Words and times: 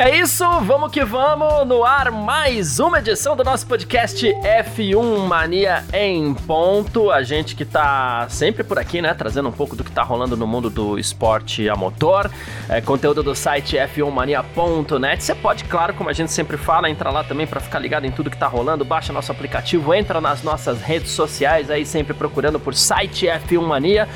É 0.00 0.16
isso, 0.16 0.44
vamos 0.60 0.92
que 0.92 1.04
vamos 1.04 1.66
no 1.66 1.84
ar 1.84 2.12
mais 2.12 2.78
uma 2.78 3.00
edição 3.00 3.34
do 3.34 3.42
nosso 3.42 3.66
podcast 3.66 4.24
F1 4.24 5.26
Mania 5.26 5.84
em 5.92 6.32
ponto. 6.34 7.10
A 7.10 7.24
gente 7.24 7.56
que 7.56 7.64
tá 7.64 8.24
sempre 8.28 8.62
por 8.62 8.78
aqui, 8.78 9.02
né, 9.02 9.12
trazendo 9.12 9.48
um 9.48 9.52
pouco 9.52 9.74
do 9.74 9.82
que 9.82 9.90
tá 9.90 10.04
rolando 10.04 10.36
no 10.36 10.46
mundo 10.46 10.70
do 10.70 11.00
esporte 11.00 11.68
a 11.68 11.74
motor, 11.74 12.30
é, 12.68 12.80
conteúdo 12.80 13.24
do 13.24 13.34
site 13.34 13.76
f1mania.net. 13.76 15.24
Você 15.24 15.34
pode, 15.34 15.64
claro, 15.64 15.92
como 15.94 16.08
a 16.08 16.12
gente 16.12 16.30
sempre 16.30 16.56
fala, 16.56 16.88
entrar 16.88 17.10
lá 17.10 17.24
também 17.24 17.48
para 17.48 17.58
ficar 17.58 17.80
ligado 17.80 18.06
em 18.06 18.12
tudo 18.12 18.30
que 18.30 18.38
tá 18.38 18.46
rolando, 18.46 18.84
baixa 18.84 19.12
nosso 19.12 19.32
aplicativo, 19.32 19.92
entra 19.92 20.20
nas 20.20 20.44
nossas 20.44 20.80
redes 20.80 21.10
sociais 21.10 21.72
aí 21.72 21.84
sempre 21.84 22.14
procurando 22.14 22.60
por 22.60 22.72
site 22.72 23.26
F1 23.26 23.62
Mania. 23.62 24.08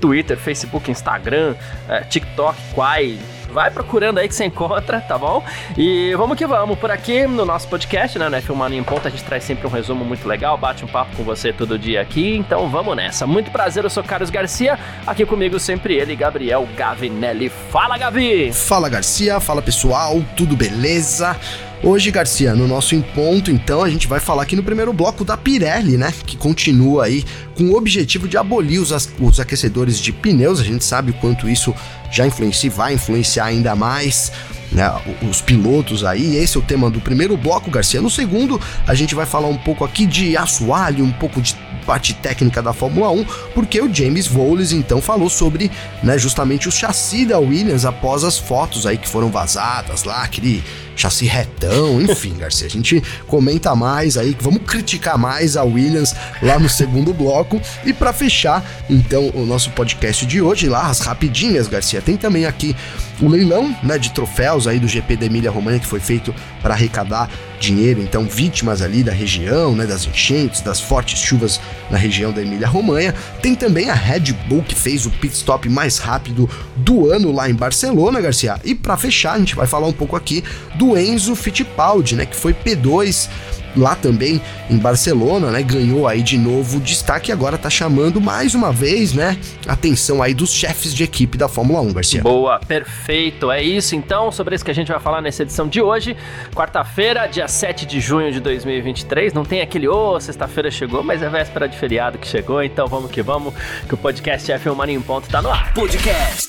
Twitter, 0.00 0.36
Facebook, 0.36 0.90
Instagram, 0.90 1.54
é, 1.88 2.02
TikTok, 2.02 2.56
Quai, 2.74 3.18
vai 3.54 3.70
procurando 3.70 4.18
aí 4.18 4.26
que 4.26 4.34
você 4.34 4.44
encontra, 4.44 5.00
tá 5.00 5.16
bom? 5.16 5.42
E 5.78 6.12
vamos 6.16 6.36
que 6.36 6.44
vamos. 6.44 6.76
Por 6.76 6.90
aqui 6.90 7.24
no 7.24 7.44
nosso 7.44 7.68
podcast, 7.68 8.18
né, 8.18 8.28
no 8.28 8.36
F1 8.36 8.72
em 8.72 8.82
Ponta, 8.82 9.06
a 9.06 9.10
gente 9.10 9.22
traz 9.22 9.44
sempre 9.44 9.64
um 9.64 9.70
resumo 9.70 10.04
muito 10.04 10.26
legal, 10.26 10.58
bate 10.58 10.84
um 10.84 10.88
papo 10.88 11.16
com 11.16 11.22
você 11.22 11.52
todo 11.52 11.78
dia 11.78 12.00
aqui, 12.00 12.36
então 12.36 12.68
vamos 12.68 12.96
nessa. 12.96 13.28
Muito 13.28 13.52
prazer, 13.52 13.84
eu 13.84 13.90
sou 13.90 14.02
Carlos 14.02 14.28
Garcia, 14.28 14.76
aqui 15.06 15.24
comigo 15.24 15.60
sempre 15.60 15.94
ele, 15.94 16.16
Gabriel 16.16 16.68
Gavinelli. 16.76 17.48
Fala, 17.48 17.96
Gavi! 17.96 18.52
Fala, 18.52 18.88
Garcia, 18.88 19.38
fala 19.38 19.62
pessoal, 19.62 20.20
tudo 20.36 20.56
beleza? 20.56 21.38
Hoje, 21.82 22.10
Garcia, 22.10 22.54
no 22.54 22.66
nosso 22.66 22.94
Ponto, 23.14 23.50
então, 23.50 23.82
a 23.82 23.90
gente 23.90 24.06
vai 24.06 24.18
falar 24.18 24.42
aqui 24.42 24.56
no 24.56 24.62
primeiro 24.62 24.92
bloco 24.92 25.24
da 25.24 25.36
Pirelli, 25.36 25.96
né? 25.96 26.12
Que 26.26 26.36
continua 26.36 27.04
aí 27.04 27.24
com 27.54 27.64
o 27.64 27.76
objetivo 27.76 28.26
de 28.26 28.36
abolir 28.36 28.78
os, 28.78 28.90
os 29.20 29.40
aquecedores 29.40 29.98
de 29.98 30.12
pneus. 30.12 30.60
A 30.60 30.64
gente 30.64 30.84
sabe 30.84 31.10
o 31.10 31.14
quanto 31.14 31.48
isso 31.48 31.74
já 32.10 32.26
influencia 32.26 32.68
e 32.68 32.70
vai 32.70 32.94
influenciar 32.94 33.46
ainda 33.46 33.74
mais 33.74 34.32
né, 34.72 34.90
os 35.28 35.40
pilotos 35.40 36.04
aí. 36.04 36.36
Esse 36.36 36.56
é 36.56 36.60
o 36.60 36.62
tema 36.62 36.90
do 36.90 37.00
primeiro 37.00 37.36
bloco, 37.36 37.70
Garcia. 37.70 38.00
No 38.00 38.10
segundo, 38.10 38.60
a 38.86 38.94
gente 38.94 39.14
vai 39.14 39.26
falar 39.26 39.48
um 39.48 39.56
pouco 39.56 39.84
aqui 39.84 40.06
de 40.06 40.36
assoalho, 40.36 41.04
um 41.04 41.12
pouco 41.12 41.40
de 41.40 41.54
parte 41.84 42.14
técnica 42.14 42.62
da 42.62 42.72
Fórmula 42.72 43.10
1, 43.10 43.24
porque 43.54 43.80
o 43.80 43.92
James 43.92 44.26
Vowles 44.26 44.72
então 44.72 45.02
falou 45.02 45.28
sobre 45.28 45.70
né, 46.02 46.16
justamente 46.16 46.66
o 46.66 46.72
chassi 46.72 47.26
da 47.26 47.38
Williams 47.38 47.84
após 47.84 48.24
as 48.24 48.38
fotos 48.38 48.86
aí 48.86 48.96
que 48.96 49.08
foram 49.08 49.28
vazadas 49.28 50.04
lá, 50.04 50.22
aquele 50.22 50.64
chassi 50.96 51.26
retão, 51.26 52.00
enfim, 52.00 52.34
Garcia, 52.38 52.66
a 52.66 52.70
gente 52.70 53.02
comenta 53.26 53.74
mais 53.74 54.16
aí, 54.16 54.36
vamos 54.40 54.62
criticar 54.62 55.18
mais 55.18 55.56
a 55.56 55.64
Williams 55.64 56.14
lá 56.42 56.58
no 56.58 56.68
segundo 56.68 57.12
bloco. 57.12 57.60
E 57.84 57.92
para 57.92 58.12
fechar, 58.12 58.64
então, 58.88 59.30
o 59.34 59.44
nosso 59.44 59.70
podcast 59.70 60.24
de 60.26 60.40
hoje, 60.40 60.68
lá 60.68 60.86
as 60.86 61.00
rapidinhas, 61.00 61.68
Garcia, 61.68 62.00
tem 62.00 62.16
também 62.16 62.46
aqui 62.46 62.76
o 63.20 63.28
leilão, 63.28 63.74
né, 63.82 63.98
de 63.98 64.10
troféus 64.10 64.66
aí 64.66 64.78
do 64.78 64.88
GP 64.88 65.16
da 65.16 65.26
Emília 65.26 65.50
Romagna 65.50 65.80
que 65.80 65.86
foi 65.86 66.00
feito 66.00 66.34
para 66.60 66.74
arrecadar 66.74 67.30
dinheiro, 67.58 68.00
então 68.00 68.26
vítimas 68.26 68.82
ali 68.82 69.02
da 69.02 69.12
região, 69.12 69.74
né, 69.74 69.86
das 69.86 70.06
enchentes, 70.06 70.60
das 70.60 70.80
fortes 70.80 71.18
chuvas 71.20 71.60
na 71.90 71.98
região 71.98 72.32
da 72.32 72.42
Emília 72.42 72.66
Romanha. 72.66 73.14
Tem 73.40 73.54
também 73.54 73.90
a 73.90 73.94
Red 73.94 74.32
Bull 74.48 74.62
que 74.62 74.74
fez 74.74 75.06
o 75.06 75.10
pit 75.10 75.34
stop 75.34 75.68
mais 75.68 75.98
rápido 75.98 76.48
do 76.76 77.10
ano 77.10 77.32
lá 77.32 77.48
em 77.48 77.54
Barcelona, 77.54 78.20
Garcia. 78.20 78.60
E 78.64 78.74
para 78.74 78.96
fechar, 78.96 79.34
a 79.34 79.38
gente 79.38 79.54
vai 79.54 79.66
falar 79.66 79.86
um 79.86 79.92
pouco 79.92 80.16
aqui 80.16 80.44
do 80.74 80.96
Enzo 80.96 81.34
Fittipaldi, 81.34 82.16
né, 82.16 82.26
que 82.26 82.36
foi 82.36 82.52
P2 82.52 83.28
lá 83.76 83.94
também 83.94 84.40
em 84.70 84.76
Barcelona, 84.76 85.50
né? 85.50 85.62
Ganhou 85.62 86.06
aí 86.06 86.22
de 86.22 86.38
novo 86.38 86.80
destaque 86.80 87.30
e 87.30 87.32
agora 87.32 87.58
tá 87.58 87.70
chamando 87.70 88.20
mais 88.20 88.54
uma 88.54 88.72
vez, 88.72 89.12
né? 89.12 89.38
Atenção 89.66 90.22
aí 90.22 90.34
dos 90.34 90.52
chefes 90.52 90.94
de 90.94 91.04
equipe 91.04 91.36
da 91.36 91.48
Fórmula 91.48 91.80
1, 91.80 91.92
Garcia. 91.92 92.22
Boa, 92.22 92.58
perfeito. 92.58 93.50
É 93.50 93.62
isso 93.62 93.94
então, 93.94 94.30
sobre 94.30 94.54
isso 94.54 94.64
que 94.64 94.70
a 94.70 94.74
gente 94.74 94.90
vai 94.90 95.00
falar 95.00 95.20
nessa 95.20 95.42
edição 95.42 95.68
de 95.68 95.80
hoje, 95.80 96.16
quarta-feira, 96.54 97.26
dia 97.26 97.48
7 97.48 97.86
de 97.86 98.00
junho 98.00 98.32
de 98.32 98.40
2023. 98.40 99.32
Não 99.32 99.44
tem 99.44 99.60
aquele, 99.60 99.88
ô, 99.88 100.14
oh, 100.14 100.20
sexta-feira 100.20 100.70
chegou, 100.70 101.02
mas 101.02 101.22
é 101.22 101.28
véspera 101.28 101.68
de 101.68 101.76
feriado 101.76 102.18
que 102.18 102.26
chegou, 102.26 102.62
então 102.62 102.86
vamos 102.86 103.10
que 103.10 103.22
vamos, 103.22 103.54
que 103.88 103.94
o 103.94 103.96
podcast 103.96 104.50
F1 104.50 104.74
Mania 104.74 104.94
em 104.94 105.00
Ponto 105.00 105.28
tá 105.28 105.40
no 105.40 105.50
ar. 105.50 105.72
Podcast 105.74 106.48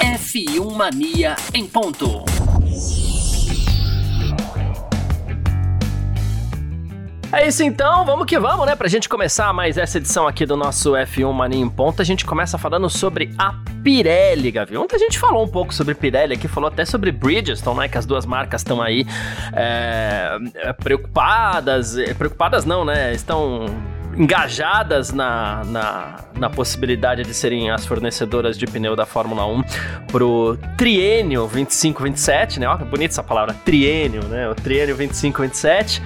F1 0.00 0.74
Mania 0.74 1.36
em 1.54 1.66
Ponto. 1.66 2.47
É 7.30 7.46
isso 7.46 7.62
então, 7.62 8.06
vamos 8.06 8.24
que 8.24 8.38
vamos, 8.38 8.64
né? 8.64 8.74
Pra 8.74 8.88
gente 8.88 9.06
começar 9.06 9.52
mais 9.52 9.76
essa 9.76 9.98
edição 9.98 10.26
aqui 10.26 10.46
do 10.46 10.56
nosso 10.56 10.92
F1 10.92 11.30
Mania 11.30 11.60
em 11.60 11.68
Ponta, 11.68 12.00
a 12.00 12.04
gente 12.04 12.24
começa 12.24 12.56
falando 12.56 12.88
sobre 12.88 13.30
a 13.36 13.54
Pirelli, 13.84 14.50
Gavi. 14.50 14.78
Ontem 14.78 14.96
a 14.96 14.98
gente 14.98 15.18
falou 15.18 15.44
um 15.44 15.48
pouco 15.48 15.74
sobre 15.74 15.94
Pirelli 15.94 16.32
aqui, 16.32 16.48
falou 16.48 16.68
até 16.68 16.86
sobre 16.86 17.12
Bridgestone, 17.12 17.80
né? 17.80 17.88
Que 17.88 17.98
as 17.98 18.06
duas 18.06 18.24
marcas 18.24 18.62
estão 18.62 18.80
aí 18.80 19.06
é, 19.52 20.38
preocupadas, 20.82 21.98
é, 21.98 22.14
preocupadas 22.14 22.64
não, 22.64 22.82
né? 22.82 23.12
Estão 23.12 23.66
engajadas 24.16 25.12
na, 25.12 25.62
na, 25.66 26.24
na, 26.34 26.50
possibilidade 26.50 27.22
de 27.24 27.34
serem 27.34 27.70
as 27.70 27.84
fornecedoras 27.84 28.58
de 28.58 28.66
pneu 28.66 28.96
da 28.96 29.04
Fórmula 29.04 29.46
1 29.46 29.62
pro 30.08 30.58
triênio 30.78 31.46
25-27, 31.46 32.56
né? 32.56 32.66
Ó, 32.66 32.76
bonita 32.78 33.12
essa 33.12 33.22
palavra, 33.22 33.54
triênio, 33.66 34.24
né? 34.24 34.48
O 34.48 34.54
triênio 34.54 34.96
25-27 34.96 36.00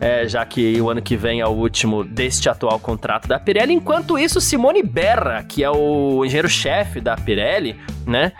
é, 0.00 0.28
já 0.28 0.44
que 0.44 0.80
o 0.80 0.90
ano 0.90 1.02
que 1.02 1.16
vem 1.16 1.40
é 1.40 1.46
o 1.46 1.50
último 1.50 2.04
deste 2.04 2.48
atual 2.48 2.78
contrato 2.78 3.26
da 3.26 3.38
Pirelli. 3.38 3.74
Enquanto 3.74 4.18
isso, 4.18 4.40
Simone 4.40 4.82
Berra, 4.82 5.42
que 5.42 5.64
é 5.64 5.70
o 5.70 6.24
engenheiro-chefe 6.24 7.00
da 7.00 7.16
Pirelli, 7.16 7.76
né? 8.06 8.32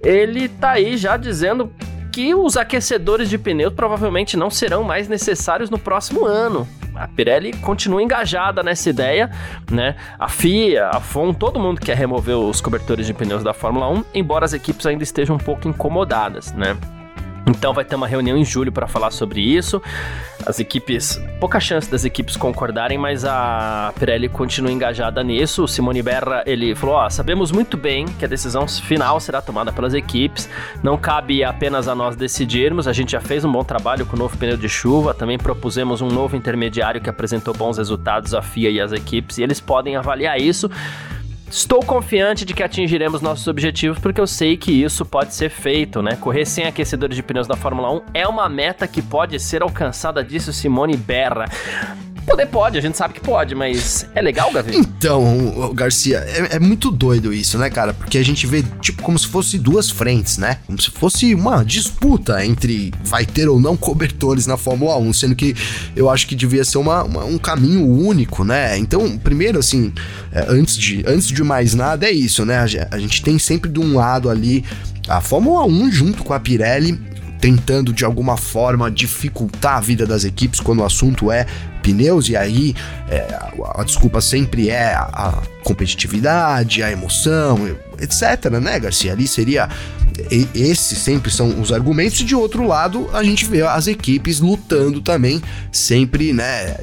Ele 0.00 0.48
tá 0.48 0.72
aí 0.72 0.96
já 0.96 1.16
dizendo 1.16 1.72
que 2.12 2.34
os 2.34 2.56
aquecedores 2.56 3.28
de 3.28 3.36
pneus 3.36 3.74
provavelmente 3.74 4.36
não 4.36 4.50
serão 4.50 4.82
mais 4.82 5.08
necessários 5.08 5.68
no 5.68 5.78
próximo 5.78 6.24
ano. 6.24 6.66
A 6.94 7.06
Pirelli 7.06 7.52
continua 7.52 8.02
engajada 8.02 8.62
nessa 8.62 8.88
ideia, 8.88 9.30
né? 9.70 9.96
A 10.18 10.28
FIA, 10.28 10.88
a 10.88 11.00
FOM, 11.00 11.34
todo 11.34 11.60
mundo 11.60 11.78
quer 11.78 11.94
remover 11.94 12.36
os 12.36 12.60
cobertores 12.60 13.06
de 13.06 13.12
pneus 13.12 13.44
da 13.44 13.52
Fórmula 13.52 13.90
1, 13.90 14.04
embora 14.14 14.46
as 14.46 14.54
equipes 14.54 14.86
ainda 14.86 15.02
estejam 15.02 15.36
um 15.36 15.38
pouco 15.38 15.68
incomodadas, 15.68 16.52
né? 16.54 16.76
Então 17.46 17.72
vai 17.72 17.84
ter 17.84 17.94
uma 17.94 18.08
reunião 18.08 18.36
em 18.36 18.44
julho 18.44 18.72
para 18.72 18.88
falar 18.88 19.12
sobre 19.12 19.40
isso. 19.40 19.80
As 20.44 20.58
equipes, 20.58 21.20
pouca 21.38 21.60
chance 21.60 21.88
das 21.88 22.04
equipes 22.04 22.36
concordarem, 22.36 22.98
mas 22.98 23.24
a 23.24 23.92
Pirelli 23.98 24.28
continua 24.28 24.70
engajada 24.70 25.22
nisso. 25.22 25.62
O 25.62 25.68
Simone 25.68 26.02
Berra, 26.02 26.42
ele 26.44 26.74
falou: 26.74 26.96
"Ó, 26.96 27.08
sabemos 27.08 27.52
muito 27.52 27.76
bem 27.76 28.04
que 28.04 28.24
a 28.24 28.28
decisão 28.28 28.66
final 28.66 29.20
será 29.20 29.40
tomada 29.40 29.72
pelas 29.72 29.94
equipes. 29.94 30.48
Não 30.82 30.98
cabe 30.98 31.44
apenas 31.44 31.86
a 31.86 31.94
nós 31.94 32.16
decidirmos. 32.16 32.88
A 32.88 32.92
gente 32.92 33.12
já 33.12 33.20
fez 33.20 33.44
um 33.44 33.52
bom 33.52 33.62
trabalho 33.62 34.04
com 34.06 34.16
o 34.16 34.18
novo 34.18 34.36
pneu 34.36 34.56
de 34.56 34.68
chuva, 34.68 35.14
também 35.14 35.38
propusemos 35.38 36.00
um 36.00 36.08
novo 36.08 36.36
intermediário 36.36 37.00
que 37.00 37.08
apresentou 37.08 37.54
bons 37.54 37.78
resultados 37.78 38.34
à 38.34 38.42
FIA 38.42 38.70
e 38.70 38.80
às 38.80 38.90
equipes, 38.90 39.38
e 39.38 39.42
eles 39.44 39.60
podem 39.60 39.94
avaliar 39.94 40.40
isso." 40.40 40.68
Estou 41.48 41.80
confiante 41.80 42.44
de 42.44 42.52
que 42.52 42.62
atingiremos 42.62 43.22
nossos 43.22 43.46
objetivos 43.46 43.98
porque 43.98 44.20
eu 44.20 44.26
sei 44.26 44.56
que 44.56 44.72
isso 44.72 45.04
pode 45.04 45.32
ser 45.32 45.48
feito, 45.48 46.02
né? 46.02 46.16
Correr 46.16 46.44
sem 46.44 46.66
aquecedores 46.66 47.14
de 47.14 47.22
pneus 47.22 47.46
da 47.46 47.56
Fórmula 47.56 47.90
1 47.92 48.02
é 48.12 48.26
uma 48.26 48.48
meta 48.48 48.86
que 48.88 49.00
pode 49.00 49.38
ser 49.38 49.62
alcançada, 49.62 50.24
disse 50.24 50.52
Simone 50.52 50.96
Berra. 50.96 51.46
Poder 52.26 52.46
pode, 52.46 52.76
a 52.76 52.80
gente 52.80 52.98
sabe 52.98 53.14
que 53.14 53.20
pode, 53.20 53.54
mas 53.54 54.04
é 54.12 54.20
legal, 54.20 54.52
Gavi? 54.52 54.76
Então, 54.76 55.72
Garcia, 55.72 56.18
é, 56.18 56.56
é, 56.56 56.58
muito 56.58 56.90
doido 56.90 57.32
isso, 57.32 57.56
né, 57.56 57.70
cara? 57.70 57.94
Porque 57.94 58.18
a 58.18 58.24
gente 58.24 58.46
vê, 58.48 58.64
tipo, 58.80 59.00
como 59.00 59.16
se 59.16 59.28
fosse 59.28 59.56
duas 59.58 59.88
frentes, 59.88 60.36
né? 60.36 60.58
Como 60.66 60.80
se 60.80 60.90
fosse 60.90 61.32
uma 61.34 61.64
disputa 61.64 62.44
entre 62.44 62.92
vai 63.04 63.24
ter 63.24 63.48
ou 63.48 63.60
não 63.60 63.76
cobertores 63.76 64.44
na 64.46 64.56
Fórmula 64.56 64.96
1, 64.96 65.12
sendo 65.12 65.36
que 65.36 65.54
eu 65.94 66.10
acho 66.10 66.26
que 66.26 66.34
devia 66.34 66.64
ser 66.64 66.78
uma, 66.78 67.04
uma 67.04 67.24
um 67.24 67.38
caminho 67.38 67.86
único, 67.86 68.42
né? 68.42 68.76
Então, 68.76 69.16
primeiro, 69.18 69.60
assim, 69.60 69.92
é, 70.32 70.46
antes, 70.48 70.76
de, 70.76 71.04
antes 71.06 71.28
de 71.28 71.44
mais 71.44 71.74
nada, 71.74 72.06
é 72.06 72.10
isso, 72.10 72.44
né? 72.44 72.58
A 72.90 72.98
gente 72.98 73.22
tem 73.22 73.38
sempre 73.38 73.70
de 73.70 73.78
um 73.78 73.94
lado 73.94 74.28
ali 74.28 74.64
a 75.08 75.20
Fórmula 75.20 75.64
1 75.64 75.92
junto 75.92 76.24
com 76.24 76.32
a 76.32 76.40
Pirelli 76.40 76.98
tentando 77.40 77.92
de 77.92 78.04
alguma 78.04 78.36
forma 78.36 78.90
dificultar 78.90 79.76
a 79.76 79.80
vida 79.80 80.06
das 80.06 80.24
equipes 80.24 80.58
quando 80.58 80.80
o 80.80 80.84
assunto 80.84 81.30
é 81.30 81.46
pneus, 81.86 82.28
e 82.28 82.36
aí 82.36 82.74
é, 83.08 83.20
a, 83.32 83.80
a, 83.80 83.84
desculpa 83.84 84.20
sempre 84.20 84.68
é 84.68 84.92
a, 84.92 85.02
a, 85.02 85.42
competitividade, 85.62 86.82
a 86.82 86.90
emoção, 86.90 87.76
etc, 88.00 88.50
né, 88.60 88.80
Garcia? 88.80 89.12
Ali 89.12 89.28
seria. 89.28 89.68
E, 90.30 90.48
esses 90.54 90.98
sempre 90.98 91.30
são 91.30 91.60
os 91.60 91.72
argumentos, 91.72 92.20
e 92.20 92.24
de 92.24 92.34
outro 92.34 92.66
lado, 92.66 93.08
a 93.12 93.22
gente 93.22 93.44
vê 93.44 93.62
as 93.62 93.86
equipes 93.86 94.40
lutando 94.40 95.00
também, 95.00 95.40
sempre, 95.70 96.32
né? 96.32 96.76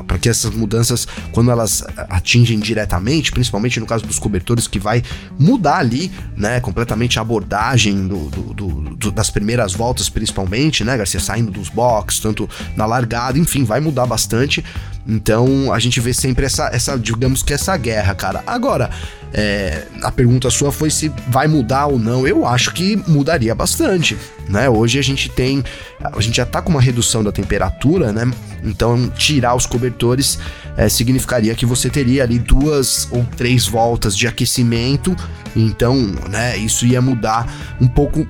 Para 0.00 0.18
que 0.18 0.28
essas 0.28 0.54
mudanças, 0.54 1.06
quando 1.32 1.50
elas 1.50 1.84
atingem 2.08 2.58
diretamente, 2.58 3.32
principalmente 3.32 3.78
no 3.78 3.86
caso 3.86 4.04
dos 4.04 4.18
cobertores, 4.18 4.66
que 4.66 4.78
vai 4.78 5.02
mudar 5.38 5.78
ali, 5.78 6.10
né, 6.36 6.60
completamente 6.60 7.18
a 7.18 7.22
abordagem 7.22 8.06
do, 8.06 8.28
do, 8.30 8.54
do, 8.54 9.10
das 9.10 9.30
primeiras 9.30 9.72
voltas, 9.72 10.08
principalmente, 10.08 10.84
né, 10.84 10.96
Garcia, 10.96 11.20
saindo 11.20 11.50
dos 11.50 11.68
box, 11.68 12.20
tanto 12.20 12.48
na 12.76 12.86
largada, 12.86 13.38
enfim, 13.38 13.64
vai 13.64 13.80
mudar 13.80 14.06
bastante. 14.06 14.64
Então 15.06 15.72
a 15.72 15.78
gente 15.78 16.00
vê 16.00 16.14
sempre 16.14 16.46
essa, 16.46 16.70
essa 16.72 16.98
digamos 16.98 17.42
que 17.42 17.52
essa 17.52 17.76
guerra, 17.76 18.14
cara. 18.14 18.42
Agora, 18.46 18.90
é, 19.36 19.82
a 20.00 20.12
pergunta 20.12 20.48
sua 20.48 20.70
foi 20.70 20.90
se 20.90 21.10
vai 21.26 21.48
mudar 21.48 21.86
ou 21.86 21.98
não. 21.98 22.26
Eu 22.26 22.46
acho 22.46 22.72
que 22.72 22.94
mudaria 23.08 23.52
bastante, 23.52 24.16
né? 24.48 24.70
Hoje 24.70 24.96
a 24.96 25.02
gente 25.02 25.28
tem, 25.28 25.64
a 26.00 26.20
gente 26.20 26.36
já 26.36 26.46
tá 26.46 26.62
com 26.62 26.70
uma 26.70 26.80
redução 26.80 27.24
da 27.24 27.32
temperatura, 27.32 28.12
né? 28.12 28.30
Então 28.62 29.10
tirar 29.10 29.56
os 29.56 29.66
cobertores 29.66 30.38
é, 30.76 30.88
significaria 30.88 31.52
que 31.56 31.66
você 31.66 31.90
teria 31.90 32.22
ali 32.22 32.38
duas 32.38 33.08
ou 33.10 33.26
três 33.36 33.66
voltas 33.66 34.16
de 34.16 34.28
aquecimento. 34.28 35.16
Então, 35.56 35.96
né? 36.30 36.56
Isso 36.56 36.86
ia 36.86 37.02
mudar 37.02 37.52
um 37.80 37.88
pouco 37.88 38.24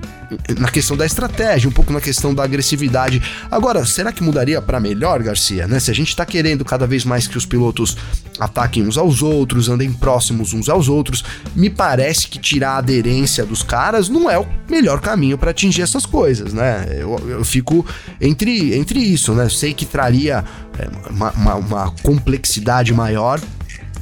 na 0.57 0.69
questão 0.69 0.95
da 0.95 1.05
estratégia, 1.05 1.69
um 1.69 1.71
pouco 1.71 1.91
na 1.91 2.01
questão 2.01 2.33
da 2.33 2.43
agressividade. 2.43 3.21
Agora, 3.49 3.85
será 3.85 4.11
que 4.11 4.23
mudaria 4.23 4.61
para 4.61 4.79
melhor, 4.79 5.21
Garcia? 5.21 5.67
Né? 5.67 5.79
Se 5.79 5.91
a 5.91 5.93
gente 5.93 6.09
está 6.09 6.25
querendo 6.25 6.63
cada 6.65 6.85
vez 6.85 7.05
mais 7.05 7.27
que 7.27 7.37
os 7.37 7.45
pilotos 7.45 7.97
ataquem 8.39 8.83
uns 8.83 8.97
aos 8.97 9.21
outros, 9.21 9.69
andem 9.69 9.91
próximos 9.91 10.53
uns 10.53 10.69
aos 10.69 10.87
outros, 10.87 11.23
me 11.55 11.69
parece 11.69 12.27
que 12.27 12.39
tirar 12.39 12.71
a 12.71 12.77
aderência 12.77 13.45
dos 13.45 13.63
caras 13.63 14.09
não 14.09 14.29
é 14.29 14.37
o 14.37 14.47
melhor 14.69 14.99
caminho 14.99 15.37
para 15.37 15.51
atingir 15.51 15.81
essas 15.81 16.05
coisas, 16.05 16.53
né? 16.53 16.85
Eu, 16.91 17.17
eu, 17.27 17.45
fico 17.45 17.85
entre, 18.19 18.75
entre 18.75 18.99
isso, 18.99 19.33
né? 19.33 19.49
Sei 19.49 19.73
que 19.73 19.85
traria 19.85 20.43
é, 20.77 21.09
uma, 21.09 21.31
uma, 21.31 21.55
uma 21.55 21.91
complexidade 22.01 22.93
maior 22.93 23.39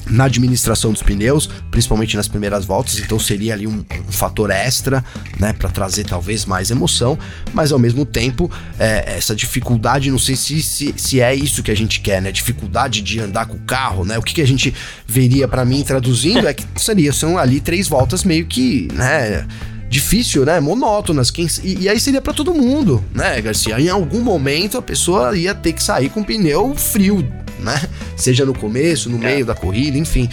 na 0.10 0.26
administração 0.26 0.92
dos 0.92 1.02
pneus, 1.02 1.50
principalmente 1.72 2.16
nas 2.16 2.28
primeiras 2.28 2.66
voltas, 2.66 3.00
então 3.00 3.18
seria 3.20 3.54
ali 3.54 3.68
um, 3.68 3.84
um 4.08 4.12
fator 4.12 4.50
extra, 4.50 5.04
né, 5.40 5.54
para 5.54 5.70
trazer 5.70 6.04
talvez 6.04 6.46
mais 6.46 6.72
emoção, 6.72 7.18
mas 7.54 7.72
ao 7.72 7.80
mesmo 7.80 8.06
tempo 8.06 8.52
é, 8.80 9.16
essa 9.18 9.36
dificuldade, 9.36 10.12
não 10.12 10.20
sei 10.20 10.36
se, 10.36 10.62
se, 10.62 10.94
se, 10.98 11.22
é 11.22 11.34
isso 11.34 11.64
que 11.64 11.72
a 11.72 11.76
gente 11.76 12.02
quer, 12.02 12.22
né, 12.22 12.32
dificuldade 12.32 13.02
de 13.02 13.20
andar 13.20 13.46
com 13.46 13.56
o 13.56 13.62
carro, 13.62 14.06
né, 14.06 14.18
o 14.18 14.22
que, 14.22 14.34
que 14.34 14.42
a 14.42 14.48
gente 14.48 14.74
veria 15.08 15.48
para 15.48 15.64
mim 15.66 15.84
traduzindo 15.84 16.48
é 16.48 16.54
que 16.54 16.66
seria, 16.76 17.14
são 17.14 17.38
ali 17.38 17.60
três 17.60 17.88
voltas 17.88 18.24
meio 18.24 18.46
que, 18.46 18.88
né, 18.94 19.46
difícil, 19.94 20.44
né? 20.44 20.60
Monótonas. 20.60 21.30
Quem, 21.30 21.48
e, 21.64 21.84
e 21.84 21.90
aí 21.90 22.00
seria 22.00 22.20
para 22.20 22.34
todo 22.34 22.52
mundo, 22.52 23.04
né, 23.14 23.40
Garcia? 23.40 23.80
Em 23.80 23.90
algum 23.90 24.22
momento 24.22 24.80
a 24.80 24.82
pessoa 24.82 25.38
ia 25.38 25.54
ter 25.54 25.74
que 25.74 25.84
sair 25.84 26.10
com 26.10 26.24
pneu 26.24 26.74
frio, 26.76 27.24
né? 27.60 27.82
Seja 28.16 28.46
no 28.46 28.54
começo, 28.54 29.10
no 29.10 29.18
é. 29.18 29.34
meio 29.34 29.46
da 29.46 29.56
corrida, 29.56 29.98
enfim. 29.98 30.30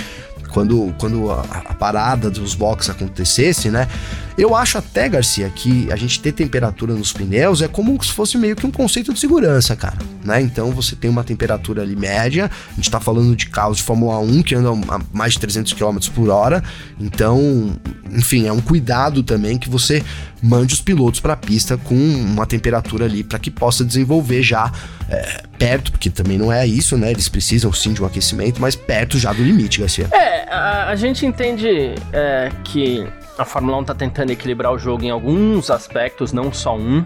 Quando, 0.52 0.92
quando 0.98 1.30
a, 1.30 1.42
a 1.42 1.74
parada 1.74 2.28
dos 2.28 2.54
boxes 2.54 2.90
acontecesse, 2.90 3.70
né? 3.70 3.88
Eu 4.36 4.54
acho 4.54 4.78
até, 4.78 5.08
Garcia, 5.08 5.48
que 5.50 5.90
a 5.92 5.96
gente 5.96 6.20
ter 6.20 6.32
temperatura 6.32 6.94
nos 6.94 7.12
pneus 7.12 7.62
é 7.62 7.68
como 7.68 8.02
se 8.02 8.12
fosse 8.12 8.38
meio 8.38 8.56
que 8.56 8.66
um 8.66 8.70
conceito 8.70 9.12
de 9.12 9.20
segurança, 9.20 9.76
cara. 9.76 9.98
Né? 10.24 10.40
Então 10.40 10.70
você 10.70 10.96
tem 10.96 11.10
uma 11.10 11.24
temperatura 11.24 11.82
ali 11.82 11.96
média, 11.96 12.50
a 12.70 12.74
gente 12.74 12.90
tá 12.90 13.00
falando 13.00 13.34
de 13.36 13.46
carros 13.46 13.78
de 13.78 13.82
Fórmula 13.82 14.18
1 14.18 14.42
que 14.42 14.54
andam 14.54 14.80
a 14.88 15.00
mais 15.12 15.34
de 15.34 15.40
300 15.40 15.72
km 15.72 15.98
por 16.14 16.28
hora. 16.28 16.62
Então, 16.98 17.76
enfim, 18.10 18.46
é 18.46 18.52
um 18.52 18.60
cuidado 18.60 19.22
também 19.22 19.58
que 19.58 19.68
você 19.68 20.02
mande 20.42 20.74
os 20.74 20.80
pilotos 20.80 21.20
para 21.20 21.34
a 21.34 21.36
pista 21.36 21.76
com 21.76 21.94
uma 21.94 22.46
temperatura 22.46 23.04
ali 23.04 23.22
para 23.22 23.38
que 23.38 23.50
possa 23.50 23.84
desenvolver 23.84 24.42
já 24.42 24.72
é, 25.08 25.42
perto, 25.58 25.92
porque 25.92 26.08
também 26.08 26.38
não 26.38 26.52
é 26.52 26.66
isso, 26.66 26.96
né? 26.96 27.10
Eles 27.10 27.28
precisam 27.28 27.72
sim 27.72 27.92
de 27.92 28.02
um 28.02 28.06
aquecimento, 28.06 28.60
mas 28.60 28.74
perto 28.74 29.18
já 29.18 29.32
do 29.32 29.42
limite, 29.42 29.80
Garcia. 29.80 30.08
É, 30.12 30.48
a, 30.50 30.88
a 30.88 30.96
gente 30.96 31.26
entende 31.26 31.94
é, 32.12 32.50
que 32.64 33.06
a 33.40 33.44
Fórmula 33.46 33.78
1 33.78 33.80
está 33.80 33.94
tentando 33.94 34.30
equilibrar 34.30 34.70
o 34.70 34.78
jogo 34.78 35.02
em 35.02 35.10
alguns 35.10 35.70
aspectos, 35.70 36.30
não 36.30 36.52
só 36.52 36.76
um. 36.76 37.02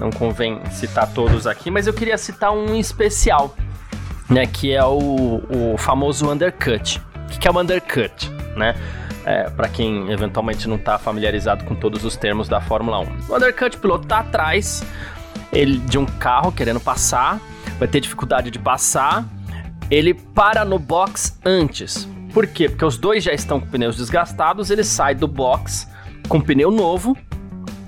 Não 0.00 0.10
convém 0.10 0.58
citar 0.70 1.12
todos 1.12 1.46
aqui, 1.46 1.70
mas 1.70 1.86
eu 1.86 1.92
queria 1.92 2.16
citar 2.16 2.52
um 2.52 2.74
especial, 2.74 3.54
né? 4.28 4.46
Que 4.46 4.72
é 4.72 4.82
o, 4.82 5.42
o 5.74 5.76
famoso 5.76 6.28
undercut. 6.30 7.00
O 7.26 7.38
que 7.38 7.46
é 7.46 7.50
o 7.50 7.60
undercut, 7.60 8.30
né? 8.56 8.74
É, 9.26 9.50
para 9.50 9.68
quem 9.68 10.10
eventualmente 10.10 10.66
não 10.66 10.76
está 10.76 10.98
familiarizado 10.98 11.64
com 11.64 11.74
todos 11.74 12.02
os 12.02 12.16
termos 12.16 12.48
da 12.48 12.62
Fórmula 12.62 13.00
1. 13.00 13.02
O 13.28 13.36
undercut, 13.36 13.76
o 13.76 13.80
piloto 13.80 14.06
tá 14.06 14.20
atrás 14.20 14.82
ele, 15.52 15.78
de 15.78 15.98
um 15.98 16.06
carro 16.06 16.50
querendo 16.50 16.80
passar, 16.80 17.38
vai 17.78 17.86
ter 17.86 18.00
dificuldade 18.00 18.50
de 18.50 18.58
passar, 18.58 19.24
ele 19.90 20.14
para 20.14 20.64
no 20.64 20.78
box 20.78 21.38
antes. 21.44 22.08
Por 22.34 22.48
quê? 22.48 22.68
Porque 22.68 22.84
os 22.84 22.98
dois 22.98 23.22
já 23.22 23.32
estão 23.32 23.60
com 23.60 23.66
pneus 23.68 23.96
desgastados, 23.96 24.68
ele 24.68 24.82
sai 24.82 25.14
do 25.14 25.28
box 25.28 25.88
com 26.28 26.40
pneu 26.40 26.68
novo, 26.68 27.16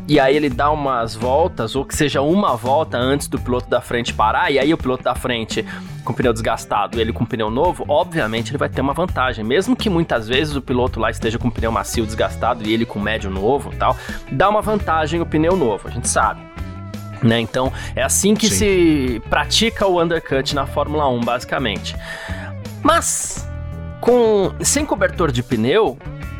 e 0.09 0.21
aí 0.21 0.37
ele 0.37 0.49
dá 0.49 0.71
umas 0.71 1.17
voltas, 1.17 1.75
ou 1.75 1.85
que 1.85 1.97
seja 1.97 2.21
uma 2.21 2.55
volta 2.55 2.97
antes 2.97 3.27
do 3.27 3.41
piloto 3.41 3.69
da 3.69 3.81
frente 3.81 4.15
parar, 4.15 4.53
e 4.53 4.59
aí 4.59 4.73
o 4.73 4.79
piloto 4.79 5.03
da 5.03 5.17
frente 5.17 5.67
com 6.05 6.13
pneu 6.13 6.33
desgastado 6.33 6.97
e 6.97 7.01
ele 7.01 7.13
com 7.13 7.25
pneu 7.25 7.51
novo, 7.51 7.85
obviamente 7.89 8.53
ele 8.53 8.59
vai 8.59 8.69
ter 8.69 8.81
uma 8.81 8.95
vantagem. 8.95 9.45
Mesmo 9.45 9.75
que 9.75 9.91
muitas 9.91 10.29
vezes 10.29 10.55
o 10.55 10.63
piloto 10.63 11.01
lá 11.01 11.11
esteja 11.11 11.37
com 11.41 11.51
pneu 11.51 11.73
macio 11.73 12.07
desgastado 12.07 12.63
e 12.65 12.73
ele 12.73 12.87
com 12.87 13.01
médio 13.01 13.29
novo 13.29 13.73
tal, 13.77 13.97
dá 14.31 14.49
uma 14.49 14.63
vantagem 14.63 15.21
o 15.21 15.27
pneu 15.27 15.57
novo, 15.57 15.89
a 15.89 15.91
gente 15.91 16.09
sabe. 16.09 16.41
Né? 17.21 17.41
Então 17.41 17.73
é 17.97 18.03
assim 18.05 18.37
que 18.37 18.49
Sim. 18.49 18.55
se 18.55 19.23
pratica 19.29 19.89
o 19.89 20.01
undercut 20.01 20.55
na 20.55 20.67
Fórmula 20.67 21.09
1, 21.09 21.21
basicamente. 21.23 21.97
Mas 22.81 23.49
com 24.07 24.55
sem 24.61 24.87
cobertor 24.87 25.33
de 25.33 25.43
pneu, 25.43 25.99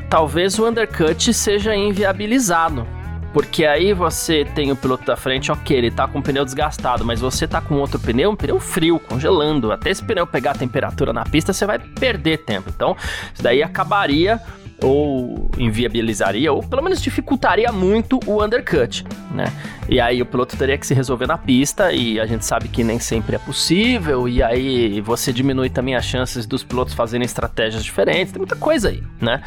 talvez 0.09 0.57
o 0.57 0.69
undercut 0.69 1.35
seja 1.35 1.75
inviabilizado. 1.75 2.87
Porque 3.33 3.67
aí 3.67 3.93
você 3.93 4.45
tem 4.45 4.71
o 4.71 4.77
piloto 4.77 5.05
da 5.05 5.17
frente, 5.17 5.51
ok, 5.51 5.77
ele 5.77 5.91
tá 5.91 6.07
com 6.07 6.21
o 6.21 6.23
pneu 6.23 6.45
desgastado, 6.45 7.05
mas 7.05 7.21
você 7.21 7.47
tá 7.47 7.61
com 7.61 7.75
outro 7.75 7.99
pneu, 7.99 8.31
um 8.31 8.37
pneu 8.37 8.61
frio, 8.61 9.01
congelando. 9.01 9.73
Até 9.73 9.91
esse 9.91 10.03
pneu 10.03 10.29
pegar 10.29 10.53
a 10.53 10.55
temperatura 10.55 11.13
na 11.13 11.25
pista, 11.25 11.53
você 11.53 11.67
vai 11.67 11.81
perder 11.81 12.45
tempo. 12.45 12.71
Então, 12.71 12.97
isso 13.35 13.43
daí 13.43 13.65
acabaria 13.65 14.41
ou 14.83 15.51
inviabilizaria, 15.59 16.53
ou 16.53 16.63
pelo 16.63 16.83
menos 16.83 17.01
dificultaria 17.01 17.73
muito 17.73 18.21
o 18.27 18.45
undercut, 18.45 19.05
né? 19.33 19.47
E 19.89 20.01
aí 20.01 20.21
o 20.21 20.27
piloto 20.27 20.57
teria 20.57 20.77
que 20.77 20.87
se 20.87 20.93
resolver 20.95 21.27
na 21.27 21.39
pista, 21.39 21.93
e 21.93 22.21
a 22.21 22.27
gente 22.27 22.45
sabe 22.45 22.69
que 22.69 22.85
nem 22.85 22.99
sempre 22.99 23.37
é 23.37 23.39
possível, 23.39 24.29
e 24.29 24.43
aí 24.43 25.01
você 25.01 25.33
diminui 25.33 25.71
também 25.71 25.95
as 25.95 26.05
chances 26.05 26.47
dos 26.47 26.63
pilotos 26.63 26.95
fazerem 26.95 27.25
estratégias 27.25 27.85
diferentes, 27.85 28.33
tem 28.33 28.39
muita 28.39 28.57
coisa 28.57 28.89
aí, 28.91 29.03
né? 29.21 29.43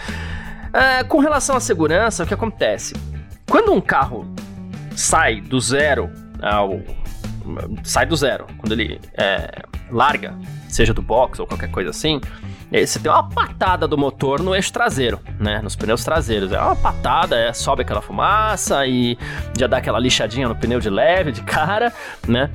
É, 0.74 1.04
com 1.04 1.20
relação 1.20 1.56
à 1.56 1.60
segurança, 1.60 2.24
o 2.24 2.28
que 2.28 2.34
acontece? 2.34 2.96
Quando 3.48 3.74
um 3.74 3.82
carro 3.82 4.26
sai 4.96 5.42
do 5.42 5.60
zero 5.60 6.10
ao. 6.42 6.80
sai 7.84 8.06
do 8.06 8.16
zero, 8.16 8.46
quando 8.58 8.74
ele 8.74 9.00
é, 9.18 9.64
larga, 9.90 10.36
seja 10.68 10.94
do 10.94 11.02
box 11.02 11.40
ou 11.40 11.48
qualquer 11.48 11.72
coisa 11.72 11.90
assim, 11.90 12.22
você 12.72 13.00
tem 13.00 13.12
uma 13.12 13.28
patada 13.28 13.88
do 13.88 13.98
motor 13.98 14.42
no 14.42 14.56
eixo 14.56 14.72
traseiro, 14.72 15.20
né? 15.40 15.60
Nos 15.62 15.76
pneus 15.76 16.04
traseiros. 16.04 16.52
É 16.52 16.60
uma 16.60 16.76
patada, 16.76 17.36
é, 17.36 17.52
sobe 17.52 17.82
aquela 17.82 18.02
fumaça 18.02 18.86
e 18.86 19.18
já 19.58 19.66
dá 19.66 19.78
aquela 19.78 20.00
lixadinha 20.00 20.48
no 20.48 20.56
pneu 20.56 20.80
de 20.80 20.90
leve, 20.90 21.32
de 21.32 21.42
cara, 21.42 21.92
né? 22.28 22.50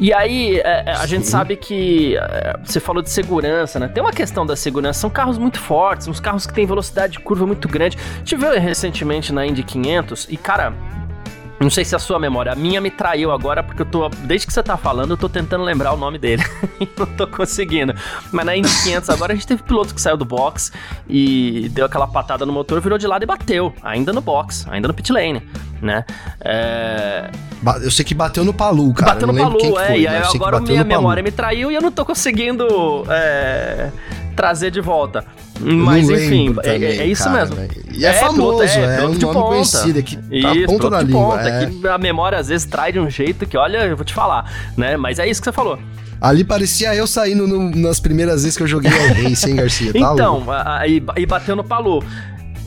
E 0.00 0.12
aí, 0.12 0.60
é, 0.60 0.84
é 0.86 0.92
a 0.92 1.06
gente 1.06 1.26
sabe 1.26 1.56
que 1.56 2.16
é, 2.16 2.56
você 2.62 2.78
falou 2.78 3.02
de 3.02 3.10
segurança, 3.10 3.80
né? 3.80 3.88
Tem 3.88 4.02
uma 4.02 4.12
questão 4.12 4.46
da 4.46 4.54
segurança, 4.54 5.00
são 5.00 5.10
carros 5.10 5.38
muito 5.38 5.58
fortes, 5.58 6.06
uns 6.06 6.20
carros 6.20 6.46
que 6.46 6.54
têm 6.54 6.64
velocidade 6.64 7.14
de 7.14 7.18
curva 7.18 7.44
muito 7.44 7.68
grande. 7.68 7.98
Tive 8.24 8.46
recentemente 8.58 9.32
na 9.32 9.44
Indy 9.44 9.64
500 9.64 10.28
e, 10.30 10.36
cara, 10.36 10.72
não 11.60 11.70
sei 11.70 11.84
se 11.84 11.94
a 11.96 11.98
sua 11.98 12.18
memória, 12.18 12.52
a 12.52 12.54
minha 12.54 12.80
me 12.80 12.90
traiu 12.90 13.32
agora, 13.32 13.62
porque 13.62 13.82
eu 13.82 13.86
tô. 13.86 14.08
Desde 14.08 14.46
que 14.46 14.52
você 14.52 14.62
tá 14.62 14.76
falando, 14.76 15.10
eu 15.10 15.16
tô 15.16 15.28
tentando 15.28 15.64
lembrar 15.64 15.92
o 15.92 15.96
nome 15.96 16.16
dele. 16.16 16.42
e 16.80 16.88
não 16.96 17.06
tô 17.06 17.26
conseguindo. 17.26 17.94
Mas 18.30 18.46
na 18.46 18.56
Indy 18.56 18.68
500 18.84 19.10
agora 19.10 19.32
a 19.32 19.34
gente 19.36 19.46
teve 19.46 19.62
piloto 19.62 19.94
que 19.94 20.00
saiu 20.00 20.16
do 20.16 20.24
box 20.24 20.70
e 21.08 21.68
deu 21.70 21.84
aquela 21.84 22.06
patada 22.06 22.46
no 22.46 22.52
motor, 22.52 22.80
virou 22.80 22.96
de 22.96 23.06
lado 23.06 23.24
e 23.24 23.26
bateu. 23.26 23.74
Ainda 23.82 24.12
no 24.12 24.20
box, 24.20 24.66
ainda 24.70 24.86
no 24.86 24.94
pit 24.94 25.12
lane, 25.12 25.42
né? 25.82 26.04
É... 26.40 27.30
Eu 27.82 27.90
sei 27.90 28.04
que 28.04 28.14
bateu 28.14 28.44
no 28.44 28.54
Palu, 28.54 28.94
cara. 28.94 29.14
Bateu 29.14 29.26
no 29.26 29.34
Palu, 29.34 29.78
é. 29.80 29.86
Foi, 29.86 30.00
e 30.00 30.06
aí 30.06 30.22
agora 30.22 30.60
minha 30.60 30.84
memória 30.84 31.22
me 31.22 31.32
traiu 31.32 31.72
e 31.72 31.74
eu 31.74 31.82
não 31.82 31.90
tô 31.90 32.04
conseguindo 32.04 33.04
é, 33.08 33.90
trazer 34.36 34.70
de 34.70 34.80
volta. 34.80 35.24
Mas 35.60 36.08
enfim, 36.08 36.50
é, 36.50 36.52
também, 36.54 36.84
é, 36.84 36.96
é, 36.98 37.06
isso 37.06 37.24
cara, 37.24 37.46
mesmo. 37.46 37.56
E 37.92 38.04
é, 38.04 38.08
é 38.08 38.12
famoso, 38.14 38.36
piloto, 38.36 38.62
é, 38.62 38.96
é 38.96 38.98
um 39.00 39.08
nome 39.08 39.18
ponta. 39.20 39.40
conhecido 39.40 40.02
que 40.02 40.16
tá 40.16 40.54
isso, 40.54 40.66
ponta 40.66 40.90
da 40.90 41.02
língua. 41.02 41.36
Ponta, 41.36 41.48
é. 41.48 41.66
que 41.66 41.88
a 41.88 41.98
memória 41.98 42.38
às 42.38 42.48
vezes 42.48 42.66
traz 42.66 42.92
de 42.92 43.00
um 43.00 43.10
jeito 43.10 43.46
que, 43.46 43.56
olha, 43.56 43.78
eu 43.78 43.96
vou 43.96 44.04
te 44.04 44.14
falar, 44.14 44.50
né? 44.76 44.96
Mas 44.96 45.18
é 45.18 45.28
isso 45.28 45.40
que 45.40 45.46
você 45.46 45.52
falou. 45.52 45.78
Ali 46.20 46.42
parecia 46.42 46.94
eu 46.94 47.06
saindo 47.06 47.46
no, 47.46 47.70
nas 47.70 48.00
primeiras 48.00 48.42
vezes 48.42 48.56
que 48.56 48.62
eu 48.62 48.66
joguei 48.66 48.90
ao 48.90 49.22
Race, 49.22 49.48
hein, 49.48 49.56
Garcia? 49.56 49.92
Tá 49.92 49.98
então, 49.98 50.44
aí 50.50 51.00
bateu 51.26 51.54
no 51.54 51.62
Palu. 51.62 52.02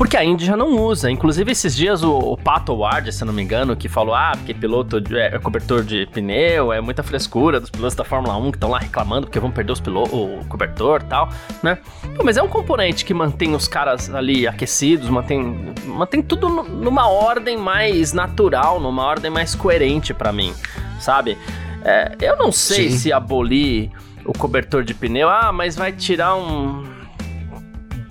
Porque 0.01 0.17
a 0.17 0.25
Indy 0.25 0.43
já 0.43 0.58
não 0.58 0.79
usa. 0.79 1.12
Inclusive, 1.12 1.51
esses 1.51 1.75
dias 1.75 2.01
o, 2.01 2.12
o 2.12 2.36
Pato 2.36 2.74
Ward, 2.74 3.13
se 3.13 3.24
não 3.24 3.31
me 3.31 3.43
engano, 3.43 3.75
que 3.75 3.88
falou: 3.88 4.15
ah, 4.15 4.31
porque 4.36 4.51
piloto 4.51 5.00
de, 5.00 5.15
é, 5.15 5.38
cobertor 5.38 5.84
de 5.84 6.08
pneu, 6.08 6.74
é 6.74 6.81
muita 6.81 7.03
frescura 7.03 7.60
dos 7.60 7.70
pilotos 7.70 7.93
da 7.93 8.03
Fórmula 8.03 8.36
1 8.36 8.50
que 8.50 8.58
estão 8.58 8.72
lá 8.72 8.79
reclamando 8.79 9.27
porque 9.27 9.39
vão 9.39 9.51
perder 9.51 9.74
os 9.74 9.79
pilotos, 9.79 10.12
o 10.12 10.43
cobertor 10.50 11.03
e 11.03 11.05
tal, 11.05 11.29
né? 11.62 11.77
mas 12.24 12.36
é 12.36 12.41
um 12.41 12.48
componente 12.48 13.05
que 13.05 13.13
mantém 13.13 13.53
os 13.53 13.67
caras 13.67 14.10
ali 14.10 14.48
aquecidos, 14.48 15.08
mantém, 15.08 15.72
mantém 15.86 16.24
tudo 16.24 16.50
numa 16.50 17.08
ordem 17.08 17.55
mais 17.55 18.12
natural, 18.12 18.79
numa 18.79 19.03
ordem 19.03 19.29
mais 19.29 19.53
coerente 19.53 20.15
para 20.15 20.34
mim, 20.34 20.51
sabe? 21.00 21.38
É, 21.86 22.15
eu 22.20 22.38
não 22.38 22.51
sei 22.51 22.89
Sim. 22.89 22.98
se 22.98 23.13
abolir 23.13 23.91
o 24.25 24.34
cobertor 24.34 24.84
de 24.84 24.96
pneu, 24.96 25.29
ah, 25.29 25.51
mas 25.51 25.75
vai 25.75 25.91
tirar 25.91 26.36
um. 26.36 26.90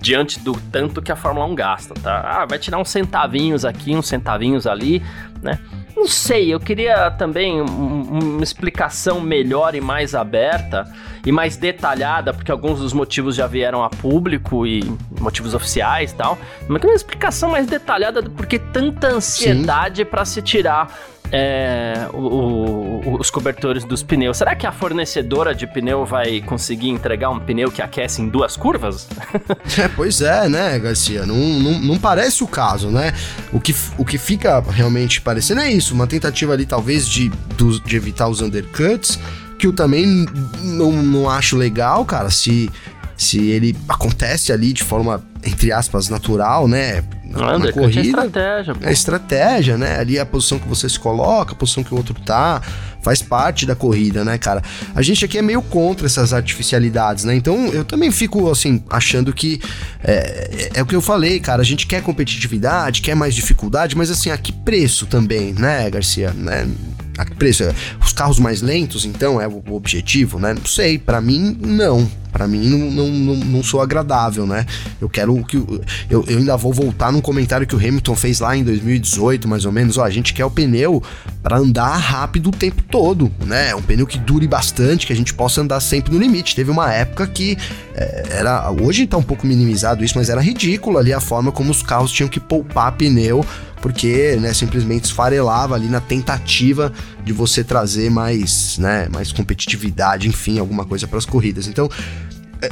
Diante 0.01 0.39
do 0.39 0.53
tanto 0.71 1.01
que 1.01 1.11
a 1.11 1.15
Fórmula 1.15 1.45
1 1.45 1.55
gasta, 1.55 1.93
tá? 1.93 2.21
Ah, 2.25 2.45
vai 2.45 2.57
tirar 2.57 2.79
uns 2.79 2.89
centavinhos 2.89 3.63
aqui, 3.63 3.95
uns 3.95 4.07
centavinhos 4.07 4.65
ali, 4.65 5.01
né? 5.41 5.59
Não 5.95 6.07
sei, 6.07 6.51
eu 6.51 6.59
queria 6.59 7.11
também 7.11 7.61
um, 7.61 8.01
uma 8.35 8.43
explicação 8.43 9.19
melhor 9.21 9.75
e 9.75 9.81
mais 9.81 10.15
aberta 10.15 10.91
e 11.25 11.31
mais 11.31 11.57
detalhada, 11.57 12.33
porque 12.33 12.51
alguns 12.51 12.79
dos 12.79 12.93
motivos 12.93 13.35
já 13.35 13.45
vieram 13.45 13.83
a 13.83 13.89
público 13.89 14.65
e 14.65 14.81
motivos 15.19 15.53
oficiais 15.53 16.11
e 16.11 16.15
tal. 16.15 16.37
Mas 16.67 16.83
uma 16.83 16.95
explicação 16.95 17.51
mais 17.51 17.67
detalhada 17.67 18.21
do 18.21 18.31
porquê 18.31 18.57
tanta 18.57 19.07
ansiedade 19.09 20.03
para 20.03 20.25
se 20.25 20.41
tirar 20.41 20.91
é, 21.31 22.07
o, 22.13 22.17
o, 22.17 23.17
os 23.19 23.29
cobertores 23.29 23.83
dos 23.83 24.03
pneus. 24.03 24.37
Será 24.37 24.55
que 24.55 24.67
a 24.67 24.71
fornecedora 24.71 25.55
de 25.55 25.65
pneu 25.65 26.05
vai 26.05 26.41
conseguir 26.41 26.89
entregar 26.89 27.29
um 27.29 27.39
pneu 27.39 27.71
que 27.71 27.81
aquece 27.81 28.21
em 28.21 28.27
duas 28.27 28.57
curvas? 28.57 29.07
é, 29.77 29.87
pois 29.87 30.21
é, 30.21 30.49
né, 30.49 30.77
Garcia? 30.77 31.25
Não, 31.25 31.35
não, 31.35 31.79
não, 31.79 31.97
parece 31.97 32.43
o 32.43 32.47
caso, 32.47 32.89
né? 32.89 33.13
O 33.51 33.59
que, 33.59 33.73
o 33.97 34.03
que 34.03 34.17
fica 34.17 34.59
realmente 34.59 35.21
parecendo 35.21 35.61
é 35.61 35.71
isso, 35.71 35.93
uma 35.93 36.07
tentativa 36.07 36.53
ali 36.53 36.65
talvez 36.65 37.07
de, 37.07 37.31
de 37.85 37.95
evitar 37.95 38.27
os 38.27 38.41
undercuts, 38.41 39.17
que 39.57 39.67
eu 39.67 39.73
também 39.73 40.25
não, 40.61 40.91
não 40.91 41.29
acho 41.29 41.55
legal, 41.55 42.03
cara, 42.03 42.29
se 42.29 42.69
se 43.21 43.51
ele 43.51 43.77
acontece 43.87 44.51
ali 44.51 44.73
de 44.73 44.83
forma, 44.83 45.23
entre 45.43 45.71
aspas, 45.71 46.09
natural, 46.09 46.67
né? 46.67 47.03
Na, 47.23 47.57
na 47.57 47.71
corrida. 47.71 47.99
É 47.99 48.03
estratégia, 48.03 48.75
pô. 48.75 48.85
É 48.85 48.91
estratégia, 48.91 49.77
né? 49.77 49.99
Ali 49.99 50.17
é 50.17 50.21
a 50.21 50.25
posição 50.25 50.59
que 50.59 50.67
você 50.67 50.89
se 50.89 50.99
coloca, 50.99 51.53
a 51.53 51.55
posição 51.55 51.83
que 51.83 51.93
o 51.93 51.97
outro 51.97 52.13
tá, 52.13 52.61
faz 53.01 53.21
parte 53.21 53.65
da 53.65 53.75
corrida, 53.75 54.23
né, 54.23 54.37
cara? 54.37 54.61
A 54.93 55.01
gente 55.01 55.23
aqui 55.23 55.37
é 55.37 55.41
meio 55.41 55.61
contra 55.61 56.05
essas 56.05 56.33
artificialidades, 56.33 57.23
né? 57.23 57.35
Então 57.35 57.67
eu 57.67 57.85
também 57.85 58.11
fico, 58.11 58.49
assim, 58.49 58.83
achando 58.89 59.33
que 59.33 59.61
é, 60.03 60.69
é, 60.73 60.79
é 60.79 60.81
o 60.81 60.85
que 60.85 60.95
eu 60.95 61.01
falei, 61.01 61.39
cara. 61.39 61.61
A 61.61 61.65
gente 61.65 61.87
quer 61.87 62.01
competitividade, 62.03 63.01
quer 63.01 63.15
mais 63.15 63.33
dificuldade, 63.33 63.95
mas 63.95 64.11
assim, 64.11 64.29
a 64.29 64.37
que 64.37 64.51
preço 64.51 65.05
também, 65.05 65.53
né, 65.53 65.89
Garcia? 65.89 66.31
Né? 66.31 66.67
A 67.17 67.25
preço? 67.25 67.63
Os 68.03 68.13
carros 68.13 68.39
mais 68.39 68.61
lentos, 68.61 69.05
então, 69.05 69.39
é 69.39 69.47
o 69.47 69.63
objetivo, 69.71 70.39
né? 70.39 70.53
Não 70.53 70.65
sei, 70.65 70.97
para 70.97 71.19
mim, 71.19 71.57
não 71.59 72.09
para 72.31 72.47
mim 72.47 72.65
não, 72.67 73.07
não, 73.07 73.35
não, 73.35 73.63
sou 73.63 73.81
agradável, 73.81 74.47
né? 74.47 74.65
Eu 74.99 75.09
quero 75.09 75.43
que. 75.43 75.57
Eu, 75.57 76.25
eu 76.27 76.37
ainda 76.37 76.55
vou 76.55 76.73
voltar 76.73 77.11
num 77.11 77.21
comentário 77.21 77.67
que 77.67 77.75
o 77.75 77.77
Hamilton 77.77 78.15
fez 78.15 78.39
lá 78.39 78.55
em 78.55 78.63
2018, 78.63 79.47
mais 79.47 79.65
ou 79.65 79.71
menos. 79.71 79.97
Ó, 79.97 80.03
a 80.03 80.09
gente 80.09 80.33
quer 80.33 80.45
o 80.45 80.49
pneu 80.49 81.03
para 81.43 81.57
andar 81.57 81.97
rápido 81.97 82.47
o 82.47 82.51
tempo 82.51 82.81
todo, 82.83 83.31
né? 83.45 83.75
Um 83.75 83.81
pneu 83.81 84.07
que 84.07 84.17
dure 84.17 84.47
bastante, 84.47 85.05
que 85.05 85.13
a 85.13 85.15
gente 85.15 85.33
possa 85.33 85.61
andar 85.61 85.79
sempre 85.81 86.13
no 86.13 86.19
limite. 86.19 86.55
Teve 86.55 86.71
uma 86.71 86.91
época 86.93 87.27
que 87.27 87.57
é, 87.93 88.27
era. 88.31 88.71
Hoje 88.71 89.05
tá 89.05 89.17
um 89.17 89.23
pouco 89.23 89.45
minimizado 89.45 90.03
isso, 90.03 90.17
mas 90.17 90.29
era 90.29 90.39
ridículo 90.39 90.97
ali 90.97 91.11
a 91.11 91.19
forma 91.19 91.51
como 91.51 91.69
os 91.69 91.83
carros 91.83 92.11
tinham 92.11 92.29
que 92.29 92.39
poupar 92.39 92.93
pneu 92.93 93.45
porque 93.81 94.37
né, 94.39 94.53
simplesmente 94.53 95.05
esfarelava 95.05 95.75
ali 95.75 95.87
na 95.87 95.99
tentativa 95.99 96.93
de 97.23 97.33
você 97.33 97.63
trazer 97.63 98.09
mais, 98.09 98.77
né, 98.77 99.07
mais 99.11 99.31
competitividade, 99.31 100.27
enfim, 100.27 100.59
alguma 100.59 100.85
coisa 100.85 101.07
para 101.07 101.17
as 101.17 101.25
corridas. 101.25 101.67
Então, 101.67 101.89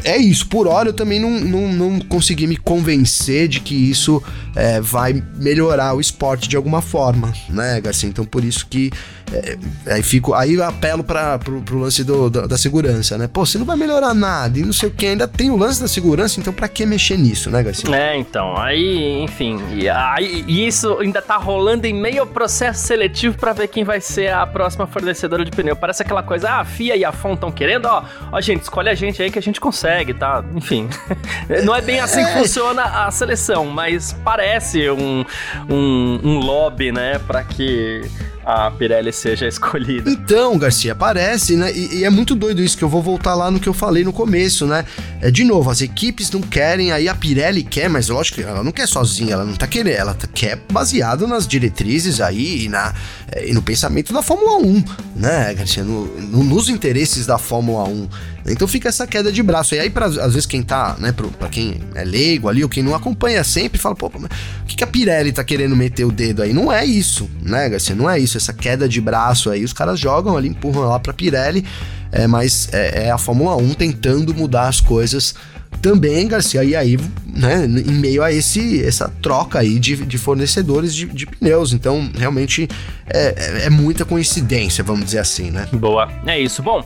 é 0.03 0.17
isso, 0.17 0.47
por 0.47 0.67
hora 0.67 0.89
eu 0.89 0.93
também 0.93 1.19
não, 1.19 1.31
não, 1.31 1.73
não 1.73 1.99
consegui 1.99 2.45
me 2.45 2.57
convencer 2.57 3.47
de 3.47 3.59
que 3.59 3.73
isso 3.73 4.21
é, 4.55 4.79
vai 4.79 5.23
melhorar 5.35 5.95
o 5.95 6.01
esporte 6.01 6.47
de 6.47 6.55
alguma 6.55 6.81
forma, 6.81 7.33
né, 7.49 7.81
Garcia? 7.81 8.07
Então 8.07 8.25
por 8.25 8.43
isso 8.43 8.67
que 8.67 8.91
é, 9.31 9.57
aí 9.93 10.03
fico, 10.03 10.33
aí 10.33 10.55
eu 10.55 10.63
apelo 10.63 11.03
para 11.03 11.37
pro, 11.37 11.61
pro 11.61 11.79
lance 11.79 12.03
do, 12.03 12.29
da, 12.29 12.47
da, 12.47 12.57
segurança, 12.57 13.17
né? 13.17 13.27
Pô, 13.27 13.45
você 13.45 13.57
não 13.57 13.65
vai 13.65 13.77
melhorar 13.77 14.13
nada 14.13 14.57
e 14.57 14.63
não 14.63 14.73
sei 14.73 14.89
o 14.89 14.91
que, 14.91 15.05
ainda 15.05 15.27
tem 15.27 15.51
o 15.51 15.55
lance 15.55 15.79
da 15.79 15.87
segurança, 15.87 16.39
então 16.39 16.51
para 16.51 16.67
que 16.67 16.85
mexer 16.85 17.17
nisso, 17.17 17.51
né, 17.51 17.61
Garcia? 17.61 17.95
É, 17.95 18.17
então, 18.17 18.57
aí, 18.57 19.21
enfim, 19.21 19.59
e, 19.73 19.87
aí, 19.87 20.43
e 20.47 20.65
isso 20.65 20.97
ainda 20.97 21.21
tá 21.21 21.37
rolando 21.37 21.85
em 21.85 21.93
meio 21.93 22.21
ao 22.21 22.27
processo 22.27 22.85
seletivo 22.87 23.37
para 23.37 23.53
ver 23.53 23.67
quem 23.67 23.83
vai 23.83 24.01
ser 24.01 24.33
a 24.33 24.45
próxima 24.47 24.87
fornecedora 24.87 25.45
de 25.45 25.51
pneu. 25.51 25.75
Parece 25.75 26.01
aquela 26.01 26.23
coisa, 26.23 26.49
ah, 26.49 26.59
a 26.61 26.65
FIA 26.65 26.95
e 26.95 27.05
a 27.05 27.11
FON 27.11 27.33
estão 27.33 27.51
querendo, 27.51 27.85
ó, 27.85 28.03
ó, 28.31 28.41
gente, 28.41 28.63
escolhe 28.63 28.89
a 28.89 28.95
gente 28.95 29.21
aí 29.21 29.29
que 29.29 29.37
a 29.37 29.41
gente 29.41 29.59
consegue, 29.59 29.78
tá? 30.13 30.43
Enfim, 30.55 30.89
não 31.63 31.75
é 31.75 31.81
bem 31.81 31.99
assim 31.99 32.23
que 32.25 32.31
funciona 32.33 32.83
a 32.83 33.11
seleção, 33.11 33.65
mas 33.65 34.13
parece 34.23 34.89
um, 34.89 35.25
um, 35.69 36.19
um 36.23 36.37
lobby, 36.39 36.91
né, 36.91 37.19
para 37.19 37.43
que 37.43 38.01
a 38.49 38.71
Pirelli 38.71 39.13
seja 39.13 39.45
escolhida. 39.47 40.09
Então, 40.09 40.57
Garcia, 40.57 40.95
parece, 40.95 41.55
né? 41.55 41.71
E, 41.71 41.99
e, 41.99 42.03
é 42.03 42.09
muito 42.09 42.33
doido 42.33 42.63
isso, 42.63 42.77
que 42.77 42.83
eu 42.83 42.89
vou 42.89 43.01
voltar 43.01 43.35
lá 43.35 43.51
no 43.51 43.59
que 43.59 43.69
eu 43.69 43.73
falei 43.73 44.03
no 44.03 44.11
começo, 44.11 44.65
né? 44.65 44.85
É, 45.21 45.29
de 45.29 45.43
novo, 45.43 45.69
as 45.69 45.81
equipes 45.81 46.31
não 46.31 46.41
querem, 46.41 46.91
aí 46.91 47.07
a 47.07 47.13
Pirelli 47.13 47.63
quer, 47.63 47.89
mas 47.89 48.09
lógico 48.09 48.37
que 48.37 48.43
ela 48.43 48.63
não 48.63 48.71
quer 48.71 48.87
sozinha, 48.87 49.33
ela 49.33 49.45
não 49.45 49.55
tá 49.55 49.67
querendo, 49.67 49.95
ela 49.95 50.13
tá, 50.13 50.27
quer 50.27 50.59
baseado 50.71 51.27
nas 51.27 51.47
diretrizes 51.47 52.21
aí 52.21 52.65
e, 52.65 52.69
na, 52.69 52.93
é, 53.31 53.49
e 53.49 53.53
no 53.53 53.61
pensamento 53.61 54.11
da 54.11 54.21
Fórmula 54.21 54.57
1, 54.57 54.83
né, 55.15 55.53
Garcia? 55.53 55.83
No, 55.83 56.05
no, 56.19 56.43
nos 56.43 56.69
interesses 56.69 57.25
da 57.25 57.37
Fórmula 57.37 57.83
1. 57.87 58.09
Então 58.49 58.67
fica 58.67 58.89
essa 58.89 59.05
queda 59.05 59.31
de 59.31 59.41
braço. 59.43 59.75
E 59.75 59.79
aí, 59.79 59.89
pra, 59.89 60.05
às 60.05 60.33
vezes, 60.33 60.45
quem 60.45 60.61
tá, 60.61 60.95
né, 60.99 61.11
pro, 61.11 61.29
pra 61.29 61.49
quem 61.49 61.81
é 61.95 62.03
leigo 62.03 62.49
ali, 62.49 62.63
ou 62.63 62.69
quem 62.69 62.83
não 62.83 62.95
acompanha 62.95 63.43
sempre, 63.43 63.79
fala, 63.79 63.95
pô, 63.95 64.07
o 64.07 64.65
que, 64.65 64.75
que 64.75 64.83
a 64.83 64.87
Pirelli 64.87 65.31
tá 65.31 65.43
querendo 65.43 65.75
meter 65.75 66.05
o 66.05 66.11
dedo 66.11 66.41
aí? 66.41 66.53
Não 66.53 66.71
é 66.71 66.85
isso, 66.85 67.29
né, 67.41 67.69
Garcia? 67.69 67.95
Não 67.95 68.09
é 68.09 68.19
isso, 68.19 68.37
essa 68.37 68.53
queda 68.53 68.87
de 68.87 68.99
braço 68.99 69.49
aí. 69.49 69.63
Os 69.63 69.73
caras 69.73 69.99
jogam 69.99 70.35
ali, 70.35 70.49
empurram 70.49 70.81
lá 70.81 70.99
pra 70.99 71.13
Pirelli, 71.13 71.65
é, 72.11 72.27
mas 72.27 72.69
é, 72.71 73.05
é 73.07 73.11
a 73.11 73.17
Fórmula 73.17 73.55
1 73.55 73.73
tentando 73.75 74.33
mudar 74.33 74.67
as 74.67 74.81
coisas 74.81 75.35
também, 75.81 76.27
Garcia, 76.27 76.63
e 76.63 76.75
aí, 76.75 76.99
né, 77.25 77.65
em 77.65 77.93
meio 77.93 78.21
a 78.21 78.31
esse, 78.33 78.83
essa 78.83 79.07
troca 79.21 79.59
aí 79.59 79.79
de, 79.79 79.95
de 79.97 80.17
fornecedores 80.17 80.93
de, 80.93 81.05
de 81.05 81.25
pneus. 81.25 81.71
Então, 81.71 82.09
realmente 82.17 82.67
é, 83.07 83.33
é, 83.37 83.65
é 83.65 83.69
muita 83.69 84.03
coincidência, 84.03 84.83
vamos 84.83 85.05
dizer 85.05 85.19
assim, 85.19 85.51
né? 85.51 85.67
Boa, 85.71 86.11
é 86.25 86.39
isso. 86.39 86.61
Bom. 86.61 86.83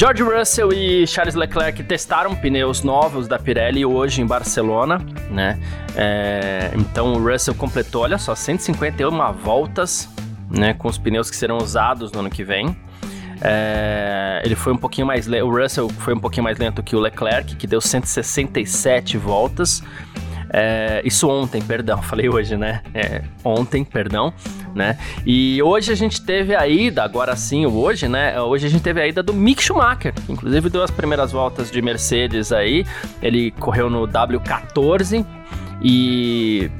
George 0.00 0.22
Russell 0.22 0.72
e 0.72 1.04
Charles 1.08 1.34
Leclerc 1.34 1.82
testaram 1.82 2.32
pneus 2.36 2.84
novos 2.84 3.26
da 3.26 3.36
Pirelli 3.36 3.84
hoje 3.84 4.22
em 4.22 4.26
Barcelona, 4.26 5.04
né? 5.28 5.58
É, 5.96 6.70
então 6.76 7.14
o 7.14 7.18
Russell 7.18 7.52
completou, 7.52 8.02
olha 8.02 8.16
só, 8.16 8.32
151 8.32 9.32
voltas, 9.32 10.08
né? 10.48 10.72
Com 10.72 10.86
os 10.86 10.96
pneus 10.96 11.28
que 11.28 11.34
serão 11.34 11.56
usados 11.56 12.12
no 12.12 12.20
ano 12.20 12.30
que 12.30 12.44
vem. 12.44 12.76
É, 13.42 14.40
ele 14.44 14.54
foi 14.54 14.72
um 14.72 14.76
pouquinho 14.76 15.04
mais 15.04 15.26
lento, 15.26 15.46
o 15.46 15.60
Russell 15.60 15.88
foi 15.88 16.14
um 16.14 16.20
pouquinho 16.20 16.44
mais 16.44 16.58
lento 16.58 16.80
que 16.80 16.94
o 16.94 17.00
Leclerc, 17.00 17.56
que 17.56 17.66
deu 17.66 17.80
167 17.80 19.18
voltas. 19.18 19.82
É, 20.50 21.02
isso 21.04 21.28
ontem, 21.28 21.60
perdão, 21.60 22.00
falei 22.02 22.28
hoje, 22.28 22.56
né? 22.56 22.82
É, 22.94 23.22
ontem, 23.44 23.84
perdão, 23.84 24.32
né? 24.74 24.98
E 25.26 25.62
hoje 25.62 25.92
a 25.92 25.94
gente 25.94 26.22
teve 26.22 26.54
a 26.54 26.66
ida, 26.66 27.02
agora 27.02 27.34
sim, 27.36 27.66
hoje, 27.66 28.08
né? 28.08 28.40
Hoje 28.40 28.66
a 28.66 28.70
gente 28.70 28.82
teve 28.82 29.00
a 29.00 29.06
ida 29.06 29.22
do 29.22 29.34
Mick 29.34 29.62
Schumacher, 29.62 30.14
inclusive 30.28 30.70
deu 30.70 30.82
as 30.82 30.90
primeiras 30.90 31.32
voltas 31.32 31.70
de 31.70 31.80
Mercedes 31.82 32.52
aí. 32.52 32.84
Ele 33.22 33.50
correu 33.52 33.90
no 33.90 34.06
W14 34.06 35.24
e 35.82 36.70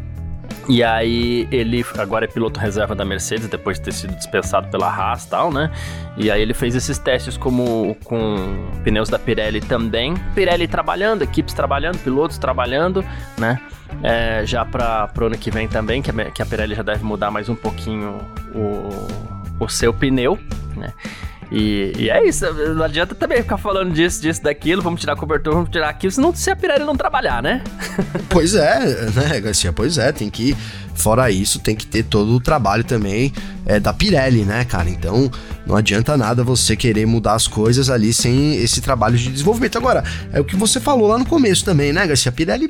e 0.69 0.85
aí 0.85 1.49
ele 1.51 1.85
agora 1.97 2.27
é 2.27 2.29
piloto 2.29 2.61
reserva 2.61 2.95
da 2.95 3.05
Mercedes, 3.05 3.49
depois 3.49 3.79
de 3.79 3.85
ter 3.85 3.93
sido 3.93 4.15
dispensado 4.15 4.69
pela 4.69 4.87
Haas 4.87 5.25
e 5.25 5.31
tal, 5.31 5.51
né? 5.51 5.71
E 6.17 6.31
aí 6.31 6.43
ele 6.43 6.53
fez 6.53 6.75
esses 6.75 6.99
testes 6.99 7.39
como 7.39 7.97
com 8.05 8.37
pneus 8.85 9.09
da 9.09 9.19
Pirelli 9.19 9.63
também. 9.63 10.15
Pirelli 10.35 10.69
trabalhando, 10.69 11.23
equipes 11.23 11.55
trabalhando, 11.55 11.99
pilotos 11.99 12.37
trabalhando, 12.37 13.03
né? 13.39 13.59
É, 14.03 14.45
já 14.45 14.63
para 14.65 15.11
o 15.19 15.25
ano 15.25 15.39
que 15.39 15.51
vem 15.51 15.67
também, 15.67 16.03
que 16.03 16.11
a, 16.11 16.31
que 16.31 16.43
a 16.43 16.47
Pirelli 16.47 16.75
já 16.75 16.83
deve 16.83 17.03
mudar 17.03 17.31
mais 17.31 17.49
um 17.49 17.55
pouquinho 17.55 18.19
o, 18.55 19.09
o 19.59 19.69
seu 19.69 19.95
pneu, 19.95 20.39
né? 20.77 20.93
E, 21.51 21.93
e, 21.97 22.11
é 22.11 22.27
isso, 22.29 22.45
não 22.75 22.85
adianta 22.85 23.15
também 23.15 23.41
ficar 23.41 23.57
falando 23.57 23.93
disso, 23.93 24.21
disso, 24.21 24.43
daquilo, 24.43 24.83
vamos 24.83 25.01
tirar 25.01 25.17
cobertor, 25.17 25.55
vamos 25.55 25.71
tirar 25.71 25.89
aquilo, 25.89 26.13
senão 26.13 26.35
se 26.35 26.51
a 26.51 26.57
Pirelli 26.57 26.85
não 26.85 26.95
trabalhar, 26.95 27.43
né? 27.43 27.63
pois 28.29 28.55
é, 28.55 29.11
né, 29.11 29.41
Garcia? 29.41 29.73
Pois 29.73 29.97
é, 29.99 30.13
tem 30.13 30.29
que. 30.31 30.57
Fora 30.95 31.31
isso, 31.31 31.61
tem 31.61 31.77
que 31.77 31.87
ter 31.87 32.03
todo 32.03 32.33
o 32.35 32.41
trabalho 32.41 32.83
também 32.83 33.33
é, 33.65 33.79
da 33.79 33.93
Pirelli, 33.93 34.45
né, 34.45 34.65
cara? 34.65 34.91
Então, 34.91 35.31
não 35.65 35.77
adianta 35.77 36.17
nada 36.17 36.43
você 36.43 36.75
querer 36.75 37.07
mudar 37.07 37.35
as 37.35 37.47
coisas 37.47 37.89
ali 37.89 38.13
sem 38.13 38.57
esse 38.57 38.81
trabalho 38.81 39.17
de 39.17 39.31
desenvolvimento. 39.31 39.79
Agora, 39.79 40.03
é 40.33 40.41
o 40.41 40.45
que 40.45 40.57
você 40.57 40.81
falou 40.81 41.07
lá 41.07 41.17
no 41.17 41.25
começo 41.25 41.65
também, 41.65 41.93
né, 41.93 42.05
Garcia? 42.05 42.31
A 42.31 42.33
Pirelli 42.33 42.67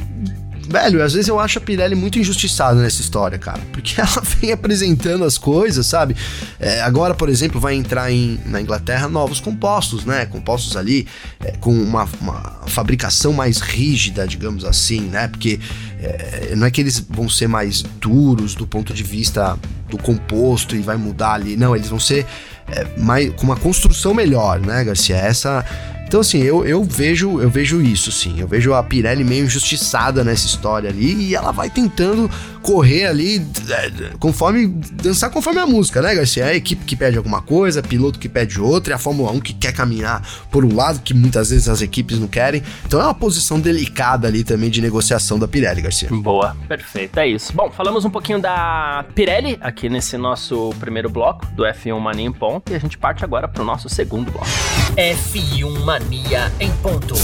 velho, 0.69 1.03
às 1.03 1.15
vezes 1.15 1.29
eu 1.29 1.41
acho 1.41 1.59
a 1.59 1.61
Pirelli 1.61 1.95
muito 1.95 2.19
injustiçada 2.19 2.81
nessa 2.81 3.01
história, 3.01 3.39
cara. 3.39 3.61
Porque 3.73 3.95
ela 4.01 4.23
vem 4.39 4.53
apresentando 4.53 5.25
as 5.25 5.39
coisas, 5.39 5.87
sabe? 5.87 6.15
É, 6.61 6.81
agora, 6.83 7.15
por 7.15 7.29
exemplo, 7.29 7.61
vai 7.61 7.75
entrar 7.75 8.11
em, 8.13 8.39
na 8.45 8.61
Inglaterra 8.61 9.09
novos 9.09 9.41
compostos, 9.41 10.05
né? 10.05 10.27
Compostos 10.27 10.77
ali 10.77 11.07
é, 11.41 11.53
com 11.53 11.73
uma, 11.73 12.09
uma, 12.21 12.59
fabricação 12.67 13.33
mais 13.33 13.59
rígida, 13.59 14.27
digamos 14.27 14.65
assim, 14.65 15.01
né? 15.01 15.29
Porque 15.29 15.59
é, 16.01 16.55
não 16.55 16.67
é 16.67 16.71
que 16.71 16.81
eles 16.81 17.05
vão 17.09 17.29
ser 17.29 17.49
mais 17.49 17.83
duros 17.83 18.55
do 18.55 18.67
ponto 18.67 18.93
de 18.93 19.03
vista 19.03 19.59
do 19.89 19.97
composto 19.97 20.77
e 20.77 20.81
vai 20.81 20.97
mudar 20.97 21.33
ali. 21.33 21.57
Não, 21.57 21.75
eles 21.75 21.89
vão 21.89 21.99
ser 21.99 22.27
é, 22.71 22.87
mais, 22.99 23.33
com 23.35 23.45
uma 23.45 23.57
construção 23.57 24.13
melhor, 24.13 24.61
né, 24.61 24.85
Garcia? 24.85 25.17
Essa 25.17 25.65
então, 26.09 26.21
assim, 26.21 26.43
eu, 26.43 26.65
eu 26.65 26.83
vejo 26.83 27.39
eu 27.39 27.51
vejo 27.51 27.83
isso, 27.83 28.11
sim. 28.11 28.41
Eu 28.41 28.49
vejo 28.49 28.73
a 28.73 28.83
Pirelli 28.83 29.23
meio 29.23 29.45
injustiçada 29.45 30.25
nessa 30.25 30.47
história 30.47 30.89
ali 30.89 31.13
e 31.13 31.35
ela 31.35 31.53
vai 31.53 31.69
tentando 31.69 32.31
correr 32.63 33.07
ali 33.07 33.47
é, 33.69 34.17
conforme. 34.19 34.69
dançar 34.93 35.31
conforme 35.31 35.61
a 35.61 35.67
música, 35.67 36.01
né, 36.01 36.15
Garcia? 36.15 36.45
É 36.45 36.53
a 36.53 36.55
equipe 36.55 36.83
que 36.87 36.97
pede 36.97 37.19
alguma 37.19 37.43
coisa, 37.43 37.83
piloto 37.83 38.19
que 38.19 38.29
pede 38.29 38.59
outra, 38.59 38.93
e 38.93 38.95
a 38.95 38.99
Fórmula 38.99 39.31
1 39.33 39.41
que 39.41 39.53
quer 39.53 39.73
caminhar 39.73 40.27
por 40.51 40.65
um 40.65 40.75
lado, 40.75 41.01
que 41.01 41.13
muitas 41.13 41.51
vezes 41.51 41.69
as 41.69 41.83
equipes 41.83 42.19
não 42.19 42.27
querem. 42.27 42.63
Então 42.87 42.99
é 43.01 43.05
uma 43.05 43.15
posição 43.15 43.61
delicada 43.61 44.27
ali 44.27 44.43
também 44.43 44.71
de 44.71 44.81
negociação 44.81 45.39
da 45.39 45.47
Pirelli, 45.47 45.83
Garcia. 45.83 46.09
Boa, 46.11 46.57
perfeito, 46.67 47.21
é 47.21 47.29
isso. 47.29 47.53
Bom, 47.53 47.71
falamos 47.71 48.07
um 48.07 48.11
pouquinho 48.11 48.41
da 48.41 49.05
Pirelli 49.15 49.59
aqui 49.61 49.91
nesse 49.91 50.17
nosso 50.17 50.75
primeiro 50.81 51.11
bloco 51.11 51.45
do 51.49 51.65
F1 51.65 52.01
Mania 52.01 52.27
em 52.27 52.33
Ponto 52.33 52.73
e 52.73 52.75
a 52.75 52.79
gente 52.79 52.97
parte 52.97 53.23
agora 53.25 53.47
para 53.47 53.63
o 53.63 53.65
nosso 53.65 53.91
segundo 53.91 54.31
bloco. 54.31 54.49
F1 54.97 55.85
Mania 55.85 55.98
Mania 55.99 56.53
em 56.61 56.71
ponto. 56.77 57.17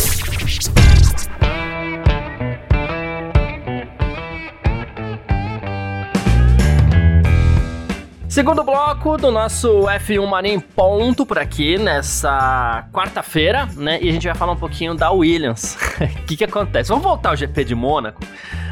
Segundo 8.29 8.65
bloco 8.65 9.17
do 9.17 9.31
nosso 9.31 9.83
F1 9.83 10.27
Mania 10.27 10.53
em 10.53 10.59
ponto 10.59 11.25
por 11.25 11.39
aqui 11.39 11.79
nessa 11.79 12.89
quarta-feira, 12.93 13.69
né? 13.77 14.01
E 14.03 14.09
a 14.09 14.13
gente 14.13 14.27
vai 14.27 14.35
falar 14.35 14.55
um 14.55 14.57
pouquinho 14.57 14.97
da 14.97 15.09
Williams. 15.13 15.79
O 16.03 16.27
que 16.27 16.37
que 16.37 16.45
acontece? 16.45 16.89
Vamos 16.89 17.05
voltar 17.05 17.29
ao 17.29 17.37
GP 17.37 17.65
de 17.65 17.75
Mônaco 17.77 18.21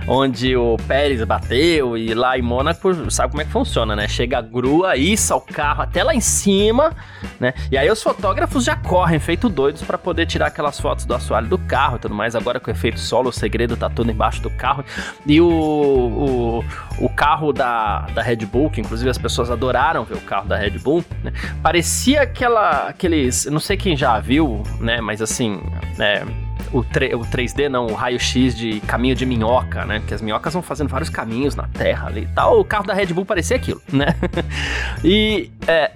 onde 0.07 0.57
o 0.57 0.77
Pérez 0.87 1.23
bateu 1.25 1.97
e 1.97 2.15
lá 2.15 2.39
em 2.39 2.43
Mônaco, 2.43 3.11
sabe 3.11 3.31
como 3.31 3.43
é 3.43 3.45
que 3.45 3.51
funciona, 3.51 3.95
né? 3.95 4.09
Chega 4.09 4.39
a 4.39 4.43
grua, 4.43 4.97
issa 4.97 5.37
o 5.37 5.41
carro 5.41 5.83
até 5.83 6.03
lá 6.03 6.15
em 6.15 6.21
cima, 6.21 6.93
né? 7.39 7.55
E 7.71 7.79
aí 7.79 7.91
os 7.91 8.03
fotógrafos 8.03 8.65
já 8.65 8.77
correm 8.77 9.19
feito 9.19 9.49
doidos 9.49 9.83
para 9.83 9.99
poder 9.99 10.27
tirar 10.27 10.47
aquelas 10.47 10.79
fotos 10.81 11.05
do 11.05 11.15
assoalho 11.15 11.49
do 11.49 11.59
carro 11.59 11.97
e 11.97 11.99
tudo 12.01 12.15
mais. 12.15 12.35
Agora 12.35 12.59
com 12.59 12.71
o 12.71 12.75
efeito 12.75 12.99
solo, 12.99 13.31
o 13.31 13.33
segredo 13.33 13.77
tá 13.77 13.89
tudo 13.89 14.11
embaixo 14.11 14.43
do 14.43 14.51
carro. 14.51 14.85
E 15.27 15.41
o, 15.41 15.47
o, 15.47 16.65
o 16.99 17.09
carro 17.09 17.53
da, 17.53 18.07
da 18.15 18.23
Red 18.23 18.45
Bull, 18.47 18.71
que 18.71 18.81
inclusive 18.81 19.09
as 19.11 19.19
pessoas 19.19 19.51
adoraram 19.51 20.05
ver 20.05 20.17
o 20.17 20.21
carro 20.21 20.49
da 20.49 20.57
Red 20.57 20.79
Bull, 20.79 21.05
né? 21.23 21.33
Parecia 21.63 22.23
aquela, 22.23 22.89
aqueles, 22.89 23.47
não 23.47 23.61
sei 23.61 23.77
quem 23.77 23.97
já 23.97 24.19
viu, 24.19 24.63
né? 24.81 25.01
Mas 25.01 25.23
assim, 25.23 25.61
né? 25.97 26.25
O, 26.73 26.81
o 26.81 26.85
3D, 26.85 27.69
não, 27.69 27.87
o 27.87 27.95
raio-x 27.95 28.55
de 28.57 28.81
caminho 28.81 29.15
de 29.15 29.25
minhoca, 29.25 29.85
né? 29.85 30.03
Que 30.07 30.15
as 30.15 30.21
minhocas 30.21 30.53
vão 30.53 30.63
fazendo 30.63 30.89
vários 30.89 31.11
caminhos 31.11 31.55
na 31.55 31.69
Terra 31.69 32.09
ali 32.09 32.23
e 32.23 32.35
tal. 32.35 32.61
O 32.61 32.65
carro 32.65 32.87
da 32.87 32.95
Red 32.95 33.07
Bull 33.07 33.25
parecia 33.25 33.57
aquilo, 33.57 33.81
né? 33.93 34.15
e 35.05 35.51
é, 35.67 35.91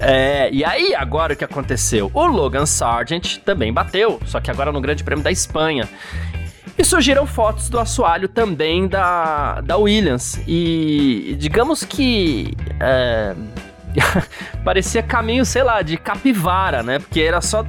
é, 0.00 0.48
e 0.52 0.64
aí, 0.64 0.94
agora 0.94 1.32
o 1.32 1.36
que 1.36 1.44
aconteceu? 1.44 2.10
O 2.14 2.26
Logan 2.26 2.66
Sargent 2.66 3.38
também 3.38 3.72
bateu, 3.72 4.20
só 4.26 4.40
que 4.40 4.50
agora 4.50 4.70
no 4.70 4.80
Grande 4.80 5.02
Prêmio 5.02 5.24
da 5.24 5.30
Espanha. 5.30 5.88
E 6.76 6.84
surgiram 6.84 7.26
fotos 7.26 7.68
do 7.68 7.78
assoalho 7.80 8.28
também 8.28 8.86
da, 8.86 9.60
da 9.62 9.76
Williams. 9.76 10.40
E 10.46 11.36
digamos 11.38 11.82
que. 11.82 12.54
É, 12.78 13.34
parecia 14.64 15.02
caminho, 15.02 15.44
sei 15.44 15.62
lá, 15.62 15.82
de 15.82 15.96
capivara, 15.96 16.82
né? 16.82 16.98
Porque 16.98 17.20
era 17.20 17.40
só 17.40 17.64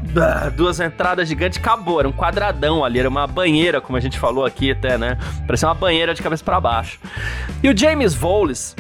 duas 0.55 0.79
entradas 0.79 1.27
gigantes, 1.27 1.59
acabou, 1.59 1.99
era 1.99 2.07
um 2.07 2.11
quadradão 2.11 2.83
ali, 2.83 2.99
era 2.99 3.09
uma 3.09 3.27
banheira, 3.27 3.81
como 3.81 3.97
a 3.97 4.01
gente 4.01 4.19
falou 4.19 4.45
aqui 4.45 4.71
até, 4.71 4.97
né? 4.97 5.17
Parecia 5.45 5.67
uma 5.67 5.75
banheira 5.75 6.13
de 6.13 6.21
cabeça 6.21 6.43
para 6.43 6.59
baixo. 6.59 6.99
E 7.61 7.69
o 7.69 7.77
James 7.77 8.13
Voles, 8.13 8.75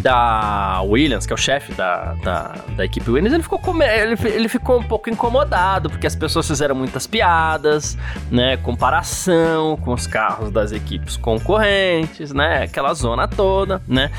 da 0.00 0.80
Williams, 0.82 1.26
que 1.26 1.32
é 1.32 1.34
o 1.34 1.38
chefe 1.38 1.72
da, 1.74 2.14
da, 2.14 2.54
da, 2.76 2.84
equipe 2.84 3.08
Williams, 3.10 3.32
ele 3.32 3.42
ficou, 3.42 3.58
com, 3.58 3.82
ele, 3.82 4.16
ele 4.24 4.48
ficou 4.48 4.78
um 4.78 4.82
pouco 4.82 5.10
incomodado, 5.10 5.90
porque 5.90 6.06
as 6.06 6.16
pessoas 6.16 6.46
fizeram 6.46 6.74
muitas 6.74 7.06
piadas, 7.06 7.96
né? 8.30 8.56
Comparação 8.56 9.76
com 9.76 9.92
os 9.92 10.06
carros 10.06 10.50
das 10.50 10.72
equipes 10.72 11.16
concorrentes, 11.16 12.32
né? 12.32 12.64
Aquela 12.64 12.94
zona 12.94 13.28
toda, 13.28 13.80
né? 13.86 14.10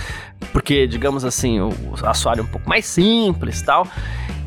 Porque, 0.51 0.88
digamos 0.88 1.25
assim, 1.25 1.60
o 1.60 1.73
assoalho 2.03 2.41
é 2.41 2.43
um 2.43 2.47
pouco 2.47 2.67
mais 2.67 2.86
simples 2.86 3.62
tal. 3.62 3.88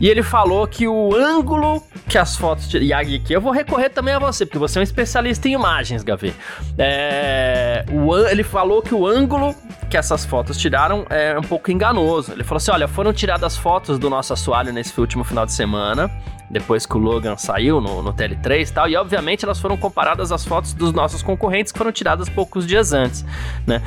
E 0.01 0.09
ele 0.09 0.23
falou 0.23 0.67
que 0.67 0.87
o 0.87 1.15
ângulo 1.15 1.83
que 2.09 2.17
as 2.17 2.37
fotos. 2.37 2.73
E 2.75 2.93
aqui 2.93 3.33
eu 3.33 3.41
vou 3.41 3.53
recorrer 3.53 3.91
também 3.91 4.15
a 4.15 4.19
você, 4.19 4.47
porque 4.47 4.59
você 4.59 4.79
é 4.79 4.81
um 4.81 4.83
especialista 4.83 5.49
em 5.49 5.53
imagens, 5.53 6.03
Gavi. 6.03 6.33
É, 6.79 7.85
o, 7.93 8.17
ele 8.17 8.43
falou 8.43 8.81
que 8.81 8.95
o 8.95 9.07
ângulo 9.07 9.55
que 9.91 9.97
essas 9.97 10.25
fotos 10.25 10.57
tiraram 10.57 11.05
é 11.11 11.39
um 11.39 11.43
pouco 11.43 11.71
enganoso. 11.71 12.33
Ele 12.33 12.45
falou 12.45 12.59
assim: 12.59 12.71
olha, 12.71 12.87
foram 12.87 13.13
tiradas 13.13 13.57
fotos 13.57 13.99
do 13.99 14.09
nosso 14.09 14.33
assoalho 14.33 14.73
nesse 14.73 14.99
último 15.01 15.25
final 15.25 15.45
de 15.45 15.53
semana 15.53 16.11
depois 16.51 16.87
que 16.87 16.97
o 16.97 16.99
Logan 16.99 17.37
saiu 17.37 17.81
no, 17.81 18.03
no 18.03 18.13
TL3 18.13 18.69
e 18.69 18.73
tal, 18.73 18.89
e 18.89 18.97
obviamente 18.97 19.45
elas 19.45 19.61
foram 19.61 19.77
comparadas 19.77 20.33
às 20.33 20.45
fotos 20.45 20.73
dos 20.73 20.93
nossos 20.93 21.23
concorrentes 21.23 21.73
que 21.73 21.79
foram 21.79 21.93
tiradas 21.93 22.29
poucos 22.29 22.67
dias 22.67 22.93
antes, 22.93 23.25
né? 23.67 23.83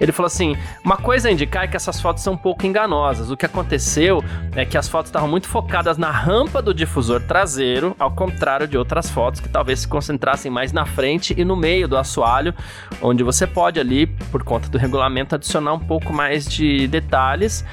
Ele 0.00 0.12
falou 0.12 0.26
assim: 0.26 0.56
uma 0.84 0.96
coisa 0.96 1.28
a 1.28 1.32
indicar 1.32 1.64
é 1.64 1.68
que 1.68 1.76
essas 1.76 2.00
fotos 2.00 2.22
são 2.22 2.34
um 2.34 2.36
pouco 2.36 2.66
enganosas. 2.66 3.30
O 3.30 3.36
que 3.36 3.46
aconteceu 3.46 4.22
é 4.54 4.64
que 4.64 4.76
as 4.76 4.88
fotos 4.88 5.08
estavam 5.08 5.28
muito 5.28 5.48
focadas 5.48 5.98
na 5.98 6.10
rampa 6.10 6.60
do 6.60 6.72
difusor 6.72 7.20
traseiro, 7.22 7.94
ao 7.98 8.10
contrário 8.10 8.66
de 8.66 8.76
outras 8.76 9.10
fotos 9.10 9.40
que 9.40 9.48
talvez 9.48 9.80
se 9.80 9.88
concentrassem 9.88 10.50
mais 10.50 10.72
na 10.72 10.84
frente 10.84 11.34
e 11.36 11.44
no 11.44 11.56
meio 11.56 11.88
do 11.88 11.96
assoalho, 11.96 12.54
onde 13.00 13.22
você 13.22 13.46
pode 13.46 13.80
ali, 13.80 14.06
por 14.06 14.42
conta 14.42 14.68
do 14.68 14.78
regulamento, 14.78 15.34
adicionar 15.34 15.72
um 15.74 15.80
pouco 15.80 16.12
mais 16.12 16.46
de 16.46 16.86
detalhes. 16.88 17.64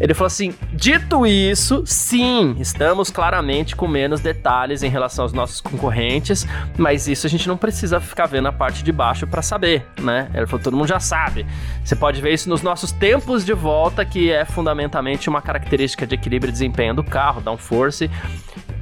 Ele 0.00 0.14
falou 0.14 0.26
assim: 0.26 0.54
dito 0.72 1.26
isso, 1.26 1.82
sim, 1.86 2.56
estamos 2.58 3.10
claramente 3.10 3.76
com 3.76 3.86
menos 3.86 4.20
detalhes 4.20 4.82
em 4.82 4.88
relação 4.88 5.24
aos 5.24 5.32
nossos 5.32 5.60
concorrentes, 5.60 6.46
mas 6.76 7.06
isso 7.06 7.26
a 7.26 7.30
gente 7.30 7.46
não 7.46 7.56
precisa 7.56 8.00
ficar 8.00 8.26
vendo 8.26 8.48
a 8.48 8.52
parte 8.52 8.82
de 8.82 8.90
baixo 8.90 9.26
para 9.26 9.42
saber, 9.42 9.86
né? 10.00 10.28
Ele 10.34 10.46
falou: 10.46 10.62
todo 10.62 10.76
mundo 10.76 10.88
já 10.88 11.00
sabe. 11.00 11.46
Você 11.84 11.94
pode 11.94 12.20
ver 12.20 12.32
isso 12.34 12.48
nos 12.48 12.62
nossos 12.62 12.90
tempos 12.90 13.44
de 13.44 13.52
volta, 13.52 14.04
que 14.04 14.30
é 14.30 14.44
fundamentalmente 14.44 15.28
uma 15.28 15.40
característica 15.40 16.06
de 16.06 16.14
equilíbrio 16.14 16.50
e 16.50 16.52
desempenho 16.52 16.94
do 16.94 17.04
carro, 17.04 17.40
downforce 17.40 18.10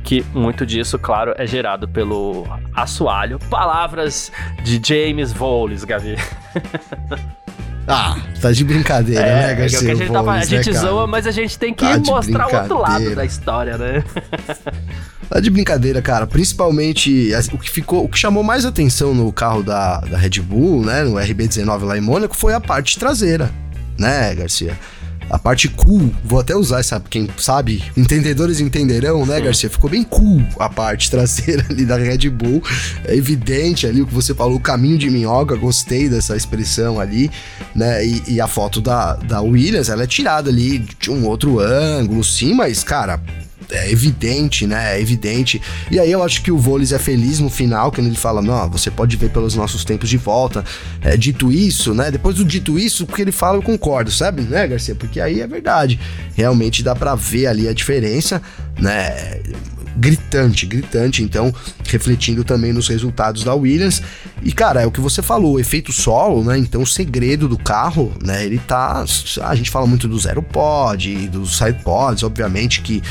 que 0.02 0.22
muito 0.34 0.66
disso, 0.66 0.98
claro, 0.98 1.32
é 1.38 1.46
gerado 1.46 1.88
pelo 1.88 2.44
assoalho. 2.74 3.38
Palavras 3.48 4.32
de 4.62 4.80
James 4.84 5.32
Voles, 5.32 5.84
Gavi. 5.84 6.16
Ah, 7.86 8.16
tá 8.40 8.52
de 8.52 8.64
brincadeira, 8.64 9.26
é, 9.26 9.46
né, 9.48 9.54
Garcia? 9.54 9.88
É 9.88 9.92
a 9.92 9.94
gente, 9.94 10.12
tá, 10.12 10.30
a 10.30 10.44
gente 10.44 10.70
né, 10.70 10.78
zoa, 10.78 11.06
mas 11.06 11.26
a 11.26 11.30
gente 11.30 11.58
tem 11.58 11.74
que 11.74 11.84
tá 11.84 11.98
mostrar 11.98 12.46
o 12.48 12.56
outro 12.56 12.78
lado 12.78 13.14
da 13.14 13.24
história, 13.24 13.76
né? 13.76 14.04
Tá 15.32 15.40
de 15.40 15.48
brincadeira, 15.48 16.02
cara. 16.02 16.26
Principalmente 16.26 17.32
o 17.54 17.58
que 17.58 17.70
ficou, 17.70 18.04
o 18.04 18.08
que 18.08 18.18
chamou 18.18 18.42
mais 18.42 18.66
atenção 18.66 19.14
no 19.14 19.32
carro 19.32 19.62
da, 19.62 19.98
da 20.00 20.18
Red 20.18 20.42
Bull, 20.42 20.84
né, 20.84 21.04
no 21.04 21.14
RB19 21.14 21.84
lá 21.84 21.96
em 21.96 22.02
Mônaco, 22.02 22.36
foi 22.36 22.52
a 22.52 22.60
parte 22.60 22.98
traseira, 22.98 23.50
né, 23.98 24.34
Garcia? 24.34 24.78
A 25.32 25.38
parte 25.38 25.66
cool, 25.66 26.14
vou 26.22 26.38
até 26.38 26.54
usar 26.54 26.80
essa, 26.80 27.00
quem 27.00 27.26
sabe, 27.38 27.82
entendedores 27.96 28.60
entenderão, 28.60 29.24
né, 29.24 29.40
Garcia? 29.40 29.70
Ficou 29.70 29.88
bem 29.88 30.04
cool 30.04 30.44
a 30.58 30.68
parte 30.68 31.08
traseira 31.10 31.64
ali 31.70 31.86
da 31.86 31.96
Red 31.96 32.28
Bull. 32.28 32.62
É 33.06 33.16
evidente 33.16 33.86
ali 33.86 34.02
o 34.02 34.06
que 34.06 34.12
você 34.12 34.34
falou, 34.34 34.56
o 34.56 34.60
caminho 34.60 34.98
de 34.98 35.08
minhoca, 35.08 35.56
gostei 35.56 36.06
dessa 36.06 36.36
expressão 36.36 37.00
ali, 37.00 37.30
né? 37.74 38.04
E, 38.04 38.22
e 38.34 38.40
a 38.42 38.46
foto 38.46 38.78
da, 38.78 39.14
da 39.14 39.40
Williams, 39.40 39.88
ela 39.88 40.02
é 40.02 40.06
tirada 40.06 40.50
ali 40.50 40.80
de 41.00 41.10
um 41.10 41.26
outro 41.26 41.60
ângulo, 41.60 42.22
sim, 42.22 42.52
mas, 42.52 42.84
cara, 42.84 43.18
é 43.72 43.90
evidente, 43.90 44.66
né? 44.66 44.96
É 44.96 45.00
evidente. 45.00 45.60
E 45.90 45.98
aí 45.98 46.10
eu 46.10 46.22
acho 46.22 46.42
que 46.42 46.52
o 46.52 46.58
Voles 46.58 46.92
é 46.92 46.98
feliz 46.98 47.40
no 47.40 47.50
final, 47.50 47.90
quando 47.90 48.06
ele 48.06 48.16
fala, 48.16 48.42
não, 48.42 48.70
você 48.70 48.90
pode 48.90 49.16
ver 49.16 49.30
pelos 49.30 49.54
nossos 49.54 49.84
tempos 49.84 50.08
de 50.08 50.16
volta. 50.16 50.64
É, 51.00 51.16
dito 51.16 51.50
isso, 51.50 51.94
né? 51.94 52.10
Depois 52.10 52.36
do 52.36 52.44
dito 52.44 52.78
isso, 52.78 53.06
porque 53.06 53.22
ele 53.22 53.32
fala, 53.32 53.58
eu 53.58 53.62
concordo, 53.62 54.10
sabe, 54.10 54.42
né, 54.42 54.66
Garcia? 54.66 54.94
Porque 54.94 55.20
aí 55.20 55.40
é 55.40 55.46
verdade. 55.46 55.98
Realmente 56.34 56.82
dá 56.82 56.94
para 56.94 57.14
ver 57.14 57.46
ali 57.46 57.68
a 57.68 57.72
diferença, 57.72 58.40
né? 58.78 59.40
gritante, 59.96 60.66
gritante, 60.66 61.22
então 61.22 61.54
refletindo 61.86 62.44
também 62.44 62.72
nos 62.72 62.88
resultados 62.88 63.44
da 63.44 63.54
Williams. 63.54 64.02
E 64.42 64.52
cara, 64.52 64.82
é 64.82 64.86
o 64.86 64.90
que 64.90 65.00
você 65.00 65.22
falou, 65.22 65.54
o 65.54 65.60
efeito 65.60 65.92
solo, 65.92 66.42
né? 66.44 66.58
Então 66.58 66.82
o 66.82 66.86
segredo 66.86 67.48
do 67.48 67.58
carro, 67.58 68.12
né, 68.22 68.44
ele 68.44 68.58
tá, 68.58 69.04
a 69.42 69.54
gente 69.54 69.70
fala 69.70 69.86
muito 69.86 70.08
do 70.08 70.18
zero 70.18 70.42
pod, 70.42 71.28
dos 71.28 71.58
side 71.58 71.78
pods, 71.82 72.22
obviamente 72.22 72.80
que 72.80 73.02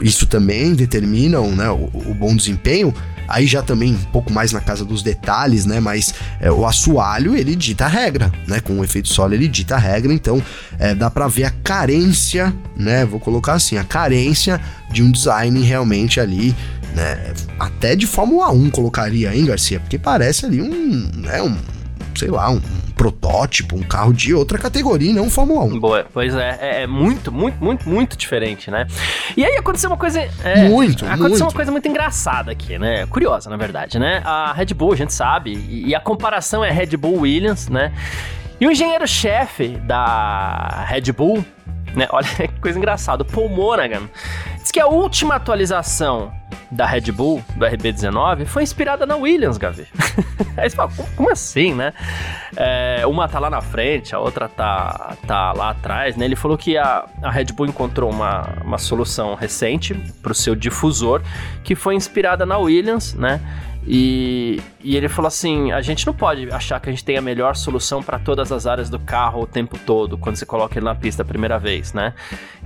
isso 0.00 0.26
também 0.26 0.74
determinam 0.74 1.50
né, 1.52 1.68
o, 1.70 1.90
o, 1.92 2.14
bom 2.14 2.34
desempenho, 2.36 2.94
aí 3.28 3.46
já 3.46 3.62
também 3.62 3.94
um 3.94 4.04
pouco 4.12 4.32
mais 4.32 4.52
na 4.52 4.60
casa 4.60 4.84
dos 4.84 5.02
detalhes, 5.02 5.64
né? 5.64 5.80
Mas 5.80 6.14
é, 6.40 6.50
o 6.50 6.66
assoalho, 6.66 7.36
ele 7.36 7.56
dita 7.56 7.86
a 7.86 7.88
regra, 7.88 8.30
né? 8.46 8.60
Com 8.60 8.78
o 8.78 8.84
efeito 8.84 9.08
solo, 9.08 9.34
ele 9.34 9.48
dita 9.48 9.74
a 9.74 9.78
regra, 9.78 10.12
então 10.12 10.42
é, 10.78 10.94
dá 10.94 11.10
para 11.10 11.26
ver 11.28 11.44
a 11.44 11.50
carência, 11.50 12.54
né? 12.76 13.04
Vou 13.04 13.18
colocar 13.18 13.54
assim, 13.54 13.78
a 13.78 13.84
carência 13.84 14.60
de 14.92 15.02
um 15.02 15.10
design 15.10 15.60
realmente 15.62 16.20
ali 16.20 16.54
né? 16.96 17.34
Até 17.60 17.94
de 17.94 18.06
Fórmula 18.06 18.50
1 18.50 18.70
colocaria, 18.70 19.36
hein, 19.36 19.44
Garcia? 19.44 19.78
Porque 19.78 19.98
parece 19.98 20.46
ali 20.46 20.62
um, 20.62 21.10
né, 21.14 21.42
um, 21.42 21.54
sei 22.16 22.28
lá, 22.28 22.50
um 22.50 22.60
protótipo, 22.96 23.76
um 23.76 23.82
carro 23.82 24.12
de 24.12 24.34
outra 24.34 24.58
categoria, 24.58 25.12
não 25.12 25.28
Fórmula 25.28 25.62
1. 25.64 25.78
Boa, 25.78 26.06
pois 26.12 26.34
é, 26.34 26.58
é, 26.60 26.82
é, 26.82 26.86
muito, 26.86 27.30
muito, 27.30 27.62
muito, 27.62 27.88
muito 27.88 28.16
diferente, 28.16 28.70
né? 28.70 28.86
E 29.36 29.44
aí 29.44 29.56
aconteceu 29.56 29.90
uma 29.90 29.98
coisa. 29.98 30.26
É, 30.42 30.66
muito, 30.68 31.04
Aconteceu 31.04 31.28
muito. 31.28 31.42
uma 31.42 31.52
coisa 31.52 31.70
muito 31.70 31.86
engraçada 31.86 32.50
aqui, 32.50 32.78
né? 32.78 33.04
Curiosa, 33.06 33.50
na 33.50 33.56
verdade, 33.56 33.98
né? 33.98 34.22
A 34.24 34.52
Red 34.54 34.72
Bull, 34.74 34.94
a 34.94 34.96
gente 34.96 35.12
sabe, 35.12 35.52
e, 35.52 35.88
e 35.88 35.94
a 35.94 36.00
comparação 36.00 36.64
é 36.64 36.70
Red 36.70 36.96
Bull 36.96 37.20
Williams, 37.20 37.68
né? 37.68 37.92
E 38.58 38.66
o 38.66 38.72
engenheiro-chefe 38.72 39.68
da 39.84 40.86
Red 40.88 41.12
Bull, 41.12 41.44
né? 41.96 42.06
Olha 42.10 42.28
que 42.36 42.60
coisa 42.60 42.78
engraçada, 42.78 43.22
o 43.22 43.26
Paul 43.26 43.48
Monaghan, 43.48 44.08
diz 44.60 44.70
que 44.70 44.78
a 44.78 44.86
última 44.86 45.34
atualização 45.34 46.30
da 46.70 46.84
Red 46.84 47.12
Bull, 47.12 47.42
do 47.56 47.64
RB19, 47.64 48.44
foi 48.44 48.62
inspirada 48.62 49.06
na 49.06 49.16
Williams, 49.16 49.56
Gavi. 49.56 49.86
Aí 50.56 50.68
você 50.68 50.76
fala, 50.76 50.90
como 51.16 51.30
assim, 51.30 51.74
né? 51.74 51.92
É, 52.56 53.06
uma 53.06 53.28
tá 53.28 53.38
lá 53.38 53.48
na 53.48 53.60
frente, 53.60 54.14
a 54.14 54.18
outra 54.18 54.48
tá, 54.48 55.16
tá 55.26 55.52
lá 55.52 55.70
atrás, 55.70 56.16
né? 56.16 56.24
Ele 56.24 56.36
falou 56.36 56.58
que 56.58 56.76
a, 56.76 57.06
a 57.22 57.30
Red 57.30 57.46
Bull 57.46 57.66
encontrou 57.66 58.10
uma, 58.10 58.48
uma 58.64 58.78
solução 58.78 59.34
recente 59.34 59.94
para 60.22 60.32
o 60.32 60.34
seu 60.34 60.54
difusor, 60.54 61.22
que 61.62 61.74
foi 61.74 61.94
inspirada 61.94 62.44
na 62.44 62.58
Williams, 62.58 63.14
né? 63.14 63.40
E, 63.88 64.60
e, 64.82 64.96
ele 64.96 65.08
falou 65.08 65.28
assim: 65.28 65.70
a 65.70 65.80
gente 65.80 66.04
não 66.06 66.12
pode 66.12 66.50
achar 66.50 66.80
que 66.80 66.88
a 66.88 66.92
gente 66.92 67.04
tem 67.04 67.16
a 67.16 67.20
melhor 67.20 67.54
solução 67.54 68.02
para 68.02 68.18
todas 68.18 68.50
as 68.50 68.66
áreas 68.66 68.90
do 68.90 68.98
carro 68.98 69.42
o 69.42 69.46
tempo 69.46 69.78
todo, 69.78 70.18
quando 70.18 70.34
você 70.34 70.44
coloca 70.44 70.76
ele 70.76 70.84
na 70.84 70.94
pista 70.94 71.22
a 71.22 71.24
primeira 71.24 71.56
vez, 71.56 71.92
né? 71.92 72.12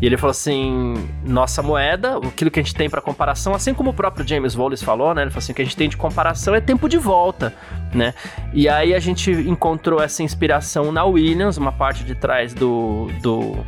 E 0.00 0.06
ele 0.06 0.16
falou 0.16 0.30
assim: 0.30 0.94
nossa 1.22 1.62
moeda, 1.62 2.16
aquilo 2.16 2.50
que 2.50 2.59
a 2.59 2.62
gente 2.62 2.74
tem 2.74 2.88
para 2.88 3.02
comparação, 3.02 3.54
assim 3.54 3.74
como 3.74 3.90
o 3.90 3.94
próprio 3.94 4.26
James 4.26 4.56
Wallace 4.56 4.83
falou, 4.83 5.14
né? 5.14 5.22
Ele 5.22 5.30
falou 5.30 5.40
assim: 5.40 5.52
o 5.52 5.54
que 5.54 5.62
a 5.62 5.64
gente 5.64 5.76
tem 5.76 5.90
de 5.90 5.96
comparação 5.96 6.54
é 6.54 6.61
tempo 6.61 6.88
de 6.88 6.96
volta, 6.96 7.54
né? 7.92 8.14
E 8.54 8.66
aí 8.66 8.94
a 8.94 8.98
gente 8.98 9.30
encontrou 9.30 10.02
essa 10.02 10.22
inspiração 10.22 10.90
na 10.90 11.04
Williams, 11.04 11.59
uma 11.59 11.72
parte 11.72 12.02
de 12.02 12.14
trás 12.14 12.54
do, 12.54 13.11
do 13.20 13.59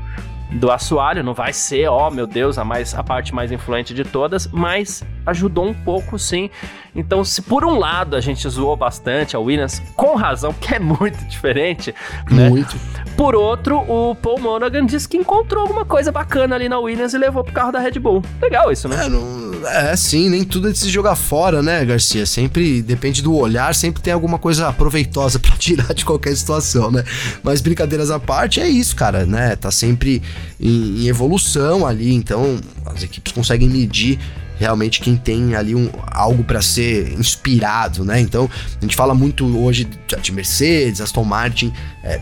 do 0.55 0.71
assoalho, 0.71 1.23
não 1.23 1.35
vai 1.35 1.53
ser, 1.53 1.89
ó, 1.89 2.09
oh, 2.09 2.11
meu 2.11 2.27
Deus, 2.27 2.59
a, 2.59 2.65
mais, 2.65 2.95
a 2.95 3.03
parte 3.03 3.35
mais 3.35 3.51
influente 3.51 3.95
de 3.95 4.05
todas, 4.05 4.47
mas 4.47 5.03
ajudou 5.27 5.67
um 5.67 5.75
pouco 5.75 6.19
sim. 6.19 6.51
Então, 6.95 7.25
se 7.25 7.41
por 7.41 7.65
um 7.65 7.79
lado 7.79 8.15
a 8.15 8.21
gente 8.21 8.47
zoou 8.49 8.77
bastante 8.77 9.35
a 9.35 9.39
Williams, 9.39 9.81
com 9.97 10.15
razão, 10.15 10.53
que 10.53 10.75
é 10.75 10.79
muito 10.79 11.25
diferente, 11.25 11.95
né? 12.31 12.51
Muito. 12.51 12.77
Por 13.17 13.35
outro, 13.35 13.79
o 13.79 14.15
Paul 14.15 14.39
Monaghan 14.39 14.85
disse 14.85 15.09
que 15.09 15.17
encontrou 15.17 15.63
alguma 15.63 15.85
coisa 15.85 16.13
bacana 16.13 16.55
ali 16.55 16.69
na 16.69 16.79
Williams 16.79 17.15
e 17.15 17.19
levou 17.19 17.43
pro 17.43 17.53
carro 17.53 17.73
da 17.73 17.79
Red 17.79 17.93
Bull. 17.93 18.23
Legal 18.41 18.71
isso, 18.71 18.89
né? 18.89 19.07
É, 19.07 19.09
não, 19.09 19.67
é 19.67 19.97
sim, 19.97 20.29
nem 20.29 20.45
tudo 20.45 20.69
é 20.69 20.73
de 20.73 20.79
se 20.79 20.91
jogar 20.91 21.17
fora, 21.17 21.63
né, 21.63 21.83
Garcia? 21.85 22.27
Sempre 22.27 22.83
depende 22.83 23.23
do 23.23 23.35
olhar, 23.35 23.75
sempre 23.75 24.03
tem 24.03 24.13
alguma 24.13 24.39
coisa 24.39 24.71
proveitosa 24.73 25.39
para 25.41 25.57
tirar 25.57 25.95
de 25.95 26.05
qualquer 26.05 26.37
situação, 26.37 26.91
né? 26.91 27.05
Mas 27.43 27.63
brincadeiras 27.63 28.11
à 28.11 28.21
parte, 28.21 28.61
é 28.61 28.69
isso, 28.69 28.95
cara, 28.95 29.25
né? 29.25 29.57
Tá 29.57 29.71
sempre 29.71 30.23
em, 30.61 31.05
em 31.05 31.09
evolução 31.09 31.87
ali, 31.87 32.13
então 32.13 32.61
as 32.87 33.03
equipes 33.03 33.33
conseguem 33.33 33.69
medir 33.69 34.19
realmente 34.59 35.01
quem 35.01 35.17
tem 35.17 35.57
ali 35.57 35.75
um, 35.75 35.91
algo 36.07 36.45
para 36.45 36.63
ser 36.63 37.13
inspirado, 37.19 38.05
né? 38.05 38.21
Então, 38.21 38.49
a 38.79 38.81
gente 38.81 38.95
fala 38.95 39.13
muito 39.13 39.45
hoje 39.59 39.89
de 40.21 40.33
Mercedes, 40.33 41.01
Aston 41.01 41.25
Martin, 41.25 41.73
é, 42.05 42.21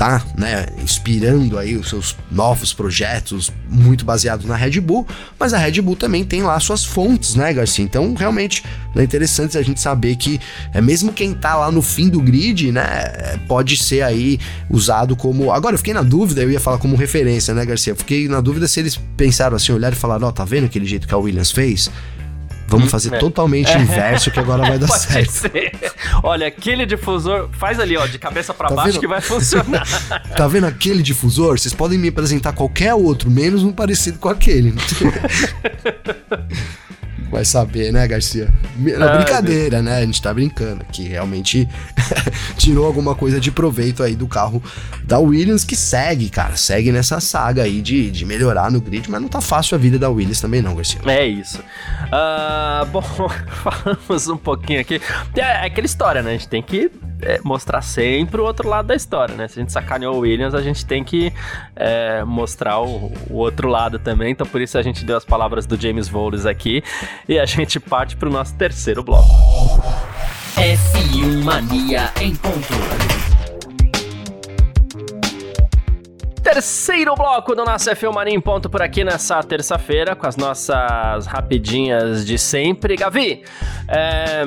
tá, 0.00 0.24
né, 0.34 0.64
inspirando 0.82 1.58
aí 1.58 1.76
os 1.76 1.90
seus 1.90 2.16
novos 2.30 2.72
projetos 2.72 3.52
muito 3.68 4.02
baseados 4.02 4.46
na 4.46 4.56
Red 4.56 4.80
Bull, 4.80 5.06
mas 5.38 5.52
a 5.52 5.58
Red 5.58 5.82
Bull 5.82 5.94
também 5.94 6.24
tem 6.24 6.40
lá 6.40 6.58
suas 6.58 6.82
fontes, 6.82 7.34
né, 7.34 7.52
Garcia? 7.52 7.84
Então, 7.84 8.14
realmente 8.14 8.64
é 8.96 9.02
interessante 9.02 9.58
a 9.58 9.62
gente 9.62 9.78
saber 9.78 10.16
que 10.16 10.40
é 10.72 10.80
mesmo 10.80 11.12
quem 11.12 11.34
tá 11.34 11.54
lá 11.54 11.70
no 11.70 11.82
fim 11.82 12.08
do 12.08 12.18
grid, 12.18 12.72
né, 12.72 13.38
pode 13.46 13.76
ser 13.76 14.00
aí 14.00 14.40
usado 14.70 15.14
como. 15.14 15.52
Agora 15.52 15.74
eu 15.74 15.78
fiquei 15.78 15.92
na 15.92 16.02
dúvida, 16.02 16.40
eu 16.40 16.50
ia 16.50 16.60
falar 16.60 16.78
como 16.78 16.96
referência, 16.96 17.52
né, 17.52 17.66
Garcia? 17.66 17.94
Fiquei 17.94 18.26
na 18.26 18.40
dúvida 18.40 18.66
se 18.66 18.80
eles 18.80 18.98
pensaram 19.18 19.54
assim, 19.54 19.70
olharam 19.70 19.94
e 19.94 20.00
falaram, 20.00 20.28
ó, 20.28 20.30
oh, 20.30 20.32
tá 20.32 20.46
vendo 20.46 20.64
aquele 20.64 20.86
jeito 20.86 21.06
que 21.06 21.12
a 21.12 21.18
Williams 21.18 21.50
fez? 21.50 21.90
Vamos 22.70 22.86
hum, 22.86 22.90
fazer 22.90 23.14
é. 23.14 23.18
totalmente 23.18 23.70
é. 23.76 23.80
inverso 23.80 24.30
que 24.30 24.38
agora 24.38 24.62
vai 24.62 24.78
dar 24.78 24.86
Pode 24.86 25.02
certo. 25.02 25.30
Ser. 25.30 25.72
Olha, 26.22 26.46
aquele 26.46 26.86
difusor, 26.86 27.48
faz 27.52 27.80
ali, 27.80 27.96
ó, 27.96 28.06
de 28.06 28.18
cabeça 28.18 28.54
para 28.54 28.68
tá 28.68 28.74
baixo 28.76 28.92
vendo? 28.92 29.00
que 29.00 29.06
vai 29.08 29.20
funcionar. 29.20 29.86
tá 30.36 30.46
vendo 30.46 30.66
aquele 30.66 31.02
difusor? 31.02 31.58
Vocês 31.58 31.74
podem 31.74 31.98
me 31.98 32.08
apresentar 32.08 32.52
qualquer 32.52 32.94
outro, 32.94 33.28
menos 33.28 33.64
um 33.64 33.72
parecido 33.72 34.18
com 34.18 34.28
aquele. 34.28 34.72
Vai 37.30 37.44
saber, 37.44 37.92
né, 37.92 38.06
Garcia? 38.08 38.52
Ah, 39.00 39.16
brincadeira, 39.16 39.80
né? 39.80 39.98
A 39.98 40.04
gente 40.04 40.20
tá 40.20 40.34
brincando 40.34 40.82
aqui. 40.82 41.04
Realmente 41.04 41.68
tirou 42.58 42.86
alguma 42.86 43.14
coisa 43.14 43.38
de 43.38 43.52
proveito 43.52 44.02
aí 44.02 44.16
do 44.16 44.26
carro 44.26 44.62
da 45.04 45.18
Williams, 45.18 45.64
que 45.64 45.76
segue, 45.76 46.28
cara. 46.28 46.56
Segue 46.56 46.90
nessa 46.90 47.20
saga 47.20 47.62
aí 47.62 47.80
de, 47.80 48.10
de 48.10 48.24
melhorar 48.24 48.70
no 48.70 48.80
grid, 48.80 49.08
mas 49.08 49.22
não 49.22 49.28
tá 49.28 49.40
fácil 49.40 49.76
a 49.76 49.78
vida 49.78 49.98
da 49.98 50.10
Williams 50.10 50.40
também, 50.40 50.60
não, 50.60 50.74
Garcia. 50.74 51.00
É 51.06 51.24
isso. 51.26 51.60
Uh, 51.60 52.86
bom, 52.90 53.02
falamos 53.02 54.28
um 54.28 54.36
pouquinho 54.36 54.80
aqui. 54.80 55.00
É 55.36 55.66
aquela 55.66 55.86
história, 55.86 56.22
né? 56.22 56.30
A 56.30 56.32
gente 56.32 56.48
tem 56.48 56.62
que 56.62 56.90
é, 57.22 57.40
mostrar 57.44 57.82
sempre 57.82 58.40
o 58.40 58.44
outro 58.44 58.68
lado 58.68 58.86
da 58.86 58.94
história, 58.94 59.34
né? 59.34 59.48
Se 59.48 59.58
a 59.58 59.62
gente 59.62 59.72
sacaneou 59.72 60.16
o 60.16 60.18
Williams, 60.20 60.54
a 60.54 60.62
gente 60.62 60.84
tem 60.84 61.04
que 61.04 61.32
é, 61.76 62.24
mostrar 62.24 62.80
o, 62.80 63.12
o, 63.28 63.36
outro 63.36 63.68
lado 63.68 63.98
também. 63.98 64.32
Então, 64.32 64.46
por 64.46 64.60
isso 64.60 64.78
a 64.78 64.82
gente 64.82 65.04
deu 65.04 65.16
as 65.16 65.24
palavras 65.24 65.66
do 65.66 65.80
James 65.80 66.08
Voles 66.08 66.46
aqui 66.46 66.82
e 67.28 67.38
a 67.38 67.46
gente 67.46 67.78
parte 67.78 68.16
para 68.16 68.28
o 68.28 68.32
nosso 68.32 68.54
terceiro 68.54 69.02
bloco. 69.02 69.28
F1 70.56 71.42
Mania 71.42 72.12
em 72.20 72.34
ponto. 72.36 73.10
Terceiro 76.42 77.14
bloco 77.14 77.54
do 77.54 77.64
nosso 77.64 77.90
F1 77.90 78.12
Mania 78.12 78.34
em 78.34 78.40
ponto 78.40 78.68
por 78.68 78.82
aqui 78.82 79.04
nessa 79.04 79.42
terça-feira 79.42 80.16
com 80.16 80.26
as 80.26 80.36
nossas 80.36 81.26
rapidinhas 81.26 82.26
de 82.26 82.36
sempre. 82.38 82.96
Gavi, 82.96 83.44
é, 83.86 84.44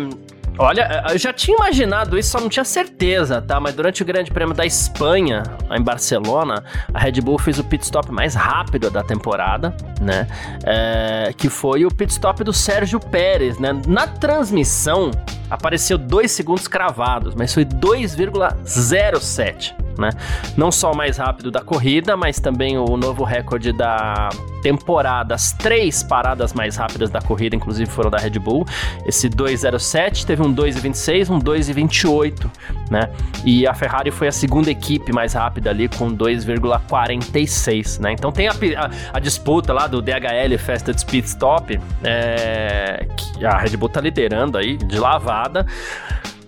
Olha, 0.57 1.03
eu 1.09 1.17
já 1.17 1.33
tinha 1.33 1.57
imaginado 1.57 2.17
isso, 2.17 2.29
só 2.29 2.39
não 2.39 2.47
tinha 2.47 2.63
certeza, 2.63 3.41
tá? 3.41 3.59
Mas 3.59 3.73
durante 3.73 4.03
o 4.03 4.05
Grande 4.05 4.31
Prêmio 4.31 4.53
da 4.53 4.65
Espanha, 4.65 5.43
em 5.71 5.81
Barcelona, 5.81 6.63
a 6.93 6.99
Red 6.99 7.13
Bull 7.21 7.39
fez 7.39 7.57
o 7.57 7.63
pit 7.63 7.83
stop 7.83 8.11
mais 8.11 8.35
rápido 8.35 8.91
da 8.91 9.03
temporada, 9.03 9.75
né? 9.99 10.27
É, 10.63 11.33
que 11.35 11.49
foi 11.49 11.85
o 11.85 11.89
pit 11.89 12.11
stop 12.11 12.43
do 12.43 12.53
Sérgio 12.53 12.99
Pérez, 12.99 13.57
né? 13.57 13.73
Na 13.87 14.05
transmissão 14.05 15.09
apareceu 15.49 15.97
2 15.97 16.31
segundos 16.31 16.67
cravados, 16.67 17.35
mas 17.35 17.53
foi 17.53 17.65
2,07 17.65 19.83
né? 19.97 20.09
Não 20.57 20.71
só 20.71 20.91
o 20.91 20.95
mais 20.95 21.17
rápido 21.17 21.51
da 21.51 21.61
corrida, 21.61 22.15
mas 22.17 22.39
também 22.39 22.77
o 22.77 22.97
novo 22.97 23.23
recorde 23.23 23.71
da 23.71 24.29
temporada. 24.61 25.35
As 25.35 25.51
três 25.51 26.03
paradas 26.03 26.53
mais 26.53 26.77
rápidas 26.77 27.09
da 27.09 27.21
corrida, 27.21 27.55
inclusive, 27.55 27.89
foram 27.89 28.09
da 28.09 28.17
Red 28.17 28.39
Bull. 28.39 28.65
Esse 29.05 29.29
2,07 29.29 30.25
teve 30.25 30.41
um 30.41 30.53
2,26, 30.53 31.29
um 31.29 31.39
2,28, 31.39 32.49
né? 32.89 33.09
E 33.43 33.67
a 33.67 33.73
Ferrari 33.73 34.11
foi 34.11 34.27
a 34.27 34.31
segunda 34.31 34.71
equipe 34.71 35.11
mais 35.11 35.33
rápida 35.33 35.69
ali 35.69 35.89
com 35.89 36.15
2,46, 36.15 37.99
né? 37.99 38.13
Então 38.13 38.31
tem 38.31 38.47
a, 38.47 38.51
a, 38.51 39.17
a, 39.17 39.19
disputa 39.19 39.73
lá 39.73 39.87
do 39.87 40.01
DHL 40.01 40.57
Fastest 40.57 41.01
Speed 41.01 41.25
Stop, 41.25 41.79
é, 42.03 43.05
que 43.17 43.45
a 43.45 43.57
Red 43.57 43.75
Bull 43.75 43.89
tá 43.89 43.99
liderando 43.99 44.57
aí 44.57 44.77
de 44.77 44.97
lavada. 45.33 45.65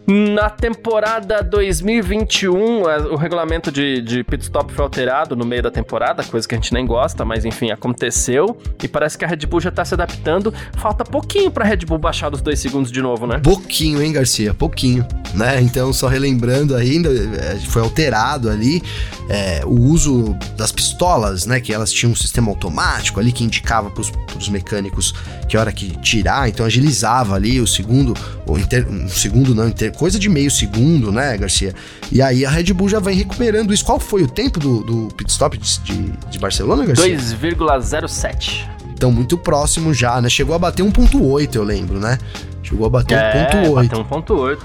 Na 0.07 0.51
temporada 0.51 1.41
2021, 1.41 2.83
o 3.11 3.15
regulamento 3.15 3.71
de, 3.71 4.03
de 4.03 4.23
pit 4.23 4.43
stop 4.43 4.71
foi 4.71 4.83
alterado 4.83 5.35
no 5.35 5.43
meio 5.43 5.63
da 5.63 5.71
temporada, 5.71 6.23
coisa 6.23 6.47
que 6.47 6.53
a 6.53 6.57
gente 6.59 6.71
nem 6.71 6.85
gosta, 6.85 7.25
mas 7.25 7.43
enfim, 7.43 7.71
aconteceu. 7.71 8.55
E 8.83 8.87
parece 8.87 9.17
que 9.17 9.25
a 9.25 9.27
Red 9.27 9.37
Bull 9.47 9.61
já 9.61 9.71
tá 9.71 9.83
se 9.83 9.95
adaptando. 9.95 10.53
Falta 10.77 11.03
pouquinho 11.03 11.49
pra 11.49 11.65
Red 11.65 11.77
Bull 11.87 11.97
baixar 11.97 12.29
dos 12.29 12.39
dois 12.39 12.59
segundos 12.59 12.91
de 12.91 13.01
novo, 13.01 13.25
né? 13.25 13.39
Pouquinho, 13.39 13.99
hein, 13.99 14.11
Garcia? 14.11 14.53
Pouquinho, 14.53 15.07
né? 15.33 15.59
Então, 15.59 15.91
só 15.91 16.07
relembrando 16.07 16.75
ainda, 16.75 17.09
é, 17.09 17.55
foi 17.67 17.81
alterado 17.81 18.47
ali 18.47 18.83
é, 19.27 19.65
o 19.65 19.73
uso 19.73 20.37
das 20.55 20.71
pistolas, 20.71 21.47
né? 21.47 21.59
Que 21.59 21.73
elas 21.73 21.91
tinham 21.91 22.11
um 22.11 22.15
sistema 22.15 22.49
automático 22.49 23.19
ali 23.19 23.31
que 23.31 23.43
indicava 23.43 23.89
pros, 23.89 24.11
pros 24.11 24.49
mecânicos 24.49 25.15
que 25.49 25.57
hora 25.57 25.71
que 25.71 25.97
tirar, 25.99 26.49
então 26.49 26.65
agilizava 26.65 27.35
ali 27.35 27.59
o 27.59 27.67
segundo, 27.67 28.13
ou 28.45 28.57
inter, 28.57 28.87
um 28.89 29.07
segundo 29.07 29.53
não, 29.53 29.67
inter, 29.67 29.91
coisa 29.95 30.19
de 30.19 30.29
meio 30.29 30.51
segundo, 30.51 31.11
né, 31.11 31.37
Garcia? 31.37 31.73
E 32.11 32.21
aí 32.21 32.45
a 32.45 32.49
Red 32.49 32.73
Bull 32.73 32.89
já 32.89 32.99
vem 32.99 33.15
recuperando 33.15 33.73
isso. 33.73 33.83
Qual 33.83 33.99
foi 33.99 34.23
o 34.23 34.27
tempo 34.27 34.59
do, 34.59 34.83
do 34.83 35.07
pit 35.15 35.31
stop 35.31 35.57
de, 35.57 36.11
de 36.29 36.39
Barcelona, 36.39 36.85
Garcia? 36.85 37.17
2,07. 37.17 38.67
estão 38.91 39.11
muito 39.11 39.37
próximos 39.37 39.97
já, 39.97 40.19
né? 40.21 40.29
Chegou 40.29 40.55
a 40.55 40.59
bater 40.59 40.83
1.8, 40.83 41.55
eu 41.55 41.63
lembro, 41.63 41.99
né? 41.99 42.17
Chegou 42.63 42.87
a 42.87 42.89
bater 42.89 43.17
é, 43.17 43.49
1.8. 43.63 43.73
Bateu 43.73 44.05
1.8. 44.05 44.59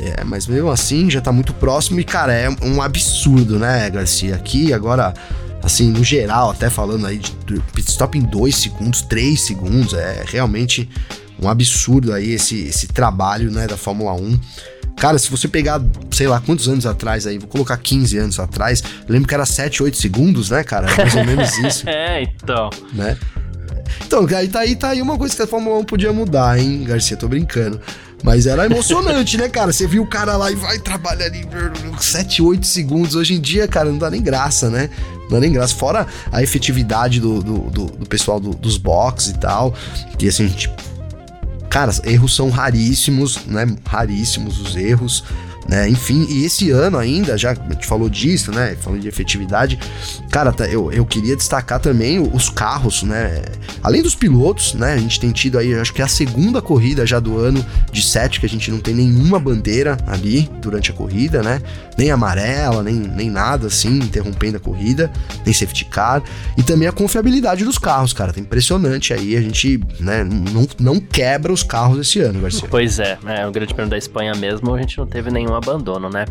É, 0.00 0.24
mas 0.24 0.48
mesmo 0.48 0.68
assim 0.68 1.08
já 1.08 1.20
tá 1.20 1.30
muito 1.30 1.54
próximo 1.54 2.00
e, 2.00 2.04
cara, 2.04 2.32
é 2.32 2.48
um 2.60 2.82
absurdo, 2.82 3.58
né, 3.58 3.88
Garcia? 3.88 4.34
Aqui, 4.34 4.72
agora, 4.72 5.14
assim, 5.62 5.90
no 5.90 6.02
geral, 6.02 6.50
até 6.50 6.68
falando 6.68 7.06
aí 7.06 7.18
de 7.18 7.60
pit 7.72 7.88
stop 7.88 8.18
em 8.18 8.22
2 8.22 8.56
segundos, 8.56 9.02
3 9.02 9.40
segundos, 9.40 9.94
é 9.94 10.24
realmente 10.26 10.90
um 11.42 11.48
absurdo 11.48 12.12
aí 12.12 12.32
esse, 12.32 12.60
esse 12.66 12.86
trabalho, 12.86 13.50
né, 13.50 13.66
da 13.66 13.76
Fórmula 13.76 14.12
1. 14.12 14.40
Cara, 14.96 15.18
se 15.18 15.30
você 15.30 15.48
pegar, 15.48 15.82
sei 16.10 16.28
lá, 16.28 16.40
quantos 16.40 16.68
anos 16.68 16.86
atrás 16.86 17.26
aí, 17.26 17.38
vou 17.38 17.48
colocar 17.48 17.76
15 17.76 18.18
anos 18.18 18.38
atrás, 18.38 18.82
lembro 19.08 19.26
que 19.26 19.34
era 19.34 19.44
7, 19.44 19.82
8 19.82 19.96
segundos, 19.96 20.50
né, 20.50 20.62
cara? 20.62 20.86
Mais 20.96 21.14
ou 21.14 21.24
menos 21.24 21.58
isso. 21.58 21.84
é, 21.90 22.22
então. 22.22 22.70
Né? 22.92 23.18
Então, 24.06 24.26
aí 24.36 24.48
tá, 24.48 24.60
aí 24.60 24.76
tá 24.76 24.88
aí 24.90 25.02
uma 25.02 25.18
coisa 25.18 25.34
que 25.34 25.42
a 25.42 25.46
Fórmula 25.46 25.78
1 25.78 25.84
podia 25.84 26.12
mudar, 26.12 26.58
hein, 26.58 26.84
Garcia? 26.84 27.16
Tô 27.16 27.26
brincando. 27.26 27.80
Mas 28.22 28.46
era 28.46 28.66
emocionante, 28.66 29.36
né, 29.36 29.48
cara? 29.48 29.72
Você 29.72 29.86
viu 29.86 30.02
o 30.02 30.06
cara 30.06 30.36
lá 30.36 30.50
e 30.50 30.54
vai 30.54 30.78
trabalhar 30.78 31.26
ali 31.26 31.44
7, 31.98 32.40
8 32.40 32.66
segundos. 32.66 33.16
Hoje 33.16 33.34
em 33.34 33.40
dia, 33.40 33.66
cara, 33.66 33.90
não 33.90 33.98
dá 33.98 34.08
nem 34.08 34.22
graça, 34.22 34.70
né? 34.70 34.88
Não 35.22 35.30
dá 35.30 35.40
nem 35.40 35.52
graça. 35.52 35.74
Fora 35.74 36.06
a 36.30 36.42
efetividade 36.42 37.18
do, 37.18 37.42
do, 37.42 37.58
do, 37.70 37.86
do 37.86 38.06
pessoal 38.06 38.38
do, 38.38 38.50
dos 38.50 38.78
box 38.78 39.28
e 39.28 39.38
tal. 39.38 39.74
Que 40.16 40.28
assim, 40.28 40.44
a 40.44 40.48
gente. 40.48 40.70
Cara, 41.72 41.90
erros 42.04 42.36
são 42.36 42.50
raríssimos, 42.50 43.46
né? 43.46 43.64
Raríssimos 43.86 44.60
os 44.60 44.76
erros 44.76 45.24
né? 45.72 45.88
Enfim, 45.88 46.26
e 46.28 46.44
esse 46.44 46.70
ano 46.70 46.98
ainda, 46.98 47.38
já 47.38 47.54
gente 47.54 47.86
falou 47.86 48.10
disso, 48.10 48.52
né? 48.52 48.76
Falando 48.78 49.00
de 49.00 49.08
efetividade, 49.08 49.78
cara, 50.30 50.52
tá, 50.52 50.66
eu, 50.66 50.92
eu 50.92 51.06
queria 51.06 51.34
destacar 51.34 51.80
também 51.80 52.20
os 52.20 52.50
carros, 52.50 53.02
né? 53.02 53.42
Além 53.82 54.02
dos 54.02 54.14
pilotos, 54.14 54.74
né? 54.74 54.92
A 54.92 54.98
gente 54.98 55.18
tem 55.18 55.32
tido 55.32 55.58
aí, 55.58 55.72
acho 55.74 55.94
que 55.94 56.02
é 56.02 56.04
a 56.04 56.08
segunda 56.08 56.60
corrida 56.60 57.06
já 57.06 57.18
do 57.18 57.38
ano 57.38 57.64
de 57.90 58.02
sete 58.02 58.38
que 58.38 58.44
a 58.44 58.48
gente 58.48 58.70
não 58.70 58.80
tem 58.80 58.94
nenhuma 58.94 59.38
bandeira 59.38 59.96
ali 60.06 60.46
durante 60.60 60.90
a 60.90 60.94
corrida, 60.94 61.42
né? 61.42 61.62
Nem 61.96 62.10
amarela, 62.10 62.82
nem, 62.82 62.94
nem 62.94 63.30
nada 63.30 63.68
assim, 63.68 63.96
interrompendo 63.96 64.58
a 64.58 64.60
corrida, 64.60 65.10
nem 65.42 65.54
safety 65.54 65.86
car. 65.86 66.22
E 66.54 66.62
também 66.62 66.86
a 66.86 66.92
confiabilidade 66.92 67.64
dos 67.64 67.78
carros, 67.78 68.12
cara. 68.12 68.30
Tá 68.30 68.40
impressionante 68.40 69.14
aí, 69.14 69.38
a 69.38 69.40
gente 69.40 69.80
né, 69.98 70.22
não, 70.22 70.68
não 70.78 71.00
quebra 71.00 71.50
os 71.50 71.62
carros 71.62 71.98
esse 71.98 72.20
ano, 72.20 72.40
Garcia. 72.42 72.68
Pois 72.70 72.98
é, 72.98 73.18
é, 73.24 73.46
o 73.46 73.50
Grande 73.50 73.72
Prêmio 73.72 73.90
da 73.90 73.96
Espanha 73.96 74.34
mesmo, 74.34 74.74
a 74.74 74.78
gente 74.78 74.98
não 74.98 75.06
teve 75.06 75.30
nenhum 75.30 75.54
abandono, 75.62 76.08
né? 76.08 76.24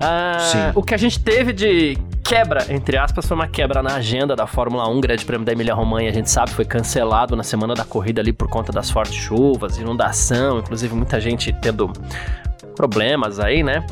Ah, 0.00 0.72
o 0.74 0.82
que 0.82 0.94
a 0.94 0.96
gente 0.96 1.20
teve 1.20 1.52
de 1.52 1.98
quebra, 2.24 2.66
entre 2.70 2.96
aspas, 2.96 3.26
foi 3.26 3.34
uma 3.34 3.46
quebra 3.46 3.82
na 3.82 3.96
agenda 3.96 4.34
da 4.34 4.46
Fórmula 4.46 4.88
1, 4.88 5.00
Grande 5.00 5.24
Prêmio 5.24 5.44
da 5.44 5.52
Emília-Romanha, 5.52 6.10
a 6.10 6.12
gente 6.12 6.30
sabe, 6.30 6.50
foi 6.52 6.64
cancelado 6.64 7.36
na 7.36 7.42
semana 7.42 7.74
da 7.74 7.84
corrida 7.84 8.20
ali 8.20 8.32
por 8.32 8.48
conta 8.48 8.72
das 8.72 8.90
fortes 8.90 9.14
chuvas, 9.14 9.76
inundação, 9.76 10.58
inclusive 10.58 10.94
muita 10.94 11.20
gente 11.20 11.52
tendo 11.52 11.92
problemas 12.74 13.38
aí, 13.38 13.62
né? 13.62 13.84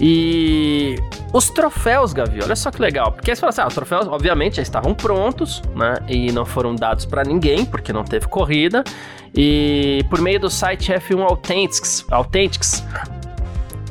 E 0.00 0.96
os 1.32 1.50
troféus, 1.50 2.12
Gavi, 2.12 2.40
olha 2.42 2.56
só 2.56 2.70
que 2.70 2.80
legal. 2.80 3.12
Porque 3.12 3.34
você 3.34 3.40
fala 3.40 3.50
assim, 3.50 3.60
ah, 3.60 3.66
os 3.68 3.74
troféus, 3.74 4.06
obviamente, 4.06 4.56
já 4.56 4.62
estavam 4.62 4.94
prontos, 4.94 5.62
né? 5.74 5.94
E 6.08 6.32
não 6.32 6.44
foram 6.44 6.74
dados 6.74 7.04
para 7.04 7.22
ninguém, 7.22 7.64
porque 7.64 7.92
não 7.92 8.04
teve 8.04 8.26
corrida. 8.26 8.82
E 9.34 10.04
por 10.10 10.20
meio 10.20 10.38
do 10.38 10.50
site 10.50 10.92
F1 10.92 11.22
Authentics, 11.22 12.04
Authentics 12.10 12.84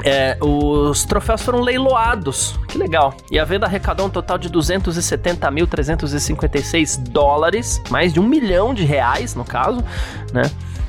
é, 0.04 0.36
os 0.42 1.04
troféus 1.04 1.44
foram 1.44 1.62
leiloados, 1.62 2.60
que 2.68 2.78
legal. 2.78 3.14
E 3.30 3.38
a 3.38 3.46
venda 3.46 3.66
arrecadou 3.66 4.08
um 4.08 4.10
total 4.10 4.38
de 4.38 4.50
270.356 4.50 6.98
dólares, 7.10 7.82
mais 7.90 8.14
de 8.14 8.20
um 8.20 8.28
milhão 8.28 8.74
de 8.74 8.84
reais 8.84 9.36
no 9.36 9.46
caso, 9.46 9.84
né? 10.32 10.44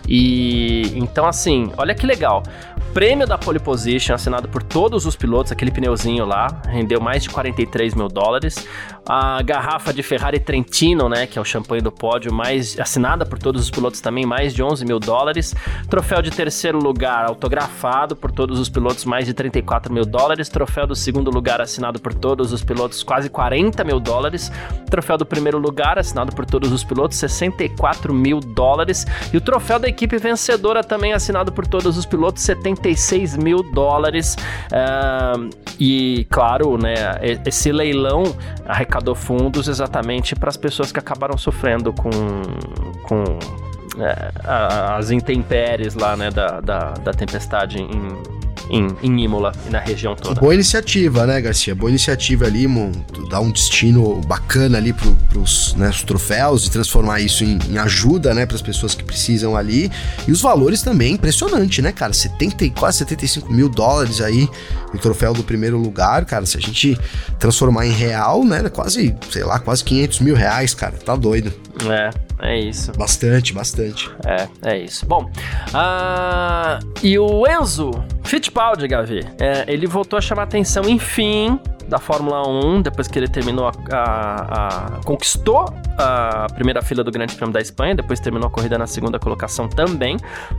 E 0.06 0.92
então 0.96 1.26
assim, 1.26 1.72
olha 1.76 1.94
que 1.94 2.06
legal 2.06 2.42
prêmio 2.94 3.26
da 3.26 3.36
pole 3.36 3.58
position, 3.58 4.14
assinado 4.14 4.48
por 4.48 4.62
todos 4.62 5.04
os 5.04 5.16
pilotos, 5.16 5.50
aquele 5.50 5.72
pneuzinho 5.72 6.24
lá, 6.24 6.62
rendeu 6.68 7.00
mais 7.00 7.24
de 7.24 7.28
43 7.28 7.92
mil 7.92 8.06
dólares. 8.06 8.68
A 9.06 9.42
garrafa 9.42 9.92
de 9.92 10.00
Ferrari 10.00 10.38
Trentino, 10.38 11.08
né, 11.08 11.26
que 11.26 11.36
é 11.36 11.42
o 11.42 11.44
champanhe 11.44 11.82
do 11.82 11.90
pódio, 11.90 12.32
mais 12.32 12.78
assinada 12.78 13.26
por 13.26 13.36
todos 13.36 13.60
os 13.60 13.70
pilotos 13.70 14.00
também, 14.00 14.24
mais 14.24 14.54
de 14.54 14.62
11 14.62 14.86
mil 14.86 15.00
dólares. 15.00 15.56
Troféu 15.90 16.22
de 16.22 16.30
terceiro 16.30 16.78
lugar, 16.78 17.28
autografado 17.28 18.14
por 18.14 18.30
todos 18.30 18.60
os 18.60 18.68
pilotos, 18.68 19.04
mais 19.04 19.26
de 19.26 19.34
34 19.34 19.92
mil 19.92 20.04
dólares. 20.04 20.48
Troféu 20.48 20.86
do 20.86 20.94
segundo 20.94 21.32
lugar, 21.32 21.60
assinado 21.60 22.00
por 22.00 22.14
todos 22.14 22.52
os 22.52 22.62
pilotos, 22.62 23.02
quase 23.02 23.28
40 23.28 23.82
mil 23.82 23.98
dólares. 23.98 24.52
Troféu 24.88 25.18
do 25.18 25.26
primeiro 25.26 25.58
lugar, 25.58 25.98
assinado 25.98 26.32
por 26.32 26.46
todos 26.46 26.70
os 26.70 26.84
pilotos, 26.84 27.18
64 27.18 28.14
mil 28.14 28.38
dólares. 28.38 29.04
E 29.32 29.36
o 29.36 29.40
troféu 29.40 29.80
da 29.80 29.88
equipe 29.88 30.16
vencedora, 30.16 30.84
também 30.84 31.12
assinado 31.12 31.50
por 31.50 31.66
todos 31.66 31.98
os 31.98 32.06
pilotos, 32.06 32.44
70 32.44 32.83
36 32.84 33.36
mil 33.38 33.62
dólares. 33.62 34.36
Uh, 34.70 35.48
e, 35.80 36.26
claro, 36.30 36.76
né, 36.76 36.94
esse 37.46 37.72
leilão 37.72 38.22
arrecadou 38.66 39.14
fundos 39.14 39.66
exatamente 39.66 40.36
para 40.36 40.50
as 40.50 40.56
pessoas 40.56 40.92
que 40.92 40.98
acabaram 40.98 41.38
sofrendo 41.38 41.92
com. 41.92 42.10
com 43.08 43.24
é, 43.96 44.32
as 44.96 45.12
intempéries 45.12 45.94
lá, 45.94 46.16
né, 46.16 46.28
da, 46.28 46.60
da, 46.60 46.90
da 46.94 47.12
tempestade 47.12 47.80
em, 47.80 48.22
em, 48.70 48.88
em 49.02 49.24
Imola 49.24 49.52
e 49.66 49.70
na 49.70 49.78
região 49.78 50.14
toda. 50.14 50.40
Boa 50.40 50.54
iniciativa, 50.54 51.26
né, 51.26 51.40
Garcia? 51.40 51.74
Boa 51.74 51.90
iniciativa 51.90 52.46
ali, 52.46 52.66
dar 53.28 53.40
um 53.40 53.50
destino 53.50 54.20
bacana 54.22 54.78
ali 54.78 54.92
pro, 54.92 55.14
pros 55.28 55.74
né, 55.74 55.88
os 55.88 56.02
troféus 56.02 56.66
e 56.66 56.70
transformar 56.70 57.20
isso 57.20 57.44
em, 57.44 57.58
em 57.68 57.78
ajuda, 57.78 58.34
né, 58.34 58.46
para 58.46 58.56
as 58.56 58.62
pessoas 58.62 58.94
que 58.94 59.04
precisam 59.04 59.56
ali. 59.56 59.90
E 60.26 60.32
os 60.32 60.40
valores 60.40 60.82
também, 60.82 61.14
impressionante, 61.14 61.82
né, 61.82 61.92
cara? 61.92 62.12
70, 62.12 62.70
quase 62.70 62.98
75 62.98 63.52
mil 63.52 63.68
dólares 63.68 64.20
aí 64.20 64.48
no 64.92 64.98
troféu 64.98 65.32
do 65.32 65.42
primeiro 65.42 65.78
lugar, 65.78 66.24
cara. 66.24 66.46
Se 66.46 66.56
a 66.56 66.60
gente 66.60 66.98
transformar 67.38 67.86
em 67.86 67.92
real, 67.92 68.44
né, 68.44 68.68
quase, 68.68 69.14
sei 69.30 69.44
lá, 69.44 69.58
quase 69.58 69.84
500 69.84 70.20
mil 70.20 70.34
reais, 70.34 70.74
cara. 70.74 70.94
Tá 71.04 71.14
doido. 71.14 71.52
É, 71.88 72.10
é 72.44 72.58
isso. 72.58 72.92
Bastante, 72.92 73.52
bastante. 73.52 74.10
É, 74.26 74.48
é 74.70 74.78
isso. 74.78 75.06
Bom, 75.06 75.24
uh, 75.24 76.84
e 77.02 77.18
o 77.18 77.46
Enzo 77.46 77.90
Fittipaldi, 78.22 78.86
Gavi, 78.86 79.20
é, 79.40 79.64
ele 79.66 79.86
voltou 79.86 80.18
a 80.18 80.20
chamar 80.20 80.44
atenção, 80.44 80.84
enfim, 80.88 81.58
da 81.88 81.98
Fórmula 81.98 82.46
1, 82.48 82.82
depois 82.82 83.08
que 83.08 83.18
ele 83.18 83.28
terminou 83.28 83.66
a, 83.66 83.72
a, 83.90 84.96
a, 84.96 85.04
conquistou 85.04 85.72
a 85.98 86.46
primeira 86.54 86.82
fila 86.82 87.04
do 87.04 87.10
Grande 87.10 87.34
Prêmio 87.34 87.52
da 87.52 87.60
Espanha, 87.60 87.94
depois 87.94 88.20
terminou 88.20 88.48
a 88.48 88.50
corrida 88.50 88.76
na 88.76 88.86
segunda 88.86 89.18
colocação 89.18 89.68
também, 89.68 90.16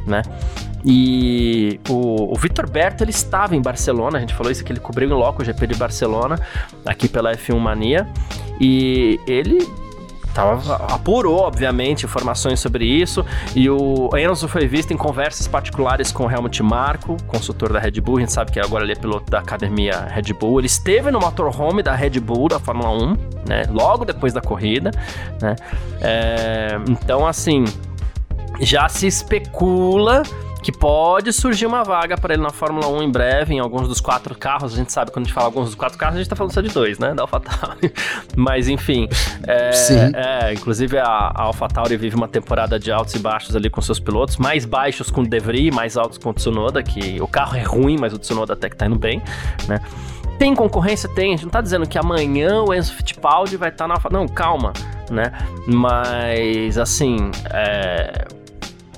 né? 0.08 0.22
E 0.84 1.80
o, 1.90 2.34
o 2.34 2.36
Vitor 2.36 2.70
Berto, 2.70 3.04
ele 3.04 3.12
estava 3.12 3.56
em 3.56 3.62
Barcelona, 3.62 4.18
a 4.18 4.22
gente 4.22 4.34
falou 4.34 4.52
isso 4.52 4.64
que 4.64 4.72
ele 4.72 4.80
cobriu 4.80 5.10
em 5.10 5.14
loco 5.14 5.42
o 5.42 5.46
GP 5.46 5.68
de 5.68 5.76
Barcelona, 5.76 6.40
aqui 6.86 7.08
pela 7.08 7.32
F1 7.34 7.60
Mania, 7.60 8.08
e 8.60 9.20
ele 9.28 9.68
tava, 10.36 10.76
apurou, 10.94 11.40
obviamente, 11.40 12.06
informações 12.06 12.60
sobre 12.60 12.86
isso. 12.86 13.26
E 13.56 13.70
o 13.70 14.10
Enzo 14.18 14.50
foi 14.50 14.68
visto 14.68 14.92
em 14.94 14.98
conversas 14.98 15.48
particulares 15.48 16.12
com 16.12 16.26
o 16.26 16.32
Helmut 16.32 16.62
Marko, 16.62 17.16
consultor 17.26 17.72
da 17.72 17.80
Red 17.80 18.02
Bull. 18.02 18.18
A 18.18 18.20
gente 18.20 18.34
sabe 18.34 18.52
que 18.52 18.60
agora 18.60 18.84
ele 18.84 18.92
é 18.92 18.96
piloto 18.96 19.32
da 19.32 19.40
academia 19.40 20.02
Red 20.10 20.34
Bull. 20.34 20.60
Ele 20.60 20.68
esteve 20.68 21.10
no 21.10 21.20
motorhome 21.20 21.82
da 21.82 21.96
Red 21.96 22.20
Bull, 22.20 22.50
da 22.50 22.60
Fórmula 22.60 22.90
1, 22.90 23.18
né? 23.48 23.64
Logo 23.70 24.04
depois 24.04 24.34
da 24.34 24.42
corrida, 24.42 24.92
né? 25.42 25.56
É, 26.02 26.78
então, 26.90 27.26
assim, 27.26 27.64
já 28.60 28.90
se 28.90 29.08
especula 29.08 30.24
que 30.66 30.72
pode 30.72 31.32
surgir 31.32 31.68
uma 31.68 31.84
vaga 31.84 32.18
para 32.18 32.34
ele 32.34 32.42
na 32.42 32.50
Fórmula 32.50 32.88
1 32.88 33.04
em 33.04 33.12
breve, 33.12 33.54
em 33.54 33.60
alguns 33.60 33.88
dos 33.88 34.02
quatro 34.02 34.34
carros. 34.36 34.74
A 34.74 34.78
gente 34.78 34.92
sabe 34.92 35.12
quando 35.12 35.26
a 35.26 35.28
gente 35.28 35.34
fala 35.34 35.46
alguns 35.46 35.66
dos 35.66 35.76
quatro 35.76 35.96
carros, 35.96 36.16
a 36.16 36.18
gente 36.18 36.28
tá 36.28 36.36
falando 36.36 36.54
só 36.54 36.60
de 36.60 36.70
dois, 36.70 36.98
né? 36.98 37.14
Da 37.14 37.22
AlphaTauri. 37.22 37.94
Mas 38.36 38.68
enfim. 38.68 39.08
É, 39.46 39.72
Sim. 39.74 40.12
É, 40.16 40.54
inclusive 40.54 40.98
a, 40.98 41.06
a 41.06 41.44
AlphaTauri 41.44 41.96
vive 41.98 42.16
uma 42.16 42.28
temporada 42.28 42.80
de 42.80 42.92
altos 42.92 43.14
e 43.14 43.20
baixos 43.20 43.56
ali 43.56 43.70
com 43.70 43.80
seus 43.80 44.00
pilotos, 44.00 44.38
mais 44.38 44.66
baixos 44.66 45.12
com 45.12 45.22
o 45.22 45.30
De 45.30 45.40
Vries, 45.40 45.72
mais 45.72 45.98
altos 45.98 46.18
com 46.18 46.32
o 46.32 46.34
Tsunoda, 46.34 46.82
que 46.82 47.22
o 47.22 47.28
carro 47.28 47.56
é 47.56 47.62
ruim, 47.62 47.98
mas 48.00 48.12
o 48.12 48.18
Tsunoda 48.18 48.54
até 48.54 48.68
que 48.68 48.76
tá 48.76 48.88
indo 48.88 48.98
bem, 48.98 49.22
né? 49.68 49.80
Tem 50.40 50.56
concorrência? 50.56 51.08
Tem. 51.08 51.28
A 51.28 51.36
gente 51.36 51.44
não 51.44 51.52
tá 51.52 51.62
dizendo 51.62 51.88
que 51.88 52.00
amanhã 52.00 52.64
o 52.64 52.74
Enzo 52.74 52.92
Fittipaldi 52.96 53.56
vai 53.56 53.70
estar 53.70 53.88
tá 53.88 54.10
na. 54.10 54.20
Não, 54.20 54.28
calma, 54.28 54.74
né? 55.12 55.32
Mas, 55.68 56.80
assim, 56.80 57.30
é 57.54 58.26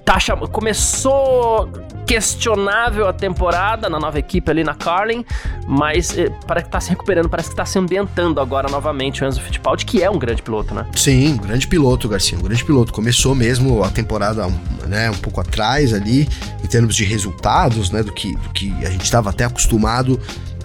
tá 0.08 0.18
cham... 0.22 0.38
começou 0.48 1.70
questionável 2.06 3.10
a 3.10 3.12
temporada 3.12 3.90
na 3.90 4.00
nova 4.00 4.18
equipe 4.18 4.50
ali 4.50 4.64
na 4.64 4.74
Carlin, 4.74 5.26
mas 5.68 6.18
eh, 6.18 6.32
parece 6.48 6.68
que 6.68 6.72
tá 6.72 6.80
se 6.80 6.90
recuperando, 6.92 7.28
parece 7.28 7.50
que 7.50 7.56
tá 7.58 7.66
se 7.66 7.78
ambientando 7.78 8.40
agora 8.40 8.70
novamente 8.70 9.22
o 9.22 9.28
Enzo 9.28 9.42
Fittipaldi, 9.42 9.86
que 9.86 10.02
é 10.02 10.10
um 10.10 10.18
grande 10.18 10.42
piloto, 10.42 10.74
né? 10.74 10.88
Sim, 10.96 11.34
um 11.34 11.38
grande 11.38 11.68
piloto, 11.68 12.08
Garcia, 12.08 12.38
um 12.38 12.42
grande 12.42 12.64
piloto. 12.64 12.94
Começou 12.94 13.36
mesmo 13.36 13.84
a 13.84 13.90
temporada 13.90 14.48
né, 14.88 15.10
um 15.12 15.18
pouco 15.18 15.42
atrás 15.42 15.94
ali, 15.94 16.30
em 16.64 16.68
termos 16.68 16.96
de 16.96 17.04
resultados, 17.04 17.92
né, 17.92 18.02
do 18.02 18.14
que, 18.14 18.34
do 18.38 18.50
que 18.52 18.74
a 18.86 18.90
gente 18.90 19.04
estava 19.04 19.32
até 19.32 19.44
acostumado 19.44 20.18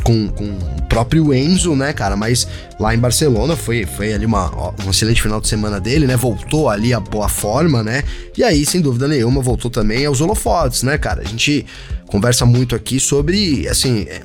com, 0.03 0.29
com 0.29 0.45
o 0.45 0.83
próprio 0.89 1.33
Enzo, 1.33 1.75
né, 1.75 1.93
cara? 1.93 2.17
Mas 2.17 2.47
lá 2.79 2.95
em 2.95 2.99
Barcelona 2.99 3.57
foi, 3.57 3.87
foi 3.87 4.13
ali 4.13 4.27
uma, 4.27 4.73
um 4.85 4.91
excelente 4.91 5.23
final 5.23 5.41
de 5.41 5.49
semana 5.49 5.81
dele, 5.81 6.07
né? 6.07 6.17
Voltou 6.17 6.69
ali 6.69 6.93
a 6.93 7.01
boa 7.01 7.29
forma, 7.29 7.83
né? 7.83 8.03
E 8.37 8.43
aí, 8.43 8.65
sem 8.67 8.81
dúvida 8.81 9.09
nenhuma, 9.09 9.41
voltou 9.41 9.71
também 9.71 10.05
aos 10.05 10.21
holofotes, 10.21 10.83
né, 10.83 10.99
cara? 10.99 11.23
A 11.23 11.29
gente 11.29 11.65
conversa 12.07 12.45
muito 12.45 12.75
aqui 12.75 13.01
sobre, 13.01 13.67
assim. 13.69 14.07
É, 14.09 14.23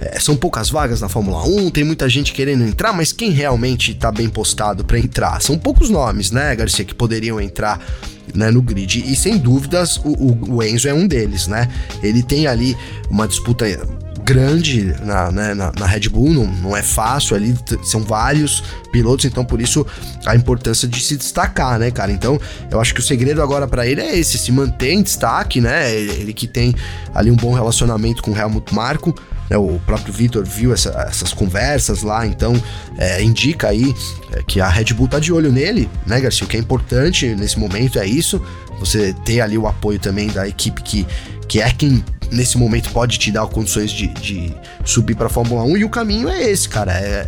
é, 0.00 0.20
são 0.20 0.36
poucas 0.36 0.70
vagas 0.70 1.00
na 1.00 1.08
Fórmula 1.08 1.44
1, 1.44 1.70
tem 1.70 1.84
muita 1.84 2.08
gente 2.08 2.32
querendo 2.32 2.64
entrar, 2.64 2.92
mas 2.92 3.12
quem 3.12 3.30
realmente 3.30 3.94
tá 3.94 4.12
bem 4.12 4.28
postado 4.28 4.84
para 4.84 4.98
entrar? 4.98 5.42
São 5.42 5.58
poucos 5.58 5.90
nomes, 5.90 6.30
né, 6.30 6.54
Garcia, 6.54 6.84
que 6.84 6.94
poderiam 6.94 7.40
entrar 7.40 7.84
né, 8.34 8.50
no 8.50 8.62
grid. 8.62 9.04
E 9.06 9.16
sem 9.16 9.36
dúvidas, 9.36 9.96
o, 9.98 10.10
o, 10.10 10.56
o, 10.56 10.62
Enzo 10.62 10.88
é 10.88 10.94
um 10.94 11.06
deles, 11.06 11.46
né? 11.46 11.68
Ele 12.02 12.22
tem 12.22 12.46
ali 12.46 12.76
uma 13.10 13.26
disputa 13.26 13.66
grande 14.28 14.94
na, 15.02 15.32
né, 15.32 15.54
na, 15.54 15.72
na, 15.72 15.86
Red 15.86 16.10
Bull, 16.10 16.34
não, 16.34 16.46
não 16.46 16.76
é 16.76 16.82
fácil 16.82 17.34
ali, 17.34 17.56
são 17.82 18.02
vários 18.02 18.62
pilotos, 18.92 19.24
então 19.24 19.42
por 19.42 19.58
isso 19.58 19.86
a 20.26 20.36
importância 20.36 20.86
de 20.86 21.00
se 21.00 21.16
destacar, 21.16 21.78
né, 21.78 21.90
cara? 21.90 22.12
Então 22.12 22.38
eu 22.70 22.78
acho 22.78 22.92
que 22.92 23.00
o 23.00 23.02
segredo 23.02 23.40
agora 23.40 23.66
para 23.66 23.86
ele 23.86 24.02
é 24.02 24.18
esse, 24.18 24.36
se 24.36 24.52
manter 24.52 24.92
em 24.92 25.02
destaque, 25.02 25.62
né? 25.62 25.94
Ele, 25.94 26.12
ele 26.12 26.32
que 26.34 26.46
tem 26.46 26.74
ali 27.14 27.30
um 27.30 27.36
bom 27.36 27.54
relacionamento 27.54 28.22
com 28.22 28.32
o 28.32 28.36
Helmut 28.36 28.74
Marko. 28.74 29.14
Né, 29.48 29.56
o 29.56 29.80
próprio 29.86 30.12
Vitor 30.12 30.44
viu 30.44 30.72
essa, 30.72 30.90
essas 31.08 31.32
conversas 31.32 32.02
lá, 32.02 32.26
então 32.26 32.60
é, 32.96 33.22
indica 33.22 33.68
aí 33.68 33.94
é, 34.32 34.42
que 34.42 34.60
a 34.60 34.68
Red 34.68 34.94
Bull 34.94 35.08
tá 35.08 35.18
de 35.18 35.32
olho 35.32 35.50
nele, 35.50 35.88
né, 36.06 36.20
Garcia? 36.20 36.44
O 36.44 36.48
que 36.48 36.56
é 36.56 36.60
importante 36.60 37.26
nesse 37.34 37.58
momento 37.58 37.98
é 37.98 38.06
isso, 38.06 38.40
você 38.78 39.12
ter 39.24 39.40
ali 39.40 39.58
o 39.58 39.66
apoio 39.66 39.98
também 39.98 40.28
da 40.28 40.46
equipe 40.46 40.82
que, 40.82 41.06
que 41.48 41.60
é 41.60 41.70
quem 41.70 42.04
nesse 42.30 42.58
momento 42.58 42.90
pode 42.90 43.18
te 43.18 43.32
dar 43.32 43.46
condições 43.46 43.90
de, 43.90 44.08
de 44.08 44.54
subir 44.84 45.16
para 45.16 45.26
a 45.26 45.30
Fórmula 45.30 45.64
1 45.64 45.78
e 45.78 45.84
o 45.84 45.88
caminho 45.88 46.28
é 46.28 46.42
esse, 46.42 46.68
cara, 46.68 46.92
é, 46.92 47.26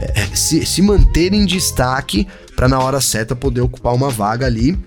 é, 0.00 0.20
é 0.20 0.26
se, 0.34 0.64
se 0.64 0.80
manter 0.82 1.32
em 1.32 1.44
destaque 1.44 2.26
para 2.56 2.68
na 2.68 2.78
hora 2.80 3.00
certa 3.00 3.36
poder 3.36 3.60
ocupar 3.60 3.94
uma 3.94 4.10
vaga 4.10 4.46
ali 4.46 4.78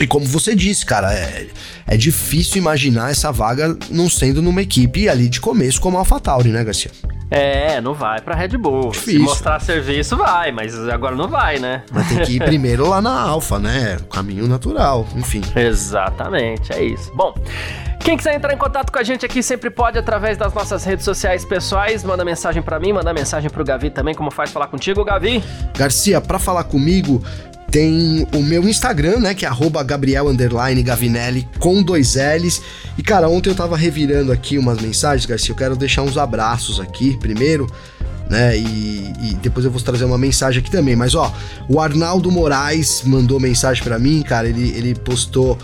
e 0.00 0.06
como 0.06 0.26
você 0.26 0.54
disse, 0.54 0.84
cara, 0.84 1.12
é, 1.12 1.46
é 1.86 1.96
difícil 1.96 2.58
imaginar 2.58 3.10
essa 3.10 3.30
vaga 3.30 3.76
não 3.90 4.08
sendo 4.08 4.42
numa 4.42 4.62
equipe 4.62 5.08
ali 5.08 5.28
de 5.28 5.40
começo 5.40 5.80
como 5.80 5.96
a 5.96 6.00
AlphaTauri, 6.00 6.50
né, 6.50 6.64
Garcia? 6.64 6.90
É, 7.30 7.80
não 7.80 7.94
vai 7.94 8.20
pra 8.20 8.34
Red 8.34 8.56
Bull. 8.56 8.90
Difícil. 8.90 9.20
Se 9.20 9.24
mostrar 9.24 9.60
serviço, 9.60 10.16
vai, 10.16 10.52
mas 10.52 10.76
agora 10.88 11.16
não 11.16 11.28
vai, 11.28 11.58
né? 11.58 11.82
Mas 11.90 12.08
tem 12.08 12.18
que 12.22 12.32
ir 12.36 12.38
primeiro 12.44 12.88
lá 12.88 13.00
na 13.00 13.18
Alfa, 13.18 13.58
né? 13.58 13.96
O 14.00 14.04
caminho 14.04 14.46
natural, 14.46 15.06
enfim. 15.16 15.40
Exatamente, 15.56 16.72
é 16.72 16.82
isso. 16.84 17.12
Bom. 17.14 17.34
Quem 18.00 18.18
quiser 18.18 18.34
entrar 18.34 18.52
em 18.52 18.58
contato 18.58 18.92
com 18.92 18.98
a 18.98 19.02
gente 19.02 19.24
aqui 19.24 19.42
sempre 19.42 19.70
pode 19.70 19.98
através 19.98 20.36
das 20.36 20.52
nossas 20.52 20.84
redes 20.84 21.06
sociais 21.06 21.42
pessoais. 21.42 22.04
Manda 22.04 22.22
mensagem 22.22 22.62
para 22.62 22.78
mim, 22.78 22.92
manda 22.92 23.14
mensagem 23.14 23.48
pro 23.48 23.64
Gavi 23.64 23.88
também. 23.88 24.14
Como 24.14 24.30
faz 24.30 24.52
falar 24.52 24.66
contigo, 24.66 25.02
Gavi? 25.02 25.42
Garcia, 25.74 26.20
para 26.20 26.38
falar 26.38 26.64
comigo, 26.64 27.24
tem 27.74 28.24
o 28.32 28.40
meu 28.40 28.68
Instagram, 28.68 29.18
né, 29.18 29.34
que 29.34 29.44
é 29.44 29.50
Gabriel 29.84 30.28
Gavinelli 30.84 31.48
com 31.58 31.82
dois 31.82 32.14
L's. 32.14 32.62
E 32.96 33.02
cara, 33.02 33.28
ontem 33.28 33.50
eu 33.50 33.54
tava 33.56 33.76
revirando 33.76 34.30
aqui 34.30 34.56
umas 34.56 34.80
mensagens, 34.80 35.26
Garcia. 35.26 35.50
Eu 35.50 35.56
quero 35.56 35.74
deixar 35.74 36.02
uns 36.02 36.16
abraços 36.16 36.78
aqui 36.78 37.18
primeiro, 37.18 37.66
né? 38.30 38.56
E, 38.56 39.12
e 39.20 39.34
depois 39.42 39.66
eu 39.66 39.72
vou 39.72 39.80
trazer 39.80 40.04
uma 40.04 40.16
mensagem 40.16 40.60
aqui 40.60 40.70
também. 40.70 40.94
Mas 40.94 41.16
ó, 41.16 41.34
o 41.68 41.80
Arnaldo 41.80 42.30
Moraes 42.30 43.02
mandou 43.04 43.40
mensagem 43.40 43.82
para 43.82 43.98
mim, 43.98 44.22
cara. 44.22 44.46
Ele, 44.48 44.68
ele 44.76 44.94
postou. 44.94 45.58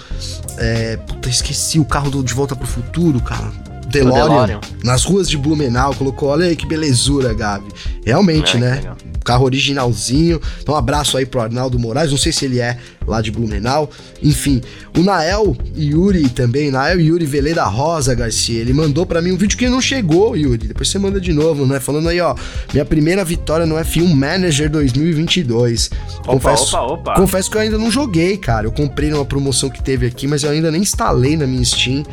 É, 0.58 0.96
puta, 0.96 1.28
esqueci 1.28 1.78
o 1.78 1.84
carro 1.84 2.10
do 2.10 2.24
De 2.24 2.34
Volta 2.34 2.56
pro 2.56 2.66
Futuro, 2.66 3.20
cara. 3.20 3.69
DeLorean, 3.90 4.46
DeLorean, 4.46 4.60
nas 4.84 5.04
ruas 5.04 5.28
de 5.28 5.36
Blumenau, 5.36 5.94
colocou, 5.94 6.28
olha 6.28 6.46
aí 6.46 6.56
que 6.56 6.66
belezura, 6.66 7.34
Gabi. 7.34 7.68
Realmente, 8.04 8.56
é, 8.56 8.60
né? 8.60 8.80
carro 9.24 9.44
originalzinho. 9.44 10.40
Então, 10.60 10.74
um 10.74 10.78
abraço 10.78 11.16
aí 11.16 11.26
pro 11.26 11.40
Arnaldo 11.40 11.78
Moraes, 11.78 12.10
não 12.10 12.18
sei 12.18 12.32
se 12.32 12.44
ele 12.44 12.58
é 12.58 12.76
lá 13.06 13.20
de 13.20 13.30
Blumenau. 13.30 13.90
Enfim, 14.22 14.60
o 14.96 15.02
Nael 15.02 15.56
Yuri 15.76 16.28
também, 16.28 16.70
Nael 16.70 17.00
Yuri 17.00 17.26
Veleda 17.26 17.64
Rosa 17.64 18.14
Garcia, 18.14 18.60
ele 18.60 18.72
mandou 18.72 19.06
para 19.06 19.22
mim 19.22 19.32
um 19.32 19.36
vídeo 19.36 19.56
que 19.56 19.68
não 19.68 19.80
chegou, 19.80 20.36
Yuri. 20.36 20.68
Depois 20.68 20.88
você 20.88 20.98
manda 20.98 21.20
de 21.20 21.32
novo, 21.32 21.66
né? 21.66 21.78
Falando 21.80 22.08
aí, 22.08 22.20
ó, 22.20 22.34
minha 22.72 22.84
primeira 22.84 23.24
vitória 23.24 23.66
no 23.66 23.76
F1 23.76 24.12
Manager 24.12 24.70
2022. 24.70 25.90
Opa, 26.18 26.32
confesso, 26.32 26.76
opa, 26.76 26.92
opa. 26.92 27.14
Confesso 27.14 27.50
que 27.50 27.56
eu 27.56 27.60
ainda 27.60 27.78
não 27.78 27.90
joguei, 27.90 28.36
cara. 28.36 28.66
Eu 28.66 28.72
comprei 28.72 29.10
numa 29.10 29.24
promoção 29.24 29.70
que 29.70 29.82
teve 29.82 30.06
aqui, 30.06 30.26
mas 30.26 30.42
eu 30.42 30.50
ainda 30.50 30.70
nem 30.70 30.82
instalei 30.82 31.36
na 31.36 31.46
minha 31.46 31.64
Steam. 31.64 32.04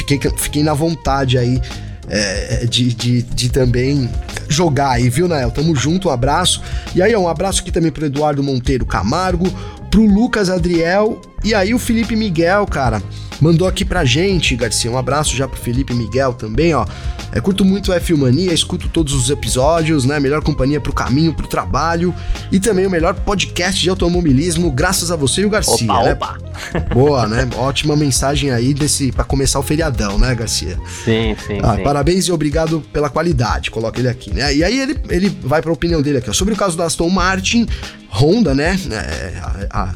Fiquei, 0.00 0.18
fiquei 0.36 0.62
na 0.62 0.72
vontade 0.72 1.36
aí 1.36 1.60
é, 2.08 2.66
de, 2.66 2.94
de, 2.94 3.22
de, 3.22 3.48
também 3.50 4.10
jogar 4.48 4.92
aí, 4.92 5.08
viu, 5.10 5.28
Nael? 5.28 5.50
Tamo 5.50 5.76
junto, 5.76 6.08
um 6.08 6.10
abraço. 6.10 6.62
E 6.94 7.02
aí, 7.02 7.14
um 7.14 7.28
abraço 7.28 7.60
aqui 7.60 7.70
também 7.70 7.92
pro 7.92 8.06
Eduardo 8.06 8.42
Monteiro 8.42 8.86
Camargo, 8.86 9.46
pro 9.90 10.04
Lucas 10.04 10.48
Adriel 10.48 11.20
e 11.42 11.54
aí 11.54 11.72
o 11.72 11.78
Felipe 11.78 12.14
Miguel, 12.14 12.66
cara, 12.66 13.02
mandou 13.40 13.66
aqui 13.66 13.84
pra 13.84 14.04
gente, 14.04 14.54
Garcia. 14.56 14.90
Um 14.90 14.98
abraço 14.98 15.36
já 15.36 15.48
pro 15.48 15.60
Felipe 15.60 15.94
Miguel 15.94 16.34
também, 16.34 16.74
ó. 16.74 16.86
É, 17.32 17.40
curto 17.40 17.64
muito 17.64 17.92
a 17.92 17.96
F 17.96 18.12
Mania, 18.14 18.52
escuto 18.52 18.88
todos 18.88 19.14
os 19.14 19.30
episódios, 19.30 20.04
né? 20.04 20.18
Melhor 20.18 20.42
companhia 20.42 20.80
pro 20.80 20.92
caminho, 20.92 21.32
pro 21.32 21.46
trabalho 21.46 22.14
e 22.50 22.58
também 22.58 22.86
o 22.86 22.90
melhor 22.90 23.14
podcast 23.14 23.80
de 23.80 23.88
automobilismo, 23.88 24.70
graças 24.70 25.10
a 25.10 25.16
você 25.16 25.42
e 25.42 25.46
o 25.46 25.50
Garcia, 25.50 25.92
opa, 25.92 26.04
né? 26.04 26.12
Opa. 26.12 26.38
Boa, 26.92 27.26
né? 27.26 27.48
Ótima 27.56 27.94
mensagem 27.96 28.50
aí 28.50 28.74
desse 28.74 29.12
para 29.12 29.24
começar 29.24 29.58
o 29.58 29.62
feriadão, 29.62 30.18
né, 30.18 30.34
Garcia? 30.34 30.78
Sim, 31.04 31.36
sim, 31.46 31.58
ah, 31.62 31.76
sim. 31.76 31.82
Parabéns 31.82 32.26
e 32.26 32.32
obrigado 32.32 32.80
pela 32.92 33.08
qualidade. 33.08 33.70
Coloca 33.70 33.98
ele 33.98 34.08
aqui, 34.08 34.34
né? 34.34 34.54
E 34.54 34.64
aí 34.64 34.78
ele, 34.78 34.98
ele 35.08 35.28
vai 35.42 35.62
para 35.62 35.70
a 35.70 35.74
opinião 35.74 36.02
dele 36.02 36.18
aqui, 36.18 36.28
ó. 36.28 36.32
Sobre 36.32 36.54
o 36.54 36.56
caso 36.56 36.76
da 36.76 36.84
Aston 36.84 37.08
Martin, 37.08 37.66
Honda, 38.10 38.54
né? 38.54 38.78
É, 38.90 39.38
a, 39.70 39.82
a, 39.82 39.94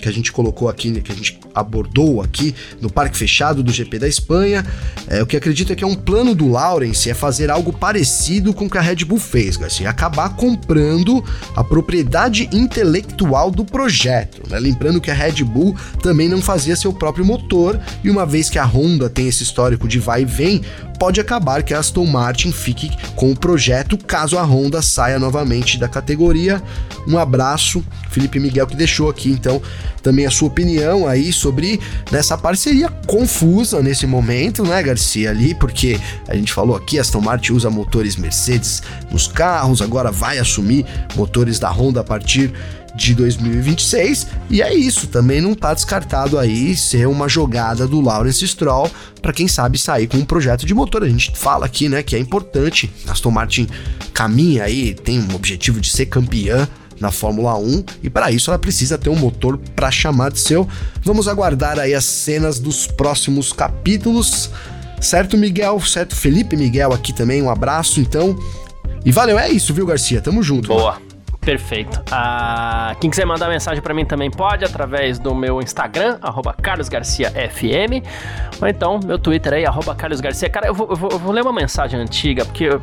que 0.00 0.08
a 0.08 0.12
gente 0.12 0.32
colocou 0.32 0.68
aqui, 0.68 1.00
que 1.00 1.12
a 1.12 1.14
gente 1.14 1.38
abordou 1.54 2.20
aqui 2.20 2.54
no 2.80 2.90
Parque 2.90 3.16
Fechado 3.16 3.62
do 3.62 3.72
GP 3.72 3.98
da 3.98 4.08
Espanha. 4.08 4.64
É, 5.06 5.22
o 5.22 5.26
que 5.26 5.36
acredito 5.36 5.72
é 5.72 5.76
que 5.76 5.84
é 5.84 5.86
um 5.86 5.94
plano 5.94 6.34
do 6.34 6.48
Lawrence 6.48 7.08
é 7.10 7.14
fazer 7.14 7.50
algo 7.50 7.72
parecido 7.72 8.52
com 8.52 8.66
o 8.66 8.70
que 8.70 8.78
a 8.78 8.80
Red 8.80 9.04
Bull 9.04 9.18
fez, 9.18 9.56
Garcia, 9.56 9.88
acabar 9.88 10.30
comprando 10.30 11.24
a 11.54 11.62
propriedade 11.62 12.48
intelectual 12.52 13.50
do 13.50 13.64
projeto, 13.64 14.42
né? 14.48 14.58
Lembrando 14.58 15.00
que 15.00 15.10
a 15.10 15.14
Red 15.14 15.44
Bull 15.44 15.76
também 16.02 16.28
não 16.28 16.40
fazia 16.40 16.76
seu 16.76 16.92
próprio 16.92 17.24
motor 17.24 17.78
e 18.02 18.10
uma 18.10 18.24
vez 18.24 18.48
que 18.48 18.58
a 18.58 18.64
Honda 18.64 19.08
tem 19.08 19.28
esse 19.28 19.42
histórico 19.42 19.86
de 19.86 19.98
vai 19.98 20.22
e 20.22 20.24
vem, 20.24 20.62
pode 20.98 21.20
acabar 21.20 21.62
que 21.62 21.72
a 21.72 21.78
Aston 21.78 22.06
Martin 22.06 22.52
fique 22.52 22.90
com 23.16 23.30
o 23.30 23.36
projeto 23.36 23.96
caso 23.96 24.38
a 24.38 24.42
Honda 24.42 24.82
saia 24.82 25.18
novamente 25.18 25.78
da 25.78 25.88
categoria. 25.88 26.62
Um 27.06 27.18
abraço, 27.18 27.82
Felipe 28.10 28.38
Miguel, 28.38 28.66
que 28.66 28.76
deixou 28.76 29.08
aqui 29.08 29.30
então 29.30 29.62
também 30.02 30.26
a 30.26 30.30
sua 30.30 30.48
opinião 30.48 31.06
aí 31.06 31.32
sobre 31.32 31.80
nessa 32.10 32.36
parceria 32.36 32.88
confusa 33.06 33.82
nesse 33.82 34.06
momento, 34.06 34.62
né, 34.64 34.82
Garcia, 34.82 35.30
ali, 35.30 35.54
porque 35.54 35.98
a 36.28 36.34
gente 36.34 36.52
falou 36.52 36.76
aqui, 36.76 36.98
Aston 36.98 37.20
Martin 37.20 37.52
usa 37.52 37.70
motores 37.70 38.16
Mercedes 38.16 38.82
nos 39.10 39.26
carros, 39.26 39.82
agora 39.82 40.10
vai 40.10 40.38
assumir 40.38 40.84
motores 41.14 41.58
da 41.58 41.70
Honda 41.70 42.00
a 42.00 42.04
partir 42.04 42.52
de 42.94 43.14
2026. 43.14 44.26
E 44.50 44.62
é 44.62 44.74
isso, 44.74 45.06
também 45.06 45.40
não 45.40 45.54
tá 45.54 45.72
descartado 45.74 46.38
aí 46.38 46.76
ser 46.76 47.06
uma 47.06 47.28
jogada 47.28 47.86
do 47.86 48.00
Lawrence 48.00 48.46
Stroll 48.46 48.90
para 49.22 49.32
quem 49.32 49.48
sabe 49.48 49.78
sair 49.78 50.06
com 50.06 50.18
um 50.18 50.24
projeto 50.24 50.66
de 50.66 50.74
motor. 50.74 51.02
A 51.02 51.08
gente 51.08 51.32
fala 51.34 51.66
aqui, 51.66 51.88
né, 51.88 52.02
que 52.02 52.16
é 52.16 52.18
importante. 52.18 52.90
Aston 53.08 53.30
Martin 53.30 53.68
caminha 54.12 54.64
aí, 54.64 54.94
tem 54.94 55.20
um 55.20 55.34
objetivo 55.34 55.80
de 55.80 55.90
ser 55.90 56.06
campeã 56.06 56.68
na 57.00 57.10
Fórmula 57.10 57.56
1 57.56 57.84
e 58.02 58.10
para 58.10 58.30
isso 58.30 58.50
ela 58.50 58.58
precisa 58.58 58.98
ter 58.98 59.08
um 59.08 59.16
motor 59.16 59.58
para 59.74 59.90
chamar 59.90 60.30
de 60.30 60.38
seu. 60.38 60.68
Vamos 61.02 61.26
aguardar 61.26 61.78
aí 61.78 61.94
as 61.94 62.04
cenas 62.04 62.58
dos 62.58 62.86
próximos 62.86 63.52
capítulos. 63.52 64.50
Certo, 65.00 65.36
Miguel? 65.36 65.80
Certo, 65.80 66.14
Felipe 66.14 66.56
Miguel 66.56 66.92
aqui 66.92 67.12
também. 67.12 67.42
Um 67.42 67.50
abraço, 67.50 68.00
então. 68.00 68.38
E 69.04 69.10
valeu, 69.10 69.38
é 69.38 69.48
isso, 69.48 69.72
viu, 69.72 69.86
Garcia? 69.86 70.20
Tamo 70.20 70.42
junto. 70.42 70.68
Boa. 70.68 70.98
Perfeito. 71.40 72.02
Ah, 72.10 72.94
quem 73.00 73.08
quiser 73.08 73.24
mandar 73.24 73.48
mensagem 73.48 73.82
para 73.82 73.94
mim 73.94 74.04
também 74.04 74.30
pode, 74.30 74.62
através 74.62 75.18
do 75.18 75.34
meu 75.34 75.60
Instagram, 75.62 76.18
carlosgarciafm, 76.62 78.02
ou 78.60 78.68
então 78.68 79.00
meu 79.02 79.18
Twitter 79.18 79.54
aí, 79.54 79.64
carlosgarcia. 79.96 80.50
Cara, 80.50 80.66
eu 80.66 80.74
vou, 80.74 80.90
eu, 80.90 80.96
vou, 80.96 81.10
eu 81.10 81.18
vou, 81.18 81.32
ler 81.32 81.40
uma 81.40 81.52
mensagem 81.52 81.98
antiga, 81.98 82.44
porque 82.44 82.64
eu, 82.64 82.82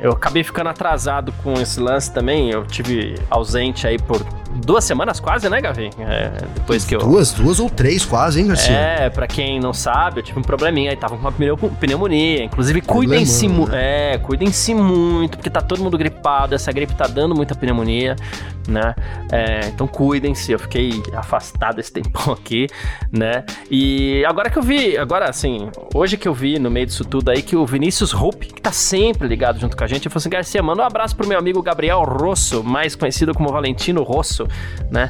eu 0.00 0.12
acabei 0.12 0.44
ficando 0.44 0.70
atrasado 0.70 1.32
com 1.42 1.54
esse 1.54 1.80
lance 1.80 2.12
também. 2.12 2.50
Eu 2.50 2.64
tive 2.66 3.14
ausente 3.28 3.86
aí 3.86 3.98
por 3.98 4.24
duas 4.54 4.84
semanas 4.84 5.20
quase, 5.20 5.48
né, 5.48 5.60
Gavi? 5.60 5.90
É, 5.98 6.30
depois 6.54 6.84
que 6.84 6.94
eu. 6.94 7.00
Duas, 7.00 7.32
duas 7.32 7.60
ou 7.60 7.68
três 7.68 8.04
quase, 8.04 8.40
hein, 8.40 8.48
Garcia? 8.48 8.74
É, 8.74 9.10
pra 9.10 9.26
quem 9.26 9.60
não 9.60 9.72
sabe, 9.72 10.20
eu 10.20 10.24
tive 10.24 10.38
um 10.38 10.42
probleminha 10.42 10.90
aí, 10.90 10.96
tava 10.96 11.16
com 11.16 11.20
uma 11.20 11.32
pneumonia. 11.32 12.44
Inclusive, 12.44 12.80
cuidem-se 12.80 13.48
né? 13.48 14.14
é, 14.14 14.18
cuidem-se 14.18 14.74
muito, 14.74 15.36
porque 15.36 15.50
tá 15.50 15.60
todo 15.60 15.82
mundo 15.82 15.96
gripado, 15.96 16.54
essa 16.54 16.72
gripe 16.72 16.94
tá 16.94 17.06
dando 17.06 17.34
muita 17.34 17.54
pneumonia, 17.54 18.16
né? 18.68 18.94
É, 19.32 19.68
então 19.68 19.86
cuidem-se, 19.86 20.52
eu 20.52 20.58
fiquei 20.58 21.02
afastado 21.14 21.80
esse 21.80 21.90
tempão 21.92 22.32
aqui, 22.32 22.66
né? 23.10 23.44
E 23.70 24.24
agora 24.26 24.50
que 24.50 24.58
eu 24.58 24.62
vi, 24.62 24.96
agora 24.96 25.28
assim, 25.28 25.70
hoje 25.94 26.16
que 26.16 26.28
eu 26.28 26.34
vi 26.34 26.58
no 26.58 26.70
meio 26.70 26.86
disso 26.86 27.04
tudo 27.04 27.30
aí, 27.30 27.42
que 27.42 27.56
o 27.56 27.66
Vinícius 27.66 28.14
Hope, 28.14 28.46
que 28.46 28.60
tá 28.60 28.72
sempre 28.72 29.26
ligado 29.26 29.58
junto 29.58 29.76
com 29.76 29.84
a 29.84 29.86
gente, 29.86 30.06
eu 30.06 30.10
falei 30.10 30.20
assim, 30.20 30.30
Garcia, 30.30 30.62
manda 30.62 30.82
um 30.82 30.86
abraço 30.86 31.16
pro 31.16 31.26
meu 31.26 31.38
amigo 31.38 31.62
Gabriel 31.62 32.02
Rosso, 32.02 32.62
mais 32.62 32.94
conhecido 32.94 33.34
como 33.34 33.50
Valentino 33.50 34.02
Rosso, 34.02 34.37
né? 34.90 35.08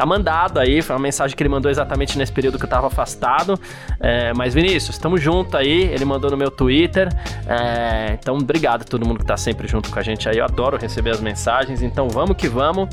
Tá 0.00 0.06
mandado 0.06 0.58
aí, 0.58 0.80
foi 0.80 0.96
uma 0.96 1.02
mensagem 1.02 1.36
que 1.36 1.42
ele 1.42 1.50
mandou 1.50 1.70
exatamente 1.70 2.16
nesse 2.16 2.32
período 2.32 2.58
que 2.58 2.64
eu 2.64 2.68
tava 2.70 2.86
afastado. 2.86 3.60
É, 4.00 4.32
mas 4.32 4.54
Vinícius, 4.54 4.96
estamos 4.96 5.20
junto 5.20 5.54
aí, 5.58 5.82
ele 5.92 6.06
mandou 6.06 6.30
no 6.30 6.38
meu 6.38 6.50
Twitter. 6.50 7.10
É, 7.46 8.16
então, 8.18 8.36
obrigado 8.36 8.80
a 8.80 8.84
todo 8.86 9.06
mundo 9.06 9.18
que 9.18 9.26
tá 9.26 9.36
sempre 9.36 9.68
junto 9.68 9.90
com 9.90 9.98
a 9.98 10.02
gente 10.02 10.26
aí. 10.26 10.38
Eu 10.38 10.46
adoro 10.46 10.78
receber 10.78 11.10
as 11.10 11.20
mensagens, 11.20 11.82
então 11.82 12.08
vamos 12.08 12.34
que 12.34 12.48
vamos. 12.48 12.88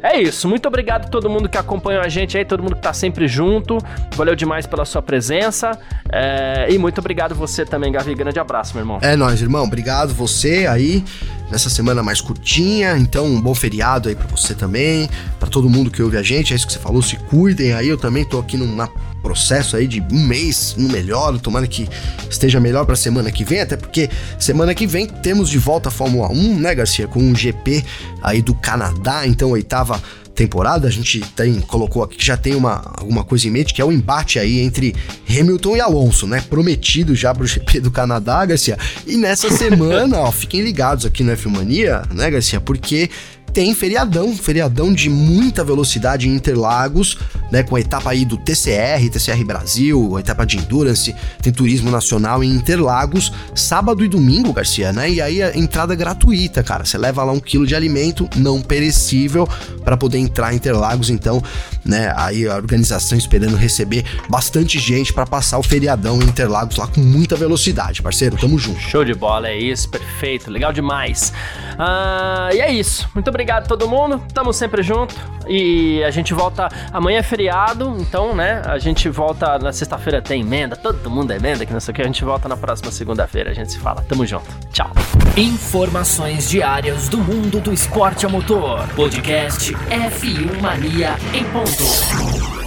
É 0.00 0.20
isso, 0.20 0.48
muito 0.48 0.68
obrigado 0.68 1.06
a 1.06 1.08
todo 1.08 1.28
mundo 1.28 1.48
que 1.48 1.58
acompanhou 1.58 2.02
a 2.02 2.08
gente 2.08 2.38
aí, 2.38 2.44
todo 2.44 2.62
mundo 2.62 2.76
que 2.76 2.82
tá 2.82 2.92
sempre 2.92 3.26
junto. 3.26 3.78
Valeu 4.14 4.36
demais 4.36 4.64
pela 4.64 4.84
sua 4.84 5.02
presença. 5.02 5.76
É, 6.12 6.66
e 6.70 6.78
muito 6.78 6.98
obrigado 6.98 7.34
você 7.34 7.64
também, 7.64 7.90
Gavi. 7.90 8.14
Grande 8.14 8.38
abraço, 8.38 8.74
meu 8.74 8.82
irmão. 8.82 8.98
É 9.02 9.16
nóis, 9.16 9.42
irmão. 9.42 9.64
Obrigado 9.64 10.14
você 10.14 10.68
aí 10.68 11.02
nessa 11.50 11.70
semana 11.70 12.02
mais 12.02 12.20
curtinha. 12.20 12.98
Então, 12.98 13.26
um 13.26 13.40
bom 13.40 13.54
feriado 13.54 14.08
aí 14.08 14.14
para 14.14 14.26
você 14.26 14.54
também, 14.54 15.08
para 15.38 15.48
todo 15.48 15.70
mundo 15.70 15.90
que 15.90 16.02
ouve 16.02 16.16
a 16.16 16.22
gente. 16.22 16.43
É 16.52 16.56
isso 16.56 16.66
que 16.66 16.72
você 16.72 16.78
falou, 16.78 17.02
se 17.02 17.16
cuidem 17.16 17.72
aí. 17.72 17.88
Eu 17.88 17.98
também 17.98 18.24
tô 18.24 18.38
aqui 18.38 18.56
num 18.56 18.76
processo 19.22 19.76
aí 19.76 19.86
de 19.86 20.02
um 20.12 20.26
mês 20.26 20.74
no 20.76 20.88
melhor, 20.90 21.38
tomara 21.38 21.66
que 21.66 21.88
esteja 22.28 22.60
melhor 22.60 22.84
para 22.84 22.94
semana 22.94 23.32
que 23.32 23.42
vem, 23.42 23.60
até 23.60 23.74
porque 23.74 24.10
semana 24.38 24.74
que 24.74 24.86
vem 24.86 25.06
temos 25.06 25.48
de 25.48 25.58
volta 25.58 25.88
a 25.88 25.92
Fórmula 25.92 26.30
1, 26.30 26.58
né, 26.58 26.74
Garcia, 26.74 27.08
com 27.08 27.20
um 27.20 27.34
GP 27.34 27.82
aí 28.22 28.42
do 28.42 28.54
Canadá, 28.54 29.26
então 29.26 29.50
oitava 29.50 29.98
temporada, 30.34 30.88
a 30.88 30.90
gente 30.90 31.20
tem, 31.20 31.60
colocou 31.60 32.02
aqui 32.02 32.16
que 32.16 32.26
já 32.26 32.36
tem 32.36 32.54
uma, 32.54 32.92
alguma 32.96 33.24
coisa 33.24 33.46
em 33.46 33.50
mente, 33.50 33.72
que 33.72 33.80
é 33.80 33.84
o 33.84 33.92
embate 33.92 34.38
aí 34.38 34.60
entre 34.60 34.94
Hamilton 35.28 35.76
e 35.76 35.80
Alonso, 35.80 36.26
né? 36.26 36.42
Prometido 36.50 37.14
já 37.14 37.32
pro 37.32 37.46
GP 37.46 37.80
do 37.80 37.90
Canadá, 37.90 38.44
Garcia. 38.44 38.76
E 39.06 39.16
nessa 39.16 39.48
semana, 39.56 40.18
ó, 40.18 40.32
fiquem 40.32 40.60
ligados 40.60 41.06
aqui 41.06 41.22
no 41.22 41.32
F-Mania, 41.32 42.02
né, 42.12 42.30
Garcia? 42.30 42.60
Porque 42.60 43.08
tem 43.54 43.72
feriadão, 43.72 44.36
feriadão 44.36 44.92
de 44.92 45.08
muita 45.08 45.62
velocidade 45.62 46.28
em 46.28 46.34
Interlagos, 46.34 47.16
né, 47.52 47.62
com 47.62 47.76
a 47.76 47.80
etapa 47.80 48.10
aí 48.10 48.24
do 48.24 48.36
TCR, 48.36 49.08
TCR 49.08 49.44
Brasil, 49.44 50.16
a 50.16 50.20
etapa 50.20 50.44
de 50.44 50.58
Endurance, 50.58 51.14
tem 51.40 51.52
turismo 51.52 51.88
nacional 51.88 52.42
em 52.42 52.50
Interlagos, 52.50 53.32
sábado 53.54 54.04
e 54.04 54.08
domingo, 54.08 54.52
Garcia, 54.52 54.92
né? 54.92 55.08
E 55.08 55.22
aí 55.22 55.40
a 55.40 55.56
entrada 55.56 55.94
gratuita, 55.94 56.64
cara. 56.64 56.84
Você 56.84 56.98
leva 56.98 57.22
lá 57.22 57.30
um 57.30 57.38
quilo 57.38 57.64
de 57.64 57.76
alimento 57.76 58.28
não 58.34 58.60
perecível 58.60 59.48
para 59.84 59.96
poder 59.96 60.18
entrar 60.18 60.52
em 60.52 60.56
Interlagos, 60.56 61.08
então, 61.08 61.40
né? 61.84 62.12
Aí 62.16 62.48
a 62.48 62.56
organização 62.56 63.16
esperando 63.16 63.54
receber 63.54 64.04
bastante 64.28 64.80
gente 64.80 65.12
para 65.12 65.26
passar 65.26 65.58
o 65.58 65.62
feriadão 65.62 66.20
em 66.20 66.24
Interlagos 66.24 66.76
lá 66.76 66.88
com 66.88 67.00
muita 67.00 67.36
velocidade, 67.36 68.02
parceiro. 68.02 68.36
Tamo 68.36 68.58
junto. 68.58 68.80
Show 68.80 69.04
de 69.04 69.14
bola, 69.14 69.46
é 69.46 69.56
isso, 69.56 69.88
perfeito, 69.88 70.50
legal 70.50 70.72
demais. 70.72 71.32
Ah, 71.78 72.50
e 72.52 72.58
é 72.58 72.72
isso. 72.72 73.08
Muito 73.14 73.28
obrigado 73.28 73.43
obrigado 73.44 73.64
a 73.64 73.66
todo 73.66 73.86
mundo. 73.86 74.22
Tamo 74.32 74.52
sempre 74.52 74.82
junto. 74.82 75.14
E 75.46 76.02
a 76.02 76.10
gente 76.10 76.32
volta. 76.32 76.68
Amanhã 76.90 77.18
é 77.18 77.22
feriado, 77.22 77.94
então, 77.98 78.34
né? 78.34 78.62
A 78.64 78.78
gente 78.78 79.08
volta 79.10 79.58
na 79.58 79.72
sexta-feira 79.72 80.22
tem 80.22 80.40
emenda. 80.40 80.74
Todo 80.74 81.10
mundo 81.10 81.30
é 81.32 81.36
emenda, 81.36 81.66
que 81.66 81.72
não 81.72 81.80
sei 81.80 81.92
o 81.92 81.94
que. 81.94 82.02
A 82.02 82.06
gente 82.06 82.24
volta 82.24 82.48
na 82.48 82.56
próxima 82.56 82.90
segunda-feira. 82.90 83.50
A 83.50 83.54
gente 83.54 83.72
se 83.72 83.78
fala. 83.78 84.02
Tamo 84.08 84.24
junto. 84.24 84.46
Tchau. 84.72 84.90
Informações 85.36 86.48
diárias 86.48 87.08
do 87.10 87.18
mundo 87.18 87.60
do 87.60 87.72
esporte 87.72 88.24
a 88.24 88.28
motor. 88.28 88.88
Podcast 88.96 89.74
F1 89.74 90.60
Mania 90.62 91.16
em 91.34 91.44
ponto. 91.44 92.63